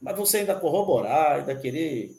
[0.00, 2.16] Mas você ainda corroborar, ainda querer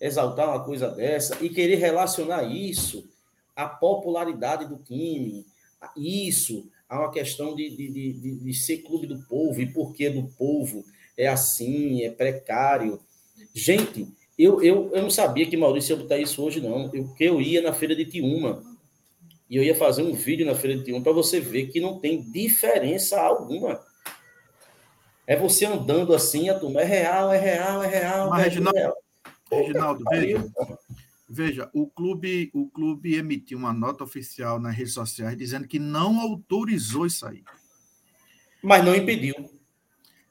[0.00, 3.08] exaltar uma coisa dessa e querer relacionar isso
[3.54, 5.46] à popularidade do time,
[5.80, 9.92] a isso a uma questão de, de, de, de- ser clube do povo e por
[9.92, 10.84] que do povo
[11.16, 13.00] é assim, é precário.
[13.54, 14.06] Gente,
[14.38, 16.90] eu, eu, eu não sabia que Maurício ia botar isso hoje, não.
[16.92, 18.62] Eu, porque eu ia na feira de Tiúma
[19.48, 21.98] e eu ia fazer um vídeo na feira de Tiúma para você ver que não
[21.98, 23.80] tem diferença alguma.
[25.26, 28.28] É você andando assim, a turma é real, é real, é real.
[28.30, 28.96] Mas, é Reginaldo, real.
[29.50, 30.52] Reginaldo, veja.
[31.28, 36.20] Veja, o clube, o clube emitiu uma nota oficial nas redes sociais dizendo que não
[36.20, 37.42] autorizou isso aí.
[38.62, 39.34] Mas não impediu.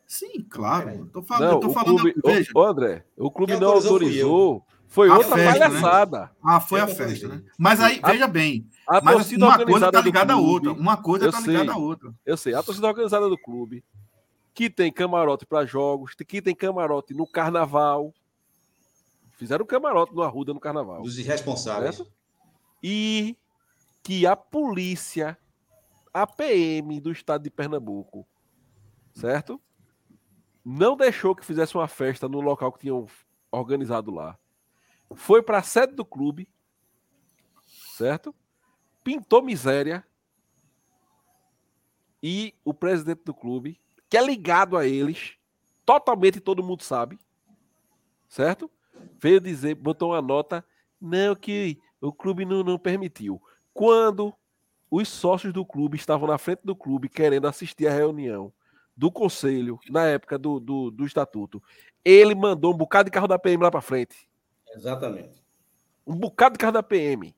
[0.07, 0.89] Sim, claro.
[0.91, 3.71] Eu tô falando, Não, tô o falando clube, veja, ô, ô, André, o clube não
[3.71, 4.65] autorizou.
[4.87, 5.81] Foi A outra festa, né?
[5.81, 6.31] palhaçada.
[6.43, 7.43] ah, foi Eu a festa, né?
[7.57, 10.35] Mas aí, A- veja bem, A mas torcida uma coisa organizada tá do ligada à
[10.35, 11.53] clube, outra, uma coisa tá sei.
[11.53, 12.13] ligada à outra.
[12.23, 13.83] Eu sei, a torcida organizada do clube,
[14.53, 18.13] que tem camarote para jogos, que tem camarote no carnaval.
[19.43, 21.01] Fizeram camarote no Arruda no carnaval.
[21.01, 21.97] Dos irresponsáveis.
[21.97, 22.13] Certo?
[22.81, 23.37] E
[24.01, 25.37] que a polícia,
[26.13, 28.25] a PM do estado de Pernambuco,
[29.13, 29.61] certo?
[30.63, 33.05] Não deixou que fizesse uma festa no local que tinham
[33.51, 34.39] organizado lá.
[35.13, 36.47] Foi para a sede do clube,
[37.97, 38.33] certo?
[39.03, 40.07] Pintou miséria.
[42.23, 43.77] E o presidente do clube,
[44.09, 45.37] que é ligado a eles,
[45.85, 47.19] totalmente todo mundo sabe,
[48.29, 48.71] certo?
[49.19, 50.65] Veio dizer, botou uma nota,
[50.99, 53.41] não, que o clube não, não permitiu.
[53.73, 54.33] Quando
[54.89, 58.53] os sócios do clube estavam na frente do clube querendo assistir a reunião
[58.95, 61.61] do conselho, na época do, do, do estatuto,
[62.05, 64.29] ele mandou um bocado de carro da PM lá para frente.
[64.75, 65.43] Exatamente.
[66.05, 67.35] Um bocado de carro da PM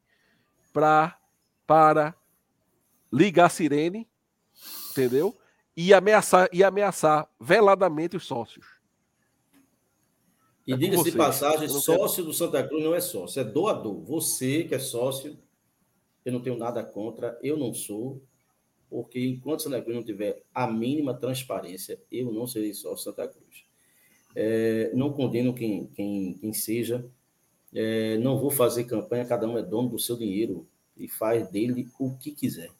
[0.73, 1.17] pra,
[1.65, 2.13] para
[3.11, 4.07] ligar a sirene,
[4.91, 5.37] entendeu?
[5.77, 8.65] E ameaçar, e ameaçar veladamente os sócios.
[10.67, 14.01] E É diga-se de passagem, sócio do Santa Cruz não é sócio, é doador.
[14.03, 15.37] Você que é sócio,
[16.23, 18.21] eu não tenho nada contra, eu não sou,
[18.89, 23.65] porque enquanto Santa Cruz não tiver a mínima transparência, eu não serei sócio Santa Cruz.
[24.35, 27.05] É, não condeno quem, quem, quem seja,
[27.73, 30.67] é, não vou fazer campanha, cada um é dono do seu dinheiro
[30.97, 32.71] e faz dele o que quiser.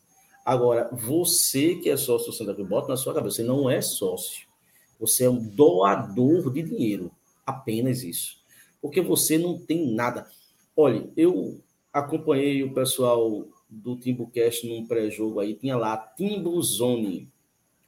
[0.43, 3.81] Agora, você que é sócio do Santa Cruz, bota na sua cabeça, você não é
[3.81, 4.47] sócio,
[4.99, 7.11] você é um doador de dinheiro.
[7.45, 8.37] Apenas isso.
[8.81, 10.27] Porque você não tem nada.
[10.75, 11.61] Olha, eu
[11.91, 17.29] acompanhei o pessoal do Timbucast num pré-jogo aí, tinha lá Timbu Zone,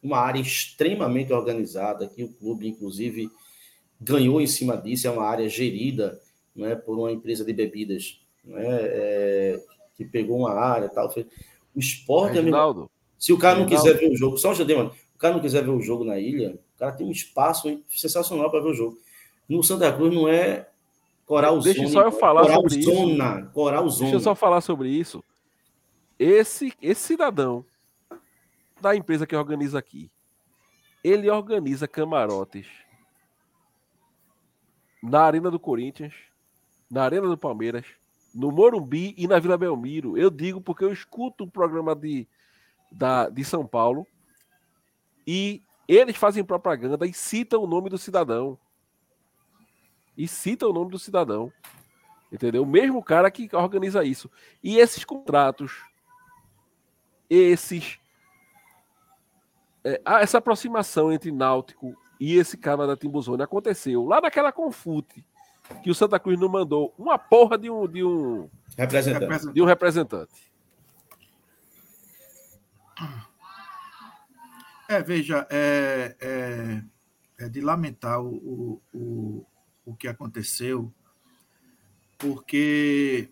[0.01, 3.29] uma área extremamente organizada, que o clube, inclusive,
[3.99, 6.19] ganhou em cima disso, é uma área gerida
[6.55, 9.63] né, por uma empresa de bebidas, né, é,
[9.95, 11.13] que pegou uma área e tal.
[11.75, 13.91] O esporte, amigo, Reginaldo, se o cara não Reginaldo.
[13.91, 16.19] quiser ver o jogo, só um mano, o cara não quiser ver o jogo na
[16.19, 18.97] ilha, o cara tem um espaço sensacional para ver o jogo.
[19.48, 20.68] No Santa Cruz não é
[21.26, 22.91] Coral Deixa só eu falar Coral sobre isso.
[22.91, 24.02] Zona, Coral Zona.
[24.03, 25.24] Deixa eu só falar sobre isso.
[26.18, 27.65] Esse, esse cidadão
[28.82, 30.10] da empresa que organiza aqui,
[31.03, 32.68] ele organiza camarotes
[35.03, 36.14] na Arena do Corinthians,
[36.90, 37.86] na Arena do Palmeiras,
[38.34, 40.18] no Morumbi e na Vila Belmiro.
[40.18, 42.28] Eu digo porque eu escuto o programa de,
[42.91, 44.07] da, de São Paulo
[45.26, 48.57] e eles fazem propaganda e citam o nome do cidadão.
[50.18, 51.52] E citam o nome do cidadão.
[52.31, 52.64] Entendeu?
[52.64, 54.30] O mesmo cara que organiza isso.
[54.64, 55.72] E esses contratos,
[57.30, 57.99] esses.
[59.84, 65.23] é, ah, essa aproximação entre Náutico e esse cara da Timbuzone aconteceu lá naquela confute
[65.84, 69.53] que o Santa Cruz não mandou uma porra de um, de um, Representante.
[69.53, 70.52] de um representante.
[74.89, 76.84] É, veja, é, é,
[77.45, 79.45] é de lamentar o, o, o,
[79.88, 80.93] o que aconteceu,
[82.18, 83.30] porque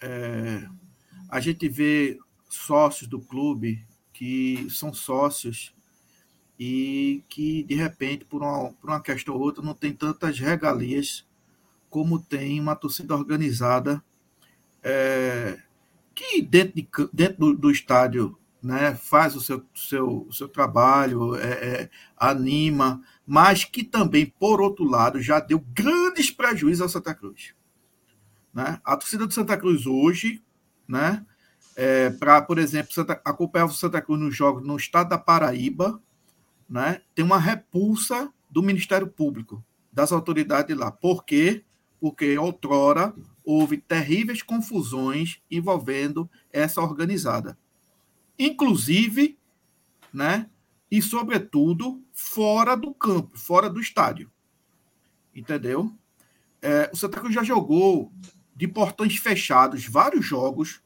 [0.00, 0.68] é,
[1.28, 2.16] a gente vê
[2.48, 5.74] sócios do clube que são sócios
[6.56, 11.26] e que, de repente, por uma, por uma questão ou outra, não tem tantas regalias
[11.88, 14.00] como tem uma torcida organizada
[14.84, 15.60] é,
[16.14, 21.50] que dentro, de, dentro do, do estádio né, faz o seu, seu, seu trabalho, é,
[21.50, 27.54] é, anima, mas que também, por outro lado, já deu grandes prejuízos ao Santa Cruz.
[28.52, 28.80] Né?
[28.84, 30.42] A torcida do Santa Cruz hoje,
[30.86, 31.24] né,
[31.76, 36.00] é, para, por exemplo, Santa, acompanhar o Santa Cruz nos jogos no estado da Paraíba,
[36.68, 40.90] né, tem uma repulsa do Ministério Público, das autoridades lá.
[40.90, 41.64] Por quê?
[42.00, 43.14] Porque outrora
[43.44, 47.56] houve terríveis confusões envolvendo essa organizada.
[48.40, 49.38] Inclusive,
[50.10, 50.48] né,
[50.90, 54.32] e sobretudo fora do campo, fora do estádio.
[55.34, 55.94] Entendeu?
[56.62, 58.10] É, o Santa Cruz já jogou
[58.56, 60.82] de portões fechados vários jogos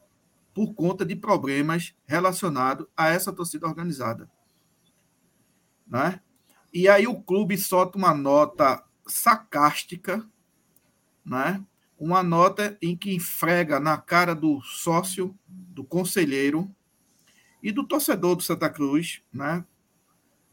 [0.53, 4.29] por conta de problemas relacionados a essa torcida organizada.
[5.87, 6.19] Né?
[6.73, 10.27] E aí o clube solta uma nota sarcástica,
[11.23, 11.63] né?
[11.97, 16.69] uma nota em que enfrega na cara do sócio, do conselheiro
[17.65, 19.65] e do torcedor do Santa Cruz, né?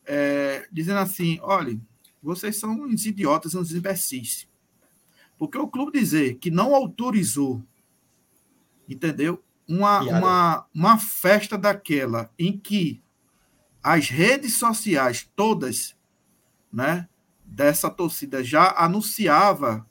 [0.06, 1.78] É, dizendo assim: olha,
[2.22, 4.48] vocês são uns idiotas, uns imbecis.
[5.38, 7.62] Porque o clube dizer que não autorizou,
[8.88, 9.44] entendeu?
[9.68, 13.02] Uma, uma, uma festa daquela em que
[13.82, 15.94] as redes sociais todas,
[16.72, 17.08] né,
[17.44, 19.86] dessa torcida já anunciava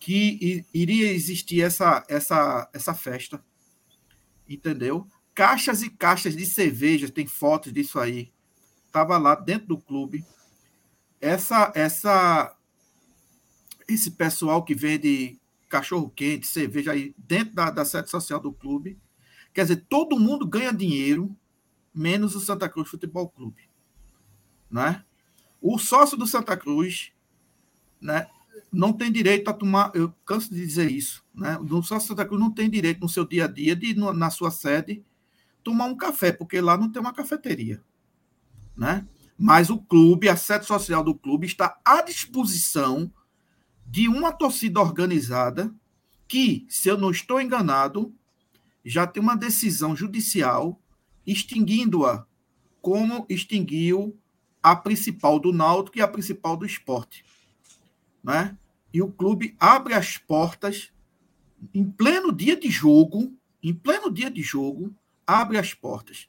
[0.00, 3.42] que iria existir essa, essa, essa festa,
[4.48, 5.06] entendeu?
[5.38, 8.32] Caixas e caixas de cerveja, tem fotos disso aí.
[8.90, 10.24] Tava lá dentro do clube.
[11.20, 12.56] Essa, essa,
[13.86, 15.38] esse pessoal que vende
[15.68, 18.98] cachorro quente, cerveja aí dentro da, da sede social do clube.
[19.54, 21.32] Quer dizer, todo mundo ganha dinheiro,
[21.94, 23.70] menos o Santa Cruz Futebol Clube.
[24.68, 25.04] Né?
[25.62, 27.12] O sócio do Santa Cruz
[28.00, 28.26] né,
[28.72, 31.56] não tem direito a tomar, eu canso de dizer isso, né?
[31.58, 34.30] O sócio do Santa Cruz não tem direito no seu dia a dia de na
[34.30, 35.04] sua sede
[35.68, 37.84] tomar um café, porque lá não tem uma cafeteria,
[38.74, 39.06] né?
[39.36, 43.12] Mas o clube, a sede social do clube está à disposição
[43.86, 45.70] de uma torcida organizada
[46.26, 48.14] que, se eu não estou enganado,
[48.82, 50.80] já tem uma decisão judicial
[51.26, 52.26] extinguindo-a,
[52.80, 54.18] como extinguiu
[54.62, 57.26] a principal do Náutico e a principal do esporte.
[58.24, 58.56] Né?
[58.90, 60.90] E o clube abre as portas
[61.74, 64.94] em pleno dia de jogo, em pleno dia de jogo,
[65.28, 66.26] abre as portas.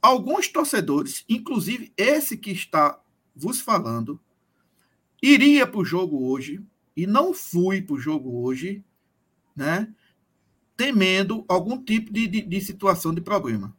[0.00, 2.98] Alguns torcedores, inclusive esse que está
[3.36, 4.18] vos falando,
[5.22, 6.64] iria para o jogo hoje,
[6.96, 8.82] e não fui para o jogo hoje,
[9.54, 9.92] né,
[10.76, 13.76] temendo algum tipo de, de, de, situação de problema.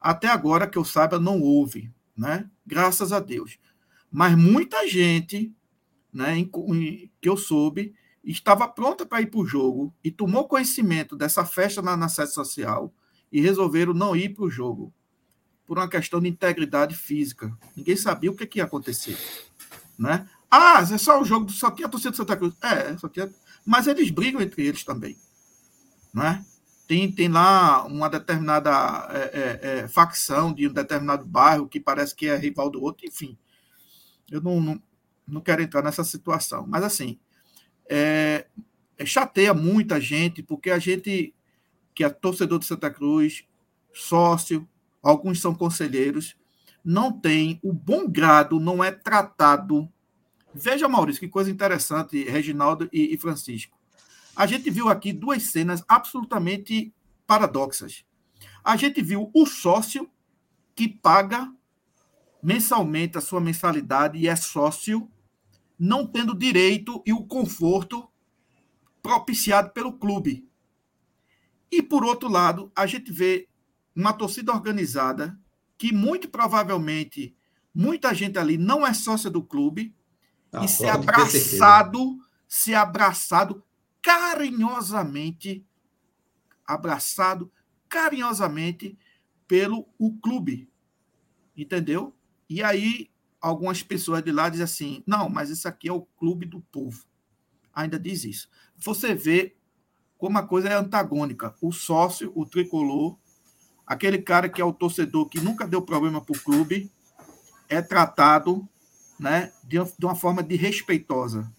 [0.00, 2.50] Até agora, que eu saiba, não houve, né?
[2.66, 3.58] Graças a Deus.
[4.10, 5.54] Mas muita gente,
[6.12, 10.46] né, em, em, que eu soube, estava pronta para ir para o jogo e tomou
[10.46, 12.92] conhecimento dessa festa na, na sede social
[13.32, 14.92] e resolveram não ir para o jogo
[15.66, 17.56] por uma questão de integridade física.
[17.74, 19.16] Ninguém sabia o que, que ia acontecer,
[19.98, 20.28] né?
[20.54, 22.54] Ah, é só o jogo, só tinha a torcida do Santa Cruz.
[22.60, 23.32] É, só tinha.
[23.64, 25.16] Mas eles brigam entre eles também.
[26.12, 26.44] Né?
[26.86, 28.70] Tem, tem lá uma determinada
[29.10, 33.06] é, é, é, facção de um determinado bairro que parece que é rival do outro,
[33.06, 33.38] enfim.
[34.30, 34.82] Eu não, não,
[35.26, 36.66] não quero entrar nessa situação.
[36.68, 37.18] Mas, assim,
[37.88, 38.46] é,
[38.98, 41.34] é, chateia muita gente, porque a gente,
[41.94, 43.44] que é torcedor de Santa Cruz,
[43.92, 44.68] sócio,
[45.02, 46.36] alguns são conselheiros,
[46.84, 49.88] não tem o bom grado, não é tratado
[50.54, 53.78] Veja, Maurício, que coisa interessante, Reginaldo e, e Francisco.
[54.36, 56.92] A gente viu aqui duas cenas absolutamente
[57.26, 58.04] paradoxas.
[58.62, 60.10] A gente viu o sócio
[60.74, 61.50] que paga
[62.42, 65.10] mensalmente a sua mensalidade e é sócio,
[65.78, 68.08] não tendo direito e o conforto
[69.02, 70.46] propiciado pelo clube.
[71.72, 73.48] E, por outro lado, a gente vê
[73.96, 75.40] uma torcida organizada
[75.78, 77.34] que, muito provavelmente,
[77.74, 79.96] muita gente ali não é sócia do clube,
[80.52, 83.64] ah, e ser abraçado, ser abraçado
[84.02, 85.64] carinhosamente,
[86.66, 87.50] abraçado
[87.88, 88.98] carinhosamente
[89.48, 90.68] pelo o clube.
[91.56, 92.14] Entendeu?
[92.50, 96.44] E aí algumas pessoas de lá dizem assim: "Não, mas isso aqui é o clube
[96.44, 97.06] do povo".
[97.72, 98.50] Ainda diz isso.
[98.76, 99.56] Você vê
[100.22, 101.52] como a coisa é antagônica.
[101.60, 103.18] O sócio, o tricolor,
[103.84, 106.88] aquele cara que é o torcedor que nunca deu problema para o clube,
[107.68, 108.64] é tratado
[109.18, 111.52] né, de, uma forma de respeitosa.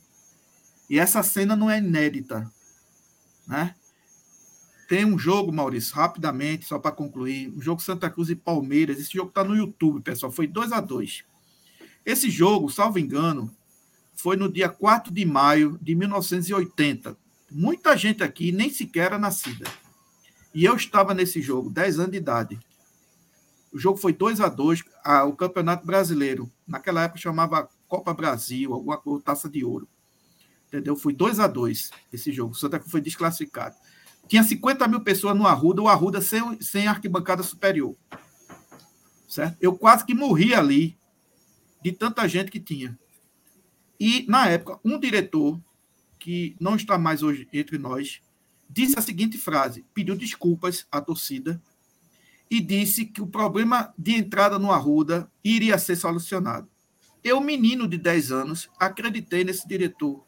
[0.89, 2.49] E essa cena não é inédita.
[3.45, 3.75] Né?
[4.87, 8.97] Tem um jogo, Maurício, rapidamente, só para concluir, um jogo Santa Cruz e Palmeiras.
[8.97, 10.31] Esse jogo está no YouTube, pessoal.
[10.31, 11.25] Foi 2 a 2
[12.05, 13.53] Esse jogo, salvo engano,
[14.15, 17.21] foi no dia 4 de maio de 1980.
[17.51, 19.65] Muita gente aqui nem sequer era nascida.
[20.53, 22.59] E eu estava nesse jogo, 10 anos de idade.
[23.71, 26.51] O jogo foi 2 a 2 a, o Campeonato Brasileiro.
[26.67, 29.87] Naquela época chamava Copa Brasil, alguma coisa, taça de ouro.
[30.67, 30.95] Entendeu?
[30.95, 32.51] Foi 2 a 2 esse jogo.
[32.51, 33.75] O Santa Cruz foi desclassificado.
[34.27, 37.95] Tinha 50 mil pessoas no Arruda, o Arruda sem, sem arquibancada superior.
[39.27, 39.57] Certo?
[39.59, 40.97] Eu quase que morri ali
[41.83, 42.97] de tanta gente que tinha.
[43.99, 45.59] E, na época, um diretor,
[46.23, 48.21] que não está mais hoje entre nós,
[48.69, 51.61] disse a seguinte frase: pediu desculpas à torcida
[52.49, 56.69] e disse que o problema de entrada no Arruda iria ser solucionado.
[57.21, 60.25] Eu, menino de 10 anos, acreditei nesse diretor.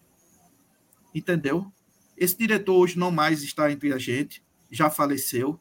[1.13, 1.71] Entendeu?
[2.17, 5.57] Esse diretor hoje não mais está entre a gente, já faleceu,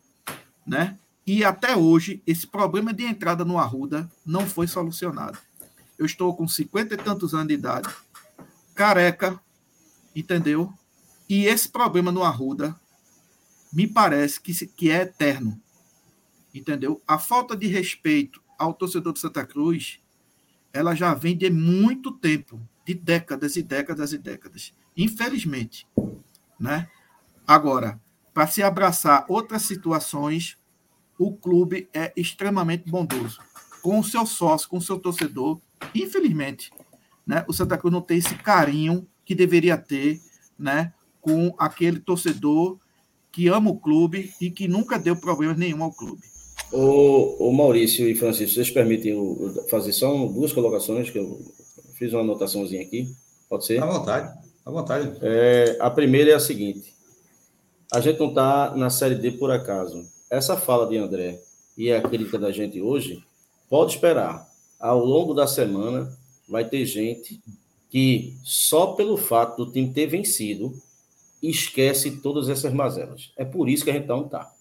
[0.67, 0.99] né?
[1.25, 5.39] E até hoje, esse problema de entrada no Arruda não foi solucionado.
[5.97, 7.89] Eu estou com 50 e tantos anos de idade,
[8.75, 9.41] careca,
[10.15, 10.73] entendeu?
[11.29, 12.79] E esse problema no Arruda
[13.73, 15.61] me parece que, que é eterno,
[16.55, 17.03] entendeu?
[17.07, 20.01] A falta de respeito ao torcedor de Santa Cruz,
[20.73, 24.75] ela já vem de muito tempo, de décadas e décadas e décadas.
[24.97, 25.87] Infelizmente,
[26.59, 26.89] né?
[27.47, 28.01] Agora,
[28.33, 30.57] para se abraçar outras situações,
[31.19, 33.41] o clube é extremamente bondoso.
[33.83, 35.61] Com o seu sócio, com o seu torcedor,
[35.95, 36.73] infelizmente,
[37.27, 40.21] né, o Santa Cruz não tem esse carinho que deveria ter
[40.59, 42.79] né, com aquele torcedor
[43.33, 46.23] que ama o clube e que nunca deu problema nenhum ao clube.
[46.73, 49.15] O, o Maurício e Francisco, vocês permitem
[49.69, 51.41] fazer só duas colocações, que eu
[51.95, 53.09] fiz uma anotaçãozinha aqui.
[53.49, 53.83] Pode ser?
[53.83, 55.19] À vontade, à vontade.
[55.23, 56.95] É, a primeira é a seguinte:
[57.93, 60.05] a gente não está na Série D por acaso.
[60.31, 61.41] Essa fala de André
[61.77, 63.23] e a crítica da gente hoje,
[63.69, 64.49] pode esperar.
[64.79, 66.13] Ao longo da semana,
[66.49, 67.41] vai ter gente
[67.95, 70.77] que, só pelo fato do time ter vencido,
[71.41, 73.31] esquece todas essas mazelas.
[73.37, 74.53] É por isso que a gente não está.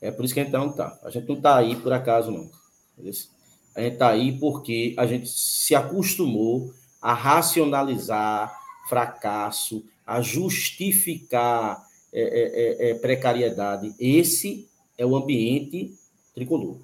[0.00, 0.98] É por isso que a gente não está.
[1.04, 2.50] A gente não está aí por acaso, não.
[2.98, 3.30] A gente
[3.76, 8.52] está aí porque a gente se acostumou a racionalizar
[8.88, 13.94] fracasso, a justificar é, é, é, é precariedade.
[13.96, 14.68] Esse
[14.98, 15.94] é o ambiente
[16.34, 16.78] tricolor.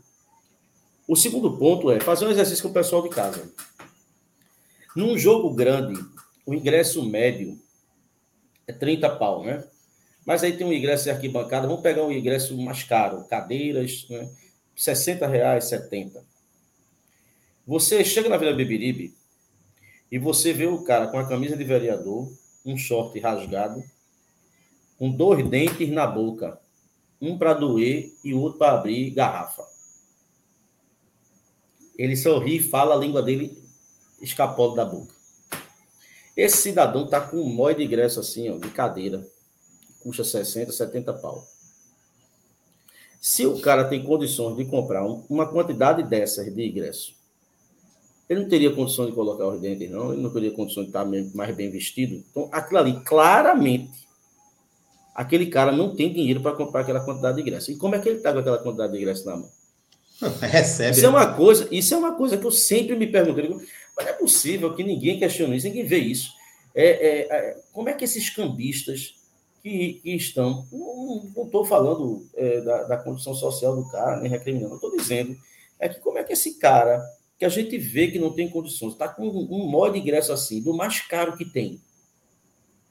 [1.09, 3.53] O segundo ponto é fazer um exercício com o pessoal de casa.
[4.95, 6.01] Num jogo grande,
[6.45, 7.59] o ingresso médio
[8.67, 9.65] é 30 pau, né?
[10.27, 14.29] Mas aí tem um ingresso de arquibancada, vamos pegar um ingresso mais caro, cadeiras, né?
[14.75, 16.25] 60 reais, 70.
[17.67, 19.15] Você chega na Vila Beberibe
[20.11, 22.33] e você vê o cara com a camisa de vereador,
[22.65, 23.83] um short rasgado,
[24.99, 26.61] com dois dentes na boca,
[27.21, 29.65] um para doer e outro para abrir garrafa.
[31.97, 33.60] Ele sorri e fala a língua dele
[34.21, 35.15] escapando da boca.
[36.37, 39.27] Esse cidadão tá com um mói de ingresso assim, ó, de cadeira,
[40.01, 41.47] custa 60, 70 pau.
[43.21, 47.15] Se o cara tem condições de comprar uma quantidade dessas de ingresso,
[48.29, 51.05] ele não teria condição de colocar os dentes, não, ele não teria condição de estar
[51.35, 52.25] mais bem vestido.
[52.31, 54.07] Então, aquilo ali, claramente,
[55.15, 57.73] aquele cara não tem dinheiro para comprar aquela quantidade de ingresso.
[57.73, 59.51] E como é que ele está com aquela quantidade de ingresso na mão?
[60.41, 60.93] Recebe.
[60.93, 63.61] Isso é uma coisa, isso é uma coisa que eu sempre me pergunto.
[64.01, 66.33] Mas não é possível que ninguém questione isso, ninguém vê isso.
[66.75, 69.15] É, é, é, como é que esses cambistas
[69.63, 70.67] que, que estão.
[70.73, 75.37] Não estou falando é, da, da, condição social do cara, nem recriminando, estou dizendo
[75.79, 77.03] é que como é que esse cara,
[77.39, 80.33] que a gente vê que não tem condições, está com um, um modo de ingresso
[80.33, 81.81] assim, do mais caro que tem.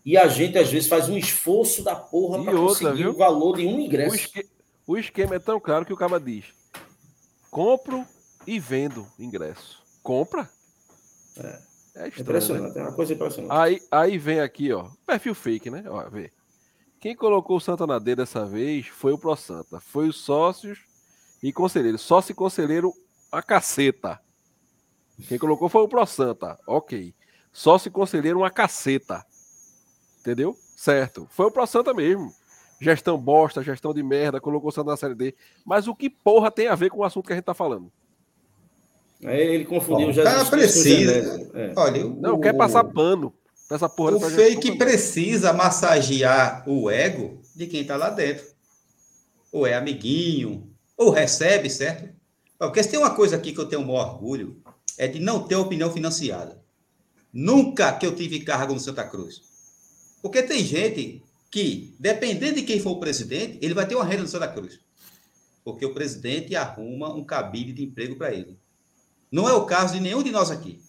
[0.06, 3.12] E a gente, às vezes, faz um esforço da porra para conseguir viu?
[3.12, 4.12] o valor de um ingresso.
[4.12, 4.50] O, esque...
[4.88, 6.46] o esquema é tão caro que o cara diz
[7.50, 8.06] compro
[8.48, 9.84] e vendo ingresso.
[10.02, 10.50] Compra?
[11.40, 12.82] É, é estranho, impressionante, né?
[12.82, 13.52] é uma coisa impressionante.
[13.52, 15.84] Aí, aí vem aqui, ó, perfil fake, né?
[15.88, 16.32] Ó, vê.
[17.00, 19.80] Quem colocou o Santa na D dessa vez foi o Pro Santa.
[19.80, 20.80] Foi os sócios
[21.42, 22.02] e conselheiros.
[22.02, 22.92] Sócio e conselheiro
[23.32, 24.20] a caceta.
[25.28, 26.60] Quem colocou foi o Pro Santa.
[26.68, 27.16] Ok.
[27.54, 29.26] Sócio e conselheiro uma caceta.
[30.20, 30.58] Entendeu?
[30.76, 31.26] Certo.
[31.32, 32.34] Foi o Pro Santa mesmo
[32.80, 35.36] gestão bosta, gestão de merda, colocou o Santos na Série D.
[35.66, 37.92] Mas o que porra tem a ver com o assunto que a gente tá falando?
[39.22, 40.22] Ele confundiu já.
[40.22, 41.50] O cara precisa.
[41.54, 41.74] É.
[41.76, 42.40] Olha, não, o...
[42.40, 43.34] quer passar pano.
[43.70, 48.46] Essa porra o fake precisa massagear o ego de quem tá lá dentro.
[49.52, 50.68] Ou é amiguinho,
[50.98, 52.10] ou recebe, certo?
[52.58, 54.60] Porque se tem uma coisa aqui que eu tenho um maior orgulho,
[54.98, 56.60] é de não ter opinião financiada.
[57.32, 59.42] Nunca que eu tive cargo no Santa Cruz.
[60.22, 64.24] Porque tem gente que, dependendo de quem for o presidente, ele vai ter uma renda
[64.24, 64.80] no Santa Cruz.
[65.64, 68.58] Porque o presidente arruma um cabide de emprego para ele.
[69.32, 70.82] Não é o caso de nenhum de nós aqui.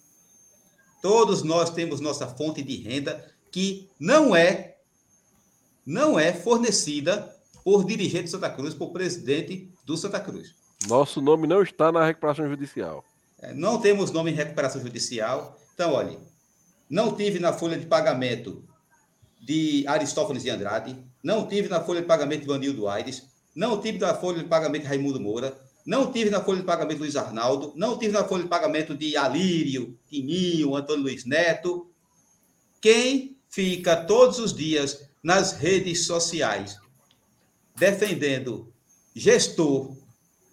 [1.03, 4.77] Todos nós temos nossa fonte de renda que não é
[5.85, 7.35] não é fornecida
[7.65, 10.55] por dirigente do Santa Cruz, por presidente do Santa Cruz.
[10.89, 13.05] Nosso nome não está na recuperação judicial.
[13.41, 15.59] É, não temos nome em recuperação judicial.
[15.75, 16.19] Então, olha,
[16.89, 18.65] não tive na folha de pagamento
[19.41, 23.99] de Aristófanes de Andrade, não tive na folha de pagamento de Vanildo Aires, não tive
[23.99, 27.73] na folha de pagamento de Raimundo Moura, não tive na folha de pagamento Luiz Arnaldo,
[27.77, 31.91] não tive na folha de pagamento de Alírio, Tininho, Antônio Luiz Neto.
[32.81, 36.79] Quem fica todos os dias nas redes sociais
[37.77, 38.73] defendendo
[39.15, 39.97] gestor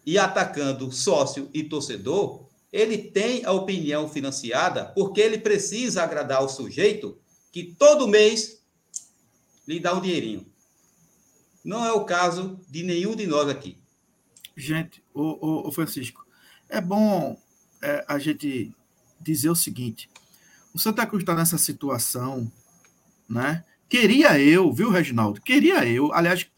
[0.05, 6.49] e atacando sócio e torcedor, ele tem a opinião financiada porque ele precisa agradar o
[6.49, 7.17] sujeito
[7.51, 8.61] que todo mês
[9.67, 10.45] lhe dá um dinheirinho.
[11.63, 13.77] Não é o caso de nenhum de nós aqui.
[14.59, 16.25] Gente, o, o, Francisco,
[16.67, 17.39] é bom
[17.79, 18.73] é, a gente
[19.21, 20.09] dizer o seguinte:
[20.73, 22.51] o Santa Cruz está nessa situação,
[23.29, 23.63] né?
[23.88, 25.39] Queria eu, viu, Reginaldo?
[25.41, 26.49] Queria eu, aliás,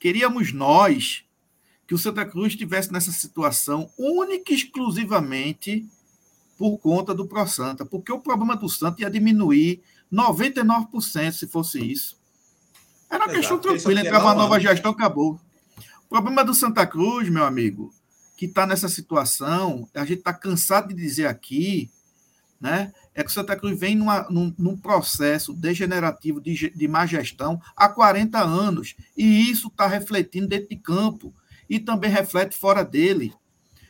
[0.00, 1.24] queríamos nós
[1.86, 5.86] que o Santa Cruz estivesse nessa situação única e exclusivamente
[6.58, 9.80] por conta do Pro Santa, porque o problema do Santa ia diminuir
[10.12, 12.18] 99% se fosse isso.
[13.08, 15.40] Era uma questão tranquila, entrava uma nova gestão, acabou.
[16.06, 17.92] O problema do Santa Cruz, meu amigo,
[18.36, 21.90] que está nessa situação, a gente está cansado de dizer aqui,
[22.60, 22.92] né?
[23.12, 27.60] É que o Santa Cruz vem numa, num, num, processo degenerativo de, de má gestão
[27.76, 28.94] há 40 anos.
[29.16, 31.34] E isso está refletindo dentro de campo
[31.68, 33.34] e também reflete fora dele.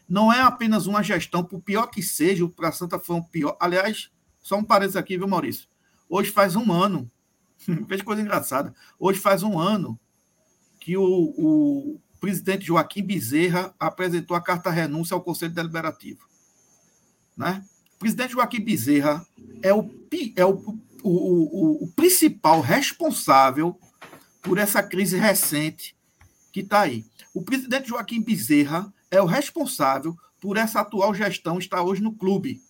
[0.09, 3.59] Não é apenas uma gestão, por pior que seja, o Pra Santa foi um pior.
[3.61, 4.11] Aliás,
[4.41, 5.69] só um parênteses aqui, viu, Maurício?
[6.09, 7.11] Hoje faz um ano.
[7.87, 8.75] Veja coisa engraçada.
[8.99, 10.01] Hoje faz um ano
[10.81, 16.27] que o, o presidente Joaquim Bezerra apresentou a carta renúncia ao Conselho Deliberativo.
[17.37, 17.65] Né?
[17.95, 19.25] O presidente Joaquim Bezerra
[19.63, 19.89] é o,
[20.35, 20.55] é o,
[21.05, 23.79] o, o, o principal responsável
[24.43, 25.97] por essa crise recente
[26.51, 27.07] que está aí.
[27.33, 32.61] O presidente Joaquim Bezerra é o responsável por essa atual gestão estar hoje no clube.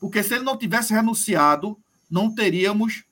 [0.00, 1.78] Porque se ele não tivesse renunciado,
[2.10, 3.04] não teríamos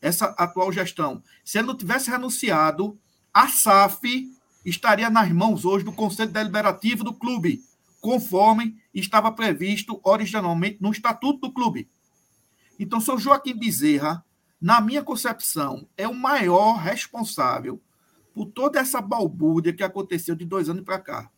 [0.00, 1.24] essa atual gestão.
[1.44, 2.96] Se ele não tivesse renunciado,
[3.34, 4.37] a SAF
[4.68, 7.62] estaria nas mãos hoje do Conselho Deliberativo do clube,
[8.00, 11.88] conforme estava previsto originalmente no Estatuto do clube.
[12.78, 14.24] Então, seu Joaquim Bezerra,
[14.60, 17.80] na minha concepção, é o maior responsável
[18.34, 21.30] por toda essa balbúrdia que aconteceu de dois anos para cá.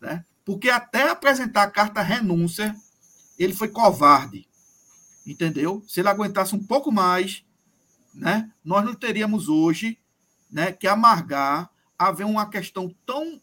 [0.00, 0.24] Né?
[0.44, 2.74] Porque até apresentar a carta renúncia,
[3.38, 4.48] ele foi covarde.
[5.26, 5.82] Entendeu?
[5.86, 7.44] Se ele aguentasse um pouco mais,
[8.14, 9.98] né, nós não teríamos hoje
[10.50, 11.71] né, que amargar
[12.08, 13.40] haver uma questão tão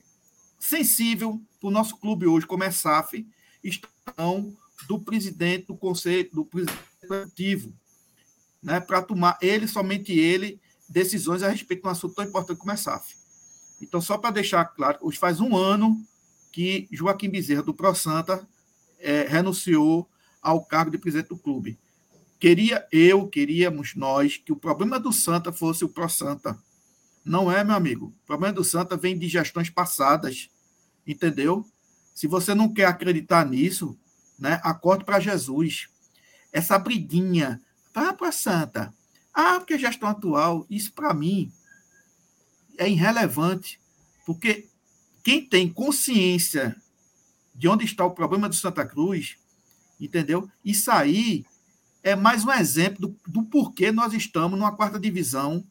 [0.60, 3.26] sensível para o nosso clube hoje, como é SAF,
[3.64, 4.56] estão
[4.88, 7.74] do presidente do conselho, do presidente executivo,
[8.62, 12.72] né, para tomar ele, somente ele, decisões a respeito de um assunto tão importante como
[12.72, 13.16] é SAF.
[13.82, 16.02] Então, só para deixar claro, hoje faz um ano
[16.52, 18.46] que Joaquim Bezerra, do Pro Santa,
[19.00, 20.10] é, renunciou
[20.42, 21.78] ao cargo de presidente do clube.
[22.40, 26.58] Queria eu, queríamos nós, que o problema do Santa fosse o Pro Santa.
[27.24, 28.14] Não é, meu amigo.
[28.24, 30.50] O problema do Santa vem de gestões passadas.
[31.06, 31.66] Entendeu?
[32.14, 33.98] Se você não quer acreditar nisso,
[34.38, 35.90] né, acorde para Jesus.
[36.52, 37.62] Essa briguinha,
[37.94, 38.94] vá para Santa,
[39.34, 41.52] ah, porque gestão atual, isso para mim
[42.78, 43.80] é irrelevante,
[44.26, 44.68] porque
[45.24, 46.76] quem tem consciência
[47.54, 49.38] de onde está o problema do Santa Cruz,
[50.00, 50.50] entendeu?
[50.64, 51.46] Isso aí
[52.02, 55.64] é mais um exemplo do, do porquê nós estamos numa quarta divisão,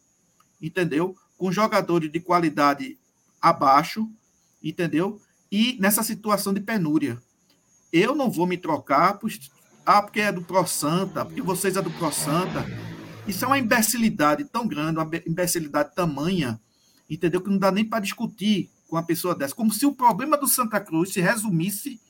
[0.60, 1.16] entendeu?
[1.38, 2.98] Com jogadores de qualidade
[3.40, 4.06] abaixo,
[4.62, 5.18] entendeu?
[5.50, 7.18] E nessa situação de penúria.
[7.90, 9.50] Eu não vou me trocar, pois,
[9.86, 12.66] ah, porque é do Pro Santa, porque vocês é do Pro Santa.
[13.26, 16.60] Isso é uma imbecilidade tão grande, uma imbecilidade tamanha,
[17.08, 17.40] entendeu?
[17.40, 19.54] Que não dá nem para discutir com uma pessoa dessa.
[19.54, 22.00] Como se o problema do Santa Cruz se resumisse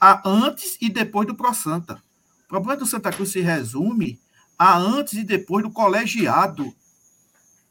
[0.00, 2.02] a antes e depois do Pro Santa.
[2.44, 4.18] O problema do Santa Cruz se resume
[4.58, 6.74] a antes e depois do colegiado.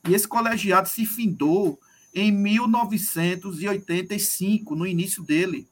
[0.07, 1.79] E esse colegiado se findou
[2.13, 5.67] em 1985, no início dele.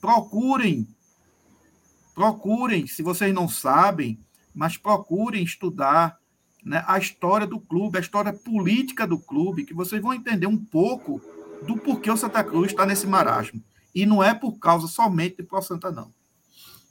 [0.00, 0.86] Procurem,
[2.14, 4.20] procurem, se vocês não sabem,
[4.54, 6.18] mas procurem estudar
[6.64, 10.58] né, a história do clube, a história política do clube, que vocês vão entender um
[10.58, 11.20] pouco
[11.66, 13.62] do porquê o Santa Cruz está nesse marasmo.
[13.94, 16.12] E não é por causa somente de Pro Santa, não.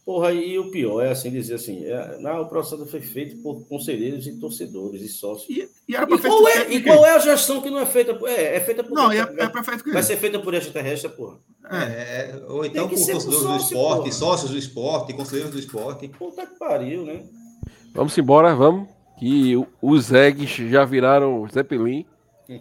[0.08, 3.44] Porra, e o pior é assim dizer assim: é, não, o Pro Santa foi feito
[3.44, 5.50] por conselheiros e torcedores e sócios.
[5.50, 8.18] E, e, era e, qual, é, e qual é a gestão que não é feita.
[8.26, 8.96] É, é feita por.
[8.96, 11.40] Não, é, é perfeito Vai ser feita por extraterrestre, porra.
[11.70, 14.12] É, é, ou então por conselheiros do esporte, porra.
[14.14, 16.08] sócios do esporte, conselheiros do esporte.
[16.08, 17.26] Puta que pariu, né?
[17.94, 18.88] Vamos embora, vamos
[19.20, 22.06] que os eggs já viraram Zeppelin.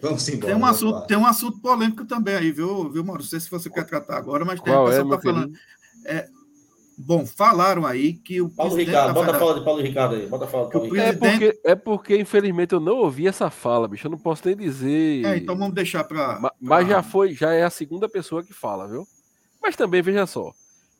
[0.00, 0.52] Vamos embora.
[0.52, 3.22] Tem um, assunto, tem um assunto polêmico também aí, viu, viu Mauro?
[3.22, 5.50] Não sei se você quer tratar agora, mas tem Qual é, tá falando.
[5.50, 6.39] querido?
[7.02, 10.26] Bom, falaram aí que o Paulo Ricardo, da bota a fala de Paulo Ricardo aí.
[10.26, 11.08] Bota a fala de Paulo Ricardo.
[11.24, 14.06] É porque, é porque, infelizmente, eu não ouvi essa fala, bicho.
[14.06, 15.24] Eu não posso nem dizer.
[15.24, 16.38] É, então vamos deixar para.
[16.38, 19.06] Ma- Mas já foi, já é a segunda pessoa que fala, viu?
[19.62, 20.52] Mas também, veja só.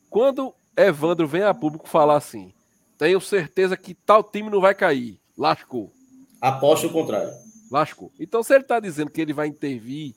[0.09, 2.51] Quando Evandro vem a público falar assim,
[2.97, 5.19] tenho certeza que tal time não vai cair.
[5.37, 5.93] Lascou.
[6.41, 7.31] Aposto o contrário.
[7.71, 8.11] Lascou.
[8.19, 10.13] Então, se ele tá dizendo que ele vai intervir,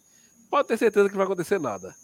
[0.50, 1.94] pode ter certeza que não vai acontecer nada.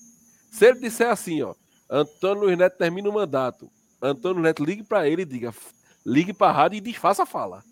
[0.50, 1.54] Se ele disser assim, ó,
[1.90, 3.68] Antônio Luiz Neto termina o mandato,
[4.00, 5.52] Antônio Luiz Neto ligue para ele e diga,
[6.06, 7.64] ligue para a rádio e desfaça a fala.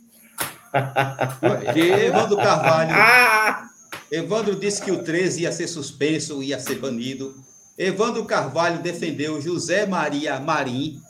[1.40, 2.90] Porque Evandro Carvalho.
[2.92, 3.68] Ah!
[4.10, 7.34] Evandro disse que o 13 ia ser suspenso, ia ser banido.
[7.76, 11.00] Evandro Carvalho defendeu José Maria Marim,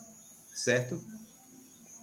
[0.55, 1.01] certo?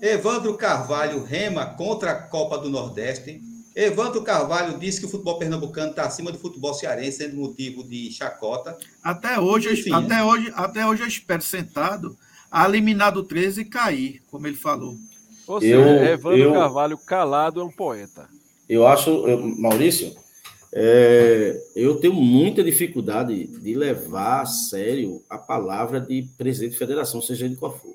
[0.02, 3.42] Evandro Carvalho rema contra a Copa do Nordeste.
[3.76, 8.10] Evandro Carvalho disse que o futebol pernambucano está acima do futebol cearense, sendo motivo de
[8.12, 8.78] chacota.
[9.04, 10.24] Até hoje, Enfim, até né?
[10.24, 12.16] hoje, até hoje eu espero sentado
[12.50, 14.96] a eliminar do 13 e cair, como ele falou.
[15.46, 18.30] Ou Eu- seja, Evandro eu- Carvalho calado é um poeta.
[18.68, 20.16] Eu acho, eu- Maurício,
[20.74, 27.22] é, eu tenho muita dificuldade de levar a sério a palavra de presidente de federação,
[27.22, 27.94] seja ele qual for.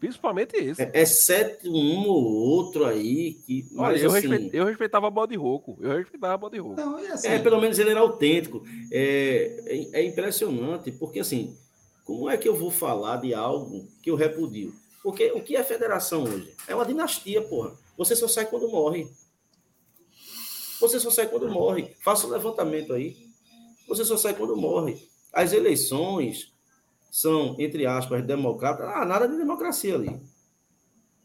[0.00, 0.80] Principalmente esse.
[0.82, 3.66] É- Exceto um ou outro aí que.
[3.76, 5.76] Olha, Mas, eu, assim, respe- eu respeitava a Bode Roco.
[5.80, 6.80] Eu respeitava a Bode Roco.
[6.80, 7.28] Não, é assim.
[7.28, 8.64] É, pelo menos ele era autêntico.
[8.90, 9.62] É,
[9.92, 11.54] é, é impressionante, porque assim,
[12.04, 14.72] como é que eu vou falar de algo que eu repudio?
[15.02, 16.52] Porque o que é federação hoje?
[16.66, 17.72] É uma dinastia, porra.
[17.98, 19.06] Você só sai quando morre.
[20.80, 21.94] Você só sai quando morre.
[22.00, 23.16] Faça o levantamento aí.
[23.86, 24.96] Você só sai quando morre.
[25.32, 26.52] As eleições
[27.10, 28.86] são, entre aspas, democratas.
[28.88, 30.20] Ah, nada de democracia ali.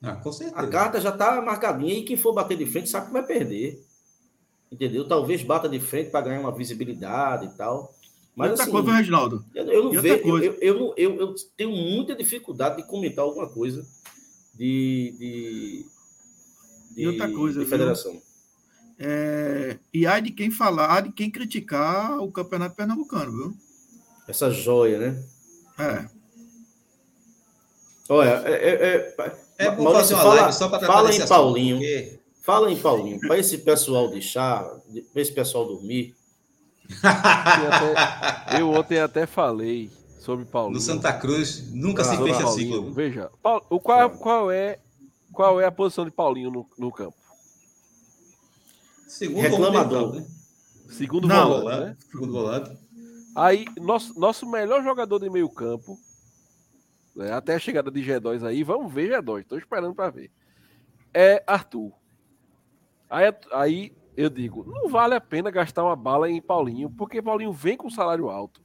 [0.01, 0.67] Ah, com A certeza.
[0.67, 3.83] carta já está marcadinha e quem for bater de frente sabe que vai perder.
[4.71, 5.07] Entendeu?
[5.07, 7.93] Talvez bata de frente para ganhar uma visibilidade e tal.
[8.35, 9.45] Mas Outra assim, coisa, Reginaldo.
[9.55, 10.45] eu, eu não vejo, eu, coisa?
[10.45, 13.85] eu, eu, não- eu- eu tenho muita dificuldade de comentar alguma coisa
[14.53, 15.85] de, de,
[16.97, 17.69] E outra coisa, de viu?
[17.69, 18.21] federação.
[18.99, 23.57] É, e há de quem falar, há de quem criticar o campeonato pernambucano, viu?
[24.27, 25.23] Essa joia, né?
[25.79, 26.05] É.
[28.09, 31.15] Olha, é, é, é, É bom Maurício, fazer uma fala- live só para fala em
[31.17, 31.77] assunto, Paulinho.
[31.77, 34.63] porque- fala em Paulinho, para esse pessoal deixar,
[35.11, 36.15] para esse pessoal dormir.
[36.87, 39.89] Eu, até- eu ontem até falei
[40.19, 40.75] sobre Paulinho.
[40.75, 42.67] No Santa Cruz nunca se Sobre fecha Paulinho.
[42.73, 42.83] ciclo.
[42.85, 42.93] viu?
[42.93, 44.77] Veja, Paulo- o qual, qual, é,
[45.33, 47.15] qual é a posição de Paulinho no, no campo?
[49.07, 50.03] Segundo Reclamador.
[50.11, 50.25] campo, né?
[50.91, 51.47] Segundo Não.
[51.47, 51.97] volante, Volante, né?
[52.11, 52.77] segundo volante.
[53.35, 55.99] Aí, nosso, nosso melhor jogador de meio campo,
[57.13, 60.31] né, até a chegada de G2 aí, vamos ver G2, tô esperando para ver.
[61.13, 61.91] É Arthur.
[63.09, 67.51] Aí, aí eu digo, não vale a pena gastar uma bala em Paulinho, porque Paulinho
[67.51, 68.63] vem com salário alto.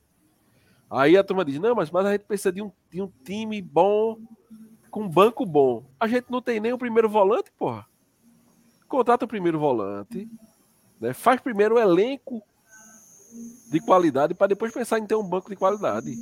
[0.89, 3.61] Aí a turma diz, não, mas, mas a gente precisa de um, de um time
[3.61, 4.19] bom,
[4.89, 5.85] com banco bom.
[5.99, 7.87] A gente não tem nem o primeiro volante, porra.
[8.89, 10.29] Contrata o primeiro volante,
[11.01, 11.13] né?
[11.13, 12.43] faz primeiro o elenco
[13.71, 16.15] de qualidade para depois pensar em ter um banco de qualidade.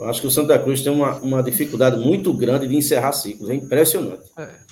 [0.00, 3.50] Eu acho que o Santa Cruz tem uma, uma dificuldade muito grande de encerrar ciclos.
[3.50, 4.22] É impressionante.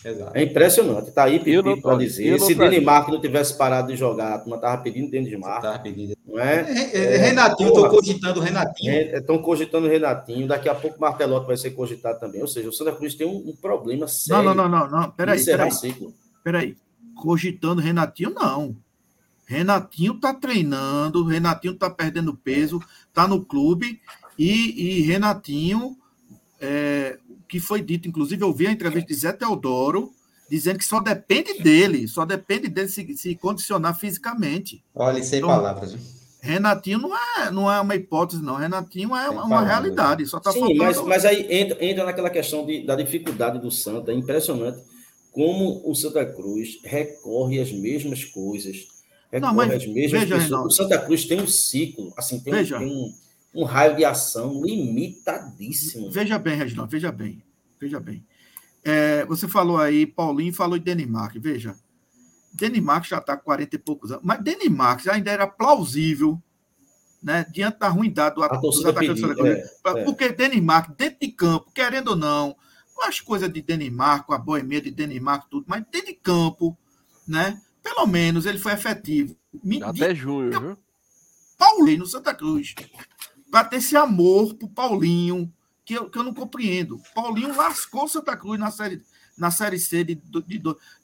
[0.05, 0.31] Exato.
[0.33, 1.11] É impressionante.
[1.11, 2.39] Tá aí Pipi para dizer.
[2.41, 2.71] Se traria.
[2.79, 6.17] Denimar não tivesse parado de jogar, a turma tava pedindo Denimar, Tá pedindo.
[6.25, 6.61] não é?
[6.93, 7.87] É, é, Renatinho, porra.
[7.87, 8.93] estou cogitando o Renatinho.
[9.17, 12.41] Estão cogitando o Renatinho, daqui a pouco o Martelotti vai ser cogitado também.
[12.41, 15.09] Ou seja, o Santa Cruz tem um, um problema sério Não, não, não, não, não.
[15.09, 16.15] de Peraí, encerrar peraí, ciclo.
[16.45, 16.77] peraí.
[17.17, 18.77] Cogitando Renatinho, não.
[19.47, 22.83] Renatinho tá treinando, Renatinho tá perdendo peso,
[23.15, 24.01] tá no clube
[24.39, 25.97] e, e Renatinho,
[26.61, 30.13] é, o que foi dito, inclusive eu vi a entrevista de Zé Teodoro,
[30.51, 34.83] dizendo que só depende dele, só depende dele se, se condicionar fisicamente.
[34.95, 35.93] Olha, sem Então, palavras.
[35.93, 36.03] viu?
[36.41, 38.55] Renatinho não é, não é uma hipótese, não.
[38.57, 39.69] Renatinho é uma, uma palavras.
[39.69, 40.79] realidade, só tá Sim, faltando.
[40.85, 44.13] mas, mas aí entra, entra naquela questão de, da dificuldade do Santa.
[44.13, 44.79] É impressionante
[45.33, 48.87] como o Santa Cruz recorre às mesmas coisas,
[49.31, 50.65] recorre Não, mas às mesmas veja, pessoas.
[50.67, 52.79] O Santa Cruz tem um ciclo, assim, tem, um- Veja.
[52.79, 53.15] um,
[53.55, 56.11] um raio de ação limitadíssimo.
[56.11, 57.43] Veja bem, Reginaldo, veja bem.
[57.81, 58.25] Veja bem.
[58.85, 61.37] É, você falou aí, Paulinho falou de Denimark.
[61.39, 61.75] Veja,
[62.53, 66.41] Denimark já está com 40 e poucos anos, mas Denimark ainda era plausível,
[67.23, 69.97] né, diante da ruindade do A dos torcida atacantes do pediu, Santa Cruz.
[69.97, 70.05] é, é.
[70.05, 72.57] Porque Denimark, dentro de campo, querendo ou não,
[73.03, 76.77] as coisas de Denimark, com a boemia de Denimark, tudo, mas dentro de campo,
[77.27, 79.37] né, pelo menos ele foi efetivo.
[79.63, 80.79] Me Até junho, viu?
[81.57, 82.75] Paulinho no Santa Cruz.
[83.49, 85.53] Para ter esse amor pro Paulinho,
[85.85, 87.01] que eu, que eu não compreendo.
[87.15, 89.01] Paulinho lascou o Santa Cruz na série,
[89.39, 90.59] na série C de, de,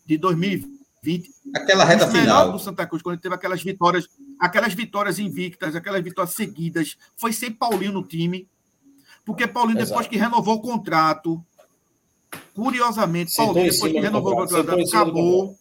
[0.04, 1.30] de 2000, 2020.
[1.54, 2.50] Aquela reta final.
[2.50, 4.08] do Santa Cruz, quando ele teve aquelas vitórias,
[4.40, 8.48] aquelas vitórias invictas, aquelas vitórias seguidas, foi sem Paulinho no time.
[9.24, 10.10] Porque Paulinho, depois Exato.
[10.10, 11.44] que renovou o contrato,
[12.52, 15.56] curiosamente, Paulinho, depois que renovou o contrato, acabou.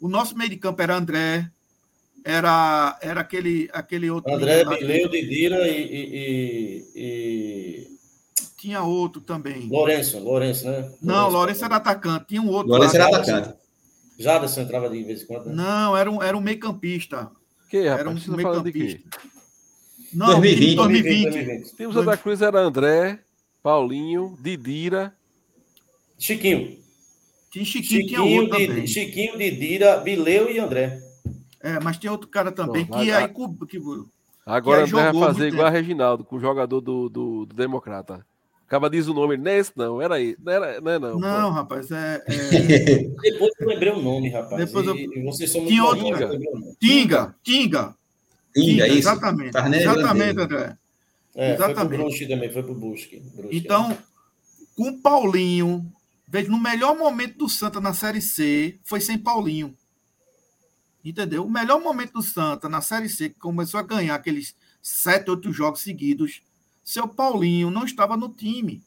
[0.00, 1.48] O nosso meio de campo era André,
[2.24, 4.32] era, era aquele, aquele outro.
[4.32, 7.88] André, Bileu, Didira e, e, e, e
[8.58, 9.68] Tinha outro também.
[9.68, 10.90] Lourenço, Lourenço, né?
[11.02, 12.26] Não, Lourenço era atacante.
[12.28, 12.70] Tinha um outro.
[12.72, 13.54] Lourenço era atacante.
[14.18, 15.46] Jaderson entrava de vez em quando.
[15.46, 15.54] né?
[15.54, 17.30] Não, era um, era um meio campista.
[17.68, 18.06] Que, Era rapaz?
[18.08, 18.78] um Vocês estão meio falando de quê?
[19.02, 19.20] campista.
[20.12, 20.76] Não, 2020.
[20.76, 21.22] 2020.
[21.32, 21.64] 2020.
[21.72, 23.18] O time do Santa Cruz era André,
[23.62, 25.12] Paulinho, Didira.
[26.18, 26.78] Chiquinho.
[27.54, 28.86] Tinha Chiquinho, tinha Chiquinho, outro Didi- também.
[28.88, 30.98] Chiquinho, Didira, Bileu e André.
[31.62, 33.28] É, mas tinha outro cara também, Pô, que aí...
[33.28, 33.78] co- Que,
[34.44, 35.82] Agora André vai jogou fazer muito igual a tempo.
[35.82, 38.26] Reginaldo, com o jogador do, do, do Democrata.
[38.66, 40.36] Acaba diz o nome, não é esse não, era aí.
[40.42, 41.18] Não, era, não é não.
[41.18, 41.54] não, pô.
[41.54, 42.22] rapaz, é...
[42.26, 42.98] é...
[43.22, 44.56] Depois eu lembrei o nome, rapaz.
[44.66, 46.74] Depois eu- E, vocês são muito Tinha outro- nome.
[46.80, 47.94] Tinga, Tinga.
[48.52, 48.98] Tinga, isso.
[48.98, 49.54] Exatamente.
[49.54, 50.40] Lembrando Exatamente.
[50.40, 50.76] André.
[51.36, 52.00] É, foi pro Exatamente.
[52.02, 52.74] Brusque também, foi pro.
[52.74, 53.22] Brusque,
[53.52, 53.96] Então,
[54.76, 55.84] com o Paulinho,
[56.34, 59.72] veja, no melhor momento do Santa na Série C, foi sem Paulinho.
[61.04, 61.46] Entendeu?
[61.46, 65.52] O melhor momento do Santa na Série C, que começou a ganhar aqueles sete, oito
[65.52, 66.42] jogos seguidos,
[66.82, 68.82] seu Paulinho não estava no time.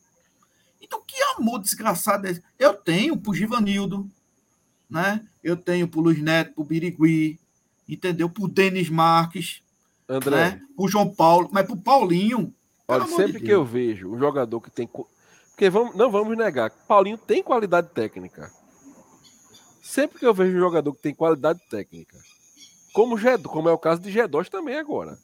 [0.82, 2.44] Então, que amor desgraçado é esse?
[2.60, 4.12] Eu tenho pro Givanildo,
[4.90, 5.26] né?
[5.42, 7.40] Eu tenho pro Luiz Neto, pro Birigui,
[7.88, 8.30] entendeu?
[8.30, 9.62] Pro Denis Marques,
[10.10, 10.62] André, né?
[10.76, 12.54] Pro João Paulo, mas pro olha, Paulinho.
[13.06, 14.90] amor sempre de que eu vejo um jogador que tem.
[15.58, 18.52] Porque vamos, não vamos negar, Paulinho tem qualidade técnica.
[19.82, 22.16] Sempre que eu vejo um jogador que tem qualidade técnica,
[22.94, 25.18] como, o Ged- como é o caso de G2 também agora,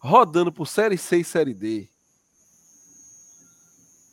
[0.00, 1.86] rodando por Série C e Série D,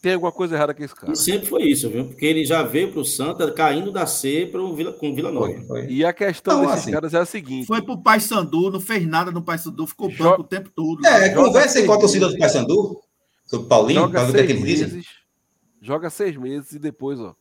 [0.03, 1.13] tem alguma coisa errada com esse cara.
[1.13, 2.05] E sempre foi isso, viu?
[2.09, 5.47] Porque ele já veio pro Santa caindo da C pro Vila, com Vila Nova.
[5.47, 5.87] Foi, foi.
[5.87, 9.07] E a questão Não, desses assim, caras é a seguinte: Foi pro Paysandu, não fez
[9.07, 11.03] nada no Paysandu, ficou Jo- banco o tempo todo.
[11.07, 12.99] É, conversa aí com a torcida do Paysandu,
[13.47, 15.24] sobre o Paulinho, joga para o é que seis meses,
[15.85, 17.35] joga seis meses e depois, ó,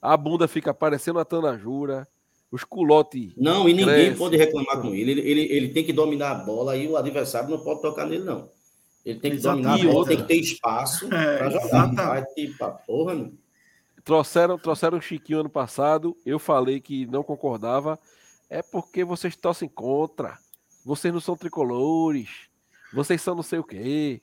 [0.00, 2.06] a bunda fica parecendo a Tanajura,
[2.50, 3.34] os culote.
[3.36, 4.18] Não, e ninguém Cresce.
[4.18, 5.10] pode reclamar com ele.
[5.12, 5.40] Ele, ele.
[5.52, 8.48] ele tem que dominar a bola e o adversário não pode tocar nele, não.
[9.04, 9.56] Ele tem que Exato.
[9.56, 10.14] dominar a E bola, outra.
[10.16, 11.64] tem que ter espaço É, para jogar.
[11.66, 11.96] exatamente.
[12.06, 13.32] Vai tipo, a porra, meu.
[14.04, 16.16] Trouxeram, trouxeram o Chiquinho ano passado.
[16.24, 17.98] Eu falei que não concordava.
[18.48, 20.38] É porque vocês torcem contra.
[20.84, 22.28] Vocês não são tricolores.
[22.92, 24.22] Vocês são não sei o quê.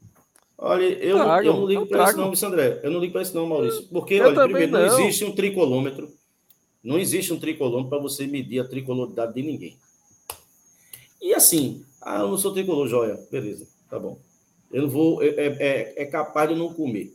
[0.58, 2.80] Olha, eu, Trago, eu não ligo para isso, não, Luiz André.
[2.82, 3.88] Eu não ligo para isso, não, Maurício.
[3.88, 4.80] Porque, Eu olha, primeiro, não.
[4.80, 5.00] não.
[5.00, 6.10] existe um tricolômetro.
[6.84, 9.78] Não existe um tricolômetro para você medir a tricoloridade de ninguém.
[11.22, 13.20] E assim, ah, eu não sou tricolor, joia.
[13.32, 14.18] Beleza, tá bom.
[14.72, 15.22] Eu não vou.
[15.22, 17.14] É, é- é- é capaz de não comer.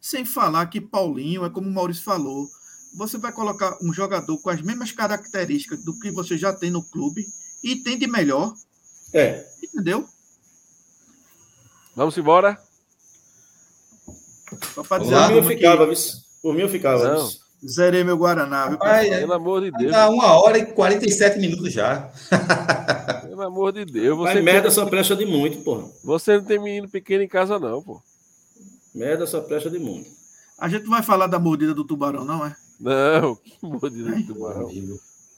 [0.00, 2.48] Sem falar que Paulinho, é como o Maurício falou,
[2.96, 6.82] você vai colocar um jogador com as mesmas características do que você já tem no
[6.82, 7.26] clube
[7.62, 8.54] e tem de melhor,
[9.12, 10.08] É, entendeu?
[11.94, 12.58] Vamos embora?
[14.74, 16.02] Só para dizer por mim eu ficava, que viu?
[16.42, 17.08] Por mim eu ficava.
[17.14, 17.26] Não.
[17.28, 17.40] viu?
[17.66, 18.68] zerei meu Guaraná.
[18.68, 19.92] Viu, é, Pelo amor de Deus.
[19.92, 22.10] Dá uma hora e 47 minutos já.
[23.22, 24.18] Pelo amor de Deus.
[24.18, 25.86] Mas Você, merda só presta de muito, porra.
[26.02, 28.00] você não tem menino pequeno em casa, não, pô.
[28.94, 30.08] Merda só presta de muito.
[30.58, 32.54] A gente não vai falar da mordida do tubarão, não é?
[32.80, 34.70] Não, que mordida de tubarão.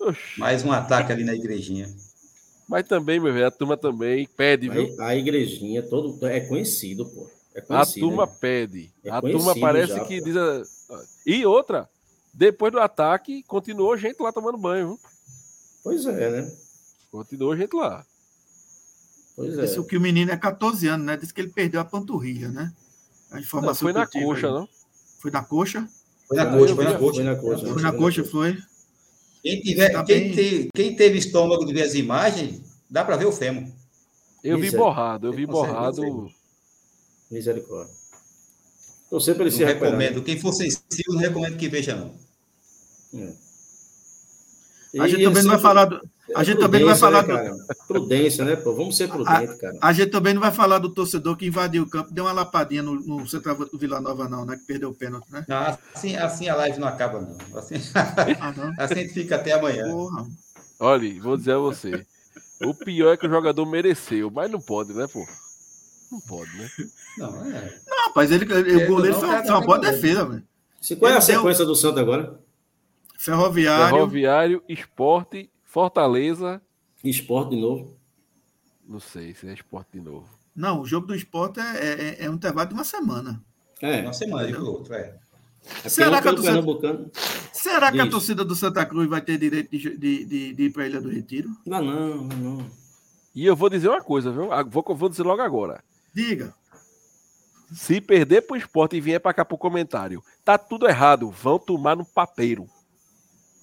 [0.01, 0.41] Oxi.
[0.41, 1.89] Mais um ataque ali na igrejinha.
[2.73, 4.97] Mas também, meu velho, a turma também pede, viu?
[4.99, 7.29] A, a igrejinha todo é conhecido, pô.
[7.55, 8.07] É A conhecido.
[8.07, 8.33] turma né?
[8.41, 8.91] pede.
[9.05, 10.25] É a turma parece já, que pô.
[10.25, 10.37] diz.
[10.39, 10.63] a-
[11.27, 11.87] E outra,
[12.33, 15.01] depois do ataque, continuou gente lá tomando banho, viu?
[15.85, 16.51] Pois é, né?
[17.11, 18.07] Continuou gente lá.
[19.37, 19.61] Pois é.
[19.67, 21.15] Disse que o menino é 14 anos, né?
[21.19, 22.73] Disse que ele perdeu a panturrilha, né?
[23.31, 24.53] A Não, informação foi que na coxa, aí.
[24.55, 24.69] não?
[25.19, 25.87] Foi na coxa?
[26.27, 27.13] Foi na Foi coxa, foi na coxa.
[27.17, 27.67] Foi na coxa.
[27.75, 28.59] Foi na coxa, foi?
[29.43, 33.27] Quem, tiver, Tá quem, te- quem teve estômago de ver as imagens, dá para ver
[33.27, 33.65] o fêmur.
[34.43, 36.31] Eu vi Isso borrado, eu vi borrado.
[37.31, 37.93] Misericórdia.
[39.11, 39.75] Para ele Não recuperar.
[39.75, 40.23] recomendo.
[40.23, 42.15] Quem for sensível, não recomendo que veja, não.
[43.21, 43.33] É.
[45.01, 46.01] A gente e também não vai falar do,
[46.35, 47.87] a é gente também não vai falar né, do?
[47.87, 48.75] Prudência, né, pô?
[48.75, 49.77] Vamos ser prudentes, cara.
[49.81, 52.83] a gente também não vai falar do torcedor que invadiu o campo, deu uma lapadinha
[52.83, 54.57] no, no centroavante do Vila Nova, não, né?
[54.57, 55.45] Que perdeu o pênalti, né?
[55.49, 57.59] Não, assim, assim a live não acaba, não.
[57.59, 57.75] Assim,
[58.41, 58.73] Ah, não.
[58.79, 59.91] assim a gente fica até amanhã.
[59.91, 60.27] Porra.
[60.81, 62.07] Olha, vou dizer a você.
[62.65, 65.27] O pior é que o jogador mereceu, mas não pode, né, pô?
[66.11, 66.69] Não pode, né?
[67.19, 67.79] Não, é.
[67.87, 70.43] Não, rapaz, ele, ele- É, o goleiro não, foi, uma tá boa defesa, velho.
[70.81, 72.39] Se, qual é a sequência do Santos agora?
[73.17, 73.95] Ferroviário.
[73.95, 76.61] Ferroviário, Esporte, Fortaleza.
[77.03, 77.97] Esporte de novo.
[78.87, 80.29] Não sei se é esporte de novo.
[80.55, 83.43] Não, o jogo do esporte é, é, é um intervalo de uma semana.
[83.81, 84.03] É.
[84.03, 85.19] Uma semana de outro, é.
[85.83, 87.11] É Será porque que torcida- Pernambucano.
[87.55, 90.73] Será que a torcida do Santa Cruz vai ter direito de, de, de, de ir
[90.75, 91.49] para a Ilha do Retiro?
[91.65, 92.67] Não, não, não.
[93.35, 94.53] E eu vou dizer uma coisa, viu?
[94.53, 95.83] Ah, Vou, vou dizer logo agora.
[96.13, 96.55] Diga.
[97.73, 101.31] Se perder pro esporte e vier pra cá pro comentário, tá tudo errado.
[101.31, 102.67] Vão tomar no papeiro.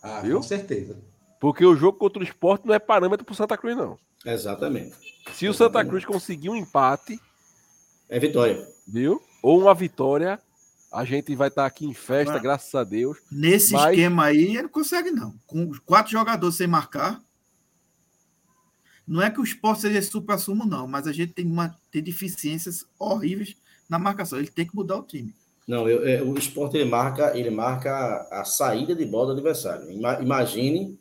[0.02, 0.38] Ah, Viu?
[0.38, 0.98] com certeza.
[1.40, 3.98] Porque o jogo contra o esporte não é parâmetro pro Santa Cruz, não.
[4.26, 4.96] Exatamente.
[5.34, 7.20] Se o Santa Cruz conseguir um empate,
[8.10, 8.68] É vitória.
[8.88, 9.22] viu?
[9.42, 10.40] Ou uma vitória,
[10.92, 13.18] a gente vai estar aqui em festa, Mas- graças a Deus.
[13.32, 15.34] Nesse Mas- esquema aí, ele não consegue, não.
[15.48, 17.22] Com quatro jogadores sem marcar.
[19.08, 22.86] Não é que o esporte seja supra-sumo, não, mas a gente tem, uma, tem deficiências
[23.00, 23.56] horríveis
[23.90, 24.38] na marcação.
[24.38, 25.34] Ele tem que mudar o time.
[25.68, 29.90] Não, eu- é, o esporte ele marca, ele marca a, saída de bola do adversário.
[29.92, 31.00] Ima- imagine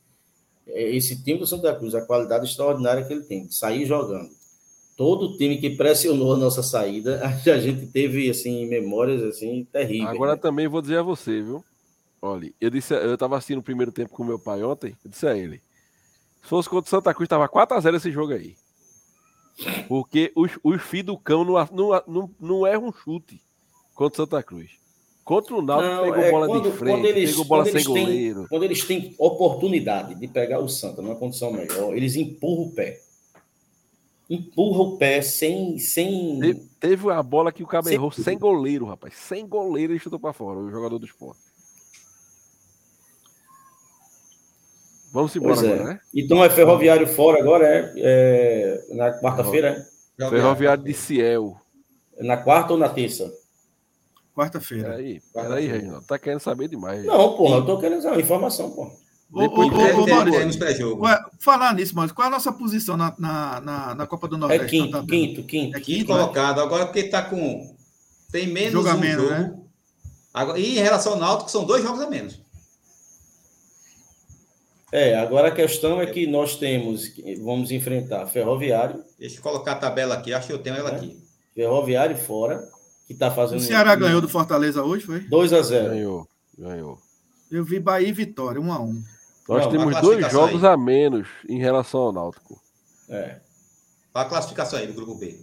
[0.68, 4.30] esse time do Santa Cruz, a qualidade extraordinária que ele tem, de sair jogando.
[4.96, 10.10] Todo time que pressionou a nossa saída, a gente teve assim memórias assim terríveis.
[10.10, 10.40] Agora né?
[10.40, 11.64] também vou dizer a você, viu?
[12.20, 15.26] Olha, eu disse, eu tava assistindo o primeiro tempo com meu pai ontem, eu disse
[15.26, 15.62] a ele.
[16.42, 18.56] Se fosse contra o Santa Cruz, tava 4x0 esse jogo aí.
[19.88, 23.40] Porque os, os filhos do cão não, não, não, não erram um chute
[23.94, 24.70] contra o Santa Cruz.
[25.28, 27.66] Contra o Náutico Não, pegou é, bola quando- de quando frente, eles- pegou bola quando
[27.66, 28.46] sem eles têm- goleiro.
[28.48, 32.98] Quando eles têm oportunidade de pegar o Santa numa condição melhor, eles empurram o pé.
[34.30, 35.78] Empurra o pé sem.
[35.78, 36.40] sem...
[36.40, 39.14] Te- Teve uma bola que o cabo Sem- errou sem goleiro, rapaz.
[39.16, 41.40] Sem goleiro ele chutou pra fora, o jogador do esporte.
[45.12, 45.72] Vamos embora Pois é.
[45.74, 46.00] agora, né?
[46.14, 47.92] Então é ferroviário fora agora, é,
[48.90, 49.86] é na quarta-feira?
[50.30, 51.56] Ferroviário de Ciel.
[52.16, 52.22] é?
[52.24, 53.32] Na quarta ou na terça?
[54.38, 54.90] Quarta-feira.
[54.90, 56.06] Peraí, peraí, Reginaldo.
[56.06, 57.04] Tá querendo saber demais.
[57.04, 58.90] Não, porra, eu tô querendo saber informação, porra.
[59.32, 63.12] Ô, Depois ô, ô, ô, é- falar nisso, Maurício, qual é a nossa posição na,
[63.18, 64.66] na, na, na Copa do É Nordeste?
[64.68, 65.06] quinto, na tabela?
[65.26, 65.76] quinto, quinto.
[65.76, 66.20] É Quinto quinto, né?
[66.20, 67.76] colocado, agora porque tá com.
[68.30, 69.34] Tem menos Jogo um menos, jogo.
[69.34, 69.54] né?
[70.32, 72.40] Agora, e em relação ao Náutico, são dois jogos a menos.
[74.92, 77.12] É, agora a questão é que nós temos,
[77.42, 80.94] vamos enfrentar Ferroviário, Deixa eu colocar a tabela aqui, acho que eu tenho ela É.
[80.94, 81.18] aqui.
[81.54, 82.66] Ferroviário fora,
[83.08, 83.58] que tá fazendo.
[83.58, 85.20] O Ceará ganhou do Fortaleza hoje, foi?
[85.20, 86.98] 2 a 0 Ganhou, ganhou.
[87.50, 89.02] Eu vi Bahia e Vitória, 1 a 1
[89.48, 90.70] Nós Não, temos dois jogos aí.
[90.70, 92.60] a menos em relação ao Náutico.
[93.08, 93.40] É.
[94.14, 95.38] Olha a classificação aí do grupo B.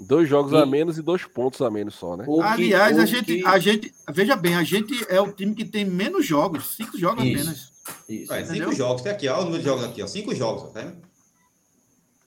[0.00, 2.24] Dois jogos E- a menos e dois pontos a menos só, né?
[2.24, 5.64] Que- Aliás, a gente, que- a gente, veja bem, a gente é o time que
[5.64, 7.34] tem menos jogos, cinco jogos Isso.
[7.40, 7.72] apenas.
[8.08, 8.32] Isso.
[8.32, 10.06] É, cinco jogos, tem aqui, olha o número de jogos aqui, ó.
[10.06, 10.96] Cinco jogos, tá vendo?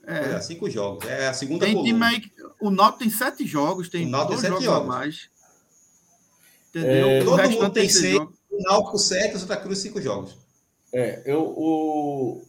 [0.10, 1.06] É, É, cinco jogos.
[1.07, 2.07] É a segunda tem coluna.
[2.07, 2.22] aí,
[2.60, 4.88] o Náutico tem sete jogos, tem O Náutico dois tem sete jogos, a jogos.
[4.88, 5.30] mais.
[6.69, 7.07] Entendeu?
[7.10, 8.36] É, o todo mundo tem seis jogos.
[8.49, 10.36] O Náutico 7, o Santa Cruz 5 jogos.
[10.91, 12.44] É, eu, o,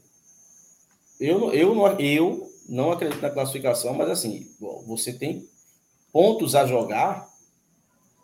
[1.20, 4.51] eu, não- eu, não, eu não acredito na classificação, mas assim,
[4.87, 5.47] você tem
[6.12, 7.28] pontos a jogar,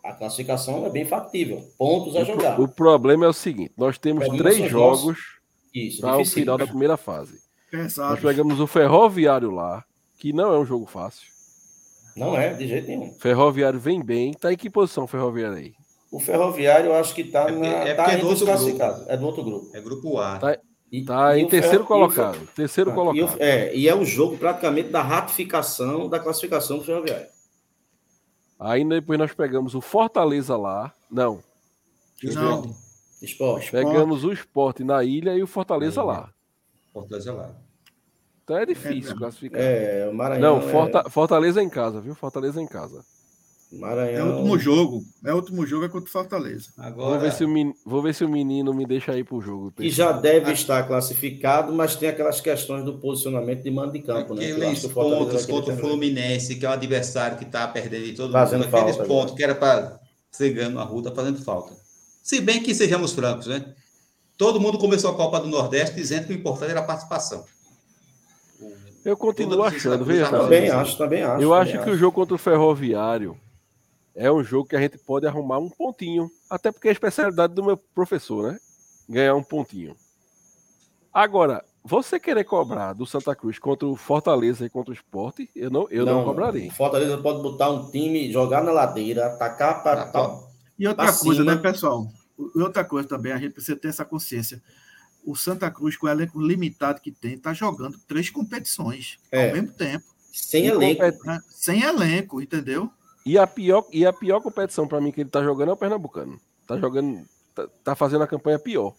[0.03, 1.61] a classificação é bem factível.
[1.77, 2.59] Pontos a O, pro- jogar.
[2.59, 5.19] o problema é o seguinte: nós temos três jogos
[5.73, 7.39] Isso, para o final da primeira fase.
[7.97, 9.83] Nós pegamos o Ferroviário lá,
[10.17, 11.27] que não é um jogo fácil.
[12.15, 13.13] Não é, de jeito nenhum.
[13.19, 14.33] Ferroviário vem bem.
[14.33, 15.73] Tá em que posição o Ferroviário aí?
[16.11, 19.07] O Ferroviário, eu acho que está É porque- é tá é do outro classificados.
[19.07, 19.69] É do outro grupo.
[19.75, 20.37] É grupo A.
[20.39, 20.57] Tá-
[20.89, 22.47] E- Tá e em o terceiro e colocado.
[22.55, 23.37] Terceiro Ah, e, colocado.
[23.37, 27.27] o- é, e é o jogo praticamente da ratificação da classificação do Ferroviário.
[28.57, 30.93] Aí depois nós pegamos o Fortaleza lá.
[31.11, 31.43] Não.
[32.23, 32.73] Não,
[33.21, 33.69] Esporte.
[33.69, 36.29] Pegamos o Esporte na ilha e o Fortaleza Aí, lá.
[37.01, 37.55] Fortaleza lá.
[38.43, 39.59] Então é difícil É, classificar.
[39.61, 40.59] É, o Maranhão.
[40.59, 42.15] Não, é- Forta- Fortaleza em casa, viu?
[42.15, 43.03] Fortaleza em casa.
[43.69, 44.29] é Maranhão.
[44.29, 45.03] o último jogo.
[45.25, 46.69] É o último jogo é contra o Fortaleza.
[46.77, 49.41] Agora, Vou ver, se o men- Vou ver se o menino me deixa ir pro
[49.41, 49.73] jogo.
[49.75, 54.33] que já deve estar classificado, mas tem aquelas questões do posicionamento de mando de campo,
[54.33, 54.51] né?
[54.53, 55.77] Aqueles que o Fortaleza pontos contra o.
[55.77, 58.73] Fluminense, que é um adversário que está perdendo de todo Fazendo mundo.
[58.77, 59.37] Aqueles falta, pontos né?
[59.37, 59.99] que era para
[60.31, 61.73] ser ganho na rua, está fazendo falta.
[62.23, 63.73] Se bem que sejamos francos, né?
[64.37, 67.43] Todo mundo começou a Copa do Nordeste dizendo que o importante era a participação.
[69.03, 70.29] Eu continuo achando, veja.
[70.29, 71.41] Também Não, acho, também acho.
[71.41, 73.37] Eu também acho que o jogo contra o Ferroviário
[74.13, 76.29] é um jogo que a gente pode arrumar um pontinho.
[76.49, 78.59] Até porque é a especialidade do meu professor, né?
[79.07, 79.95] Ganhar um pontinho.
[81.13, 85.69] Agora, você querer cobrar do Santa Cruz contra o Fortaleza e contra o Esporte, eu
[85.69, 86.67] não, eu não, cobrarei.
[86.67, 90.01] O Fortaleza pode botar um time, jogar na ladeira, atacar para.
[90.01, 90.39] Ah, tá.
[90.77, 91.55] E outra Pra coisa, cima.
[91.55, 92.07] né, pessoal?
[92.39, 94.61] E outra coisa também, a gente precisa ter essa consciência.
[95.25, 99.47] O Santa Cruz, com o elenco limitado que tem, está jogando três competições É.
[99.49, 101.01] ao mesmo tempo, Sem E elenco.
[101.25, 101.39] né?
[101.49, 102.89] sem elenco, entendeu?
[103.25, 105.77] E a pior, e a pior competição pra mim que ele tá jogando é o
[105.77, 106.39] Pernambucano.
[106.67, 108.93] Tá jogando, tá, tá fazendo a campanha pior.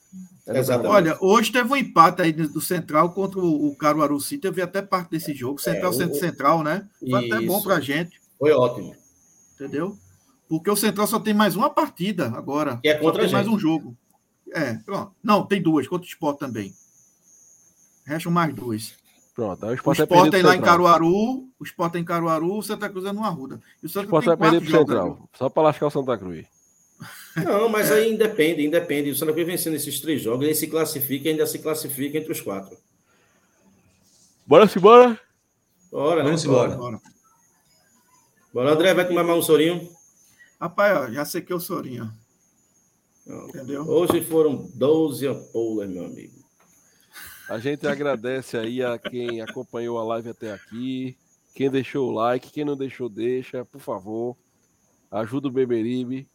[0.47, 0.93] É Exatamente.
[0.93, 4.47] Olha, hoje teve um empate aí do Central contra o, o Caruaru City.
[4.49, 5.61] Eu vi até parte desse jogo.
[5.61, 6.87] Central, É, o- Centro Central, né?
[6.99, 7.67] Foi até bom Isso.
[7.67, 8.95] pra gente, Foi ótimo.
[9.55, 9.97] entendeu?
[10.49, 12.79] Porque o Central só tem mais uma partida agora.
[12.79, 13.97] Que é Só contra tem a mais um jogo.
[14.51, 15.13] É, pronto.
[15.23, 16.73] Não, tem duas, contra o Sport também.
[18.07, 18.95] Restam mais duas.
[19.35, 20.61] Pronto, aí o O Sport, Sport perder tem pro lá em.
[20.61, 23.61] Caruaru, o Sport tem em Caruaru, o Santa Cruz é no Arruda.
[23.83, 24.79] E o O Santa Sport tem vai perder pro né?
[24.79, 25.29] Central.
[25.35, 26.47] Só pra lascar o Santa Cruz.
[27.37, 29.11] Não, mas aí independe, independe.
[29.11, 32.33] O Santa Cruz vencendo esses três jogos, ele se classifica e ainda se classifica entre
[32.33, 32.77] os quatro.
[34.47, 35.21] Bora se bora.
[35.93, 36.51] Bora, Vamos né?
[36.51, 36.77] embora.
[36.77, 37.01] Bora.
[38.53, 39.98] Bora, André, vai tomar mais um sorinho.
[40.61, 42.11] Rapaz, ó, já sequei o Sorinho.
[43.27, 43.83] Entendeu?
[43.87, 46.39] Hoje foram 12 ampolas, meu amigo.
[47.49, 51.17] A gente agradece aí a quem acompanhou a live até aqui.
[51.55, 54.37] Quem deixou o like, quem não deixou, deixa, por favor.
[55.11, 56.29] Ajuda o Beberibe.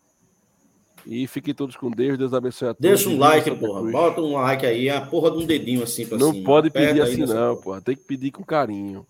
[1.05, 2.17] E fiquem todos com Deus.
[2.17, 2.81] Deus abençoe a todos.
[2.89, 3.79] Deixa um like, porra.
[3.81, 3.91] Cruz.
[3.91, 6.45] Bota um like aí, a porra de um dedinho assim pra Não cima.
[6.45, 7.61] pode Aperta pedir assim, não, porra.
[7.61, 7.81] porra.
[7.81, 9.05] Tem que pedir com carinho.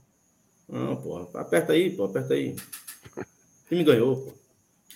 [0.68, 1.27] Não, porra.
[1.40, 2.06] Aperta aí, pô.
[2.06, 2.56] Aperta aí.
[3.64, 4.43] O time ganhou, pô.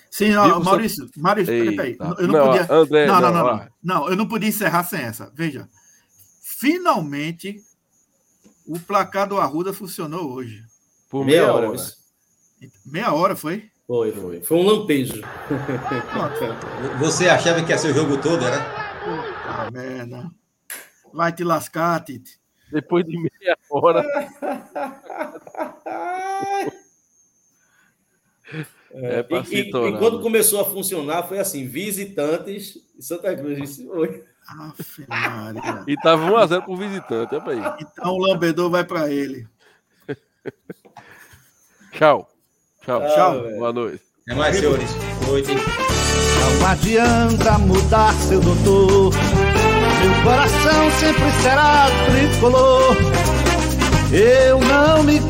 [0.10, 1.98] Sim, ó, Viva o Maurício, Maurício, peraí.
[2.00, 2.74] Eu não, Não, podia.
[2.74, 3.68] André, não, não, não, não, não.
[3.84, 5.32] Não, eu não podia encerrar sem essa.
[5.36, 5.68] Veja.
[6.42, 7.62] Finalmente,
[8.66, 10.64] o placar do Arruda funcionou hoje.
[11.10, 11.68] Por Meia meia, hora.
[11.68, 11.76] hora.
[11.76, 11.98] isso.
[12.86, 13.70] Meia hora foi?
[13.86, 14.42] Foi, foi.
[14.42, 15.22] Foi um lampejo.
[17.00, 18.58] Você achava que ia ser o jogo todo, era?
[19.46, 20.30] Ah, merda.
[21.14, 22.40] Vai te lascar, Tite.
[22.72, 24.04] Depois de meia hora.
[29.02, 30.24] É pra E, e- e tornar, quando né?
[30.24, 33.58] começou a funcionar, foi assim: visitantes e Santa Cruz.
[33.60, 34.24] Disse, Oi.
[34.48, 35.06] Aff.
[35.88, 37.40] E tava 1x0 pro visitante.
[37.42, 37.60] Pra aí.
[37.82, 39.46] Então o lambedor vai para ele.
[41.92, 42.30] Tchau.
[42.86, 43.02] Tchau.
[43.04, 43.42] Ah, Tchau.
[43.44, 43.58] velho.
[43.58, 44.02] Boa noite.
[44.30, 44.90] É mais, senhores.
[45.28, 45.52] Noite.
[46.60, 49.14] Não adianta mudar, seu doutor.
[49.14, 52.96] Meu coração sempre será tricolor.
[54.14, 55.20] Eu não me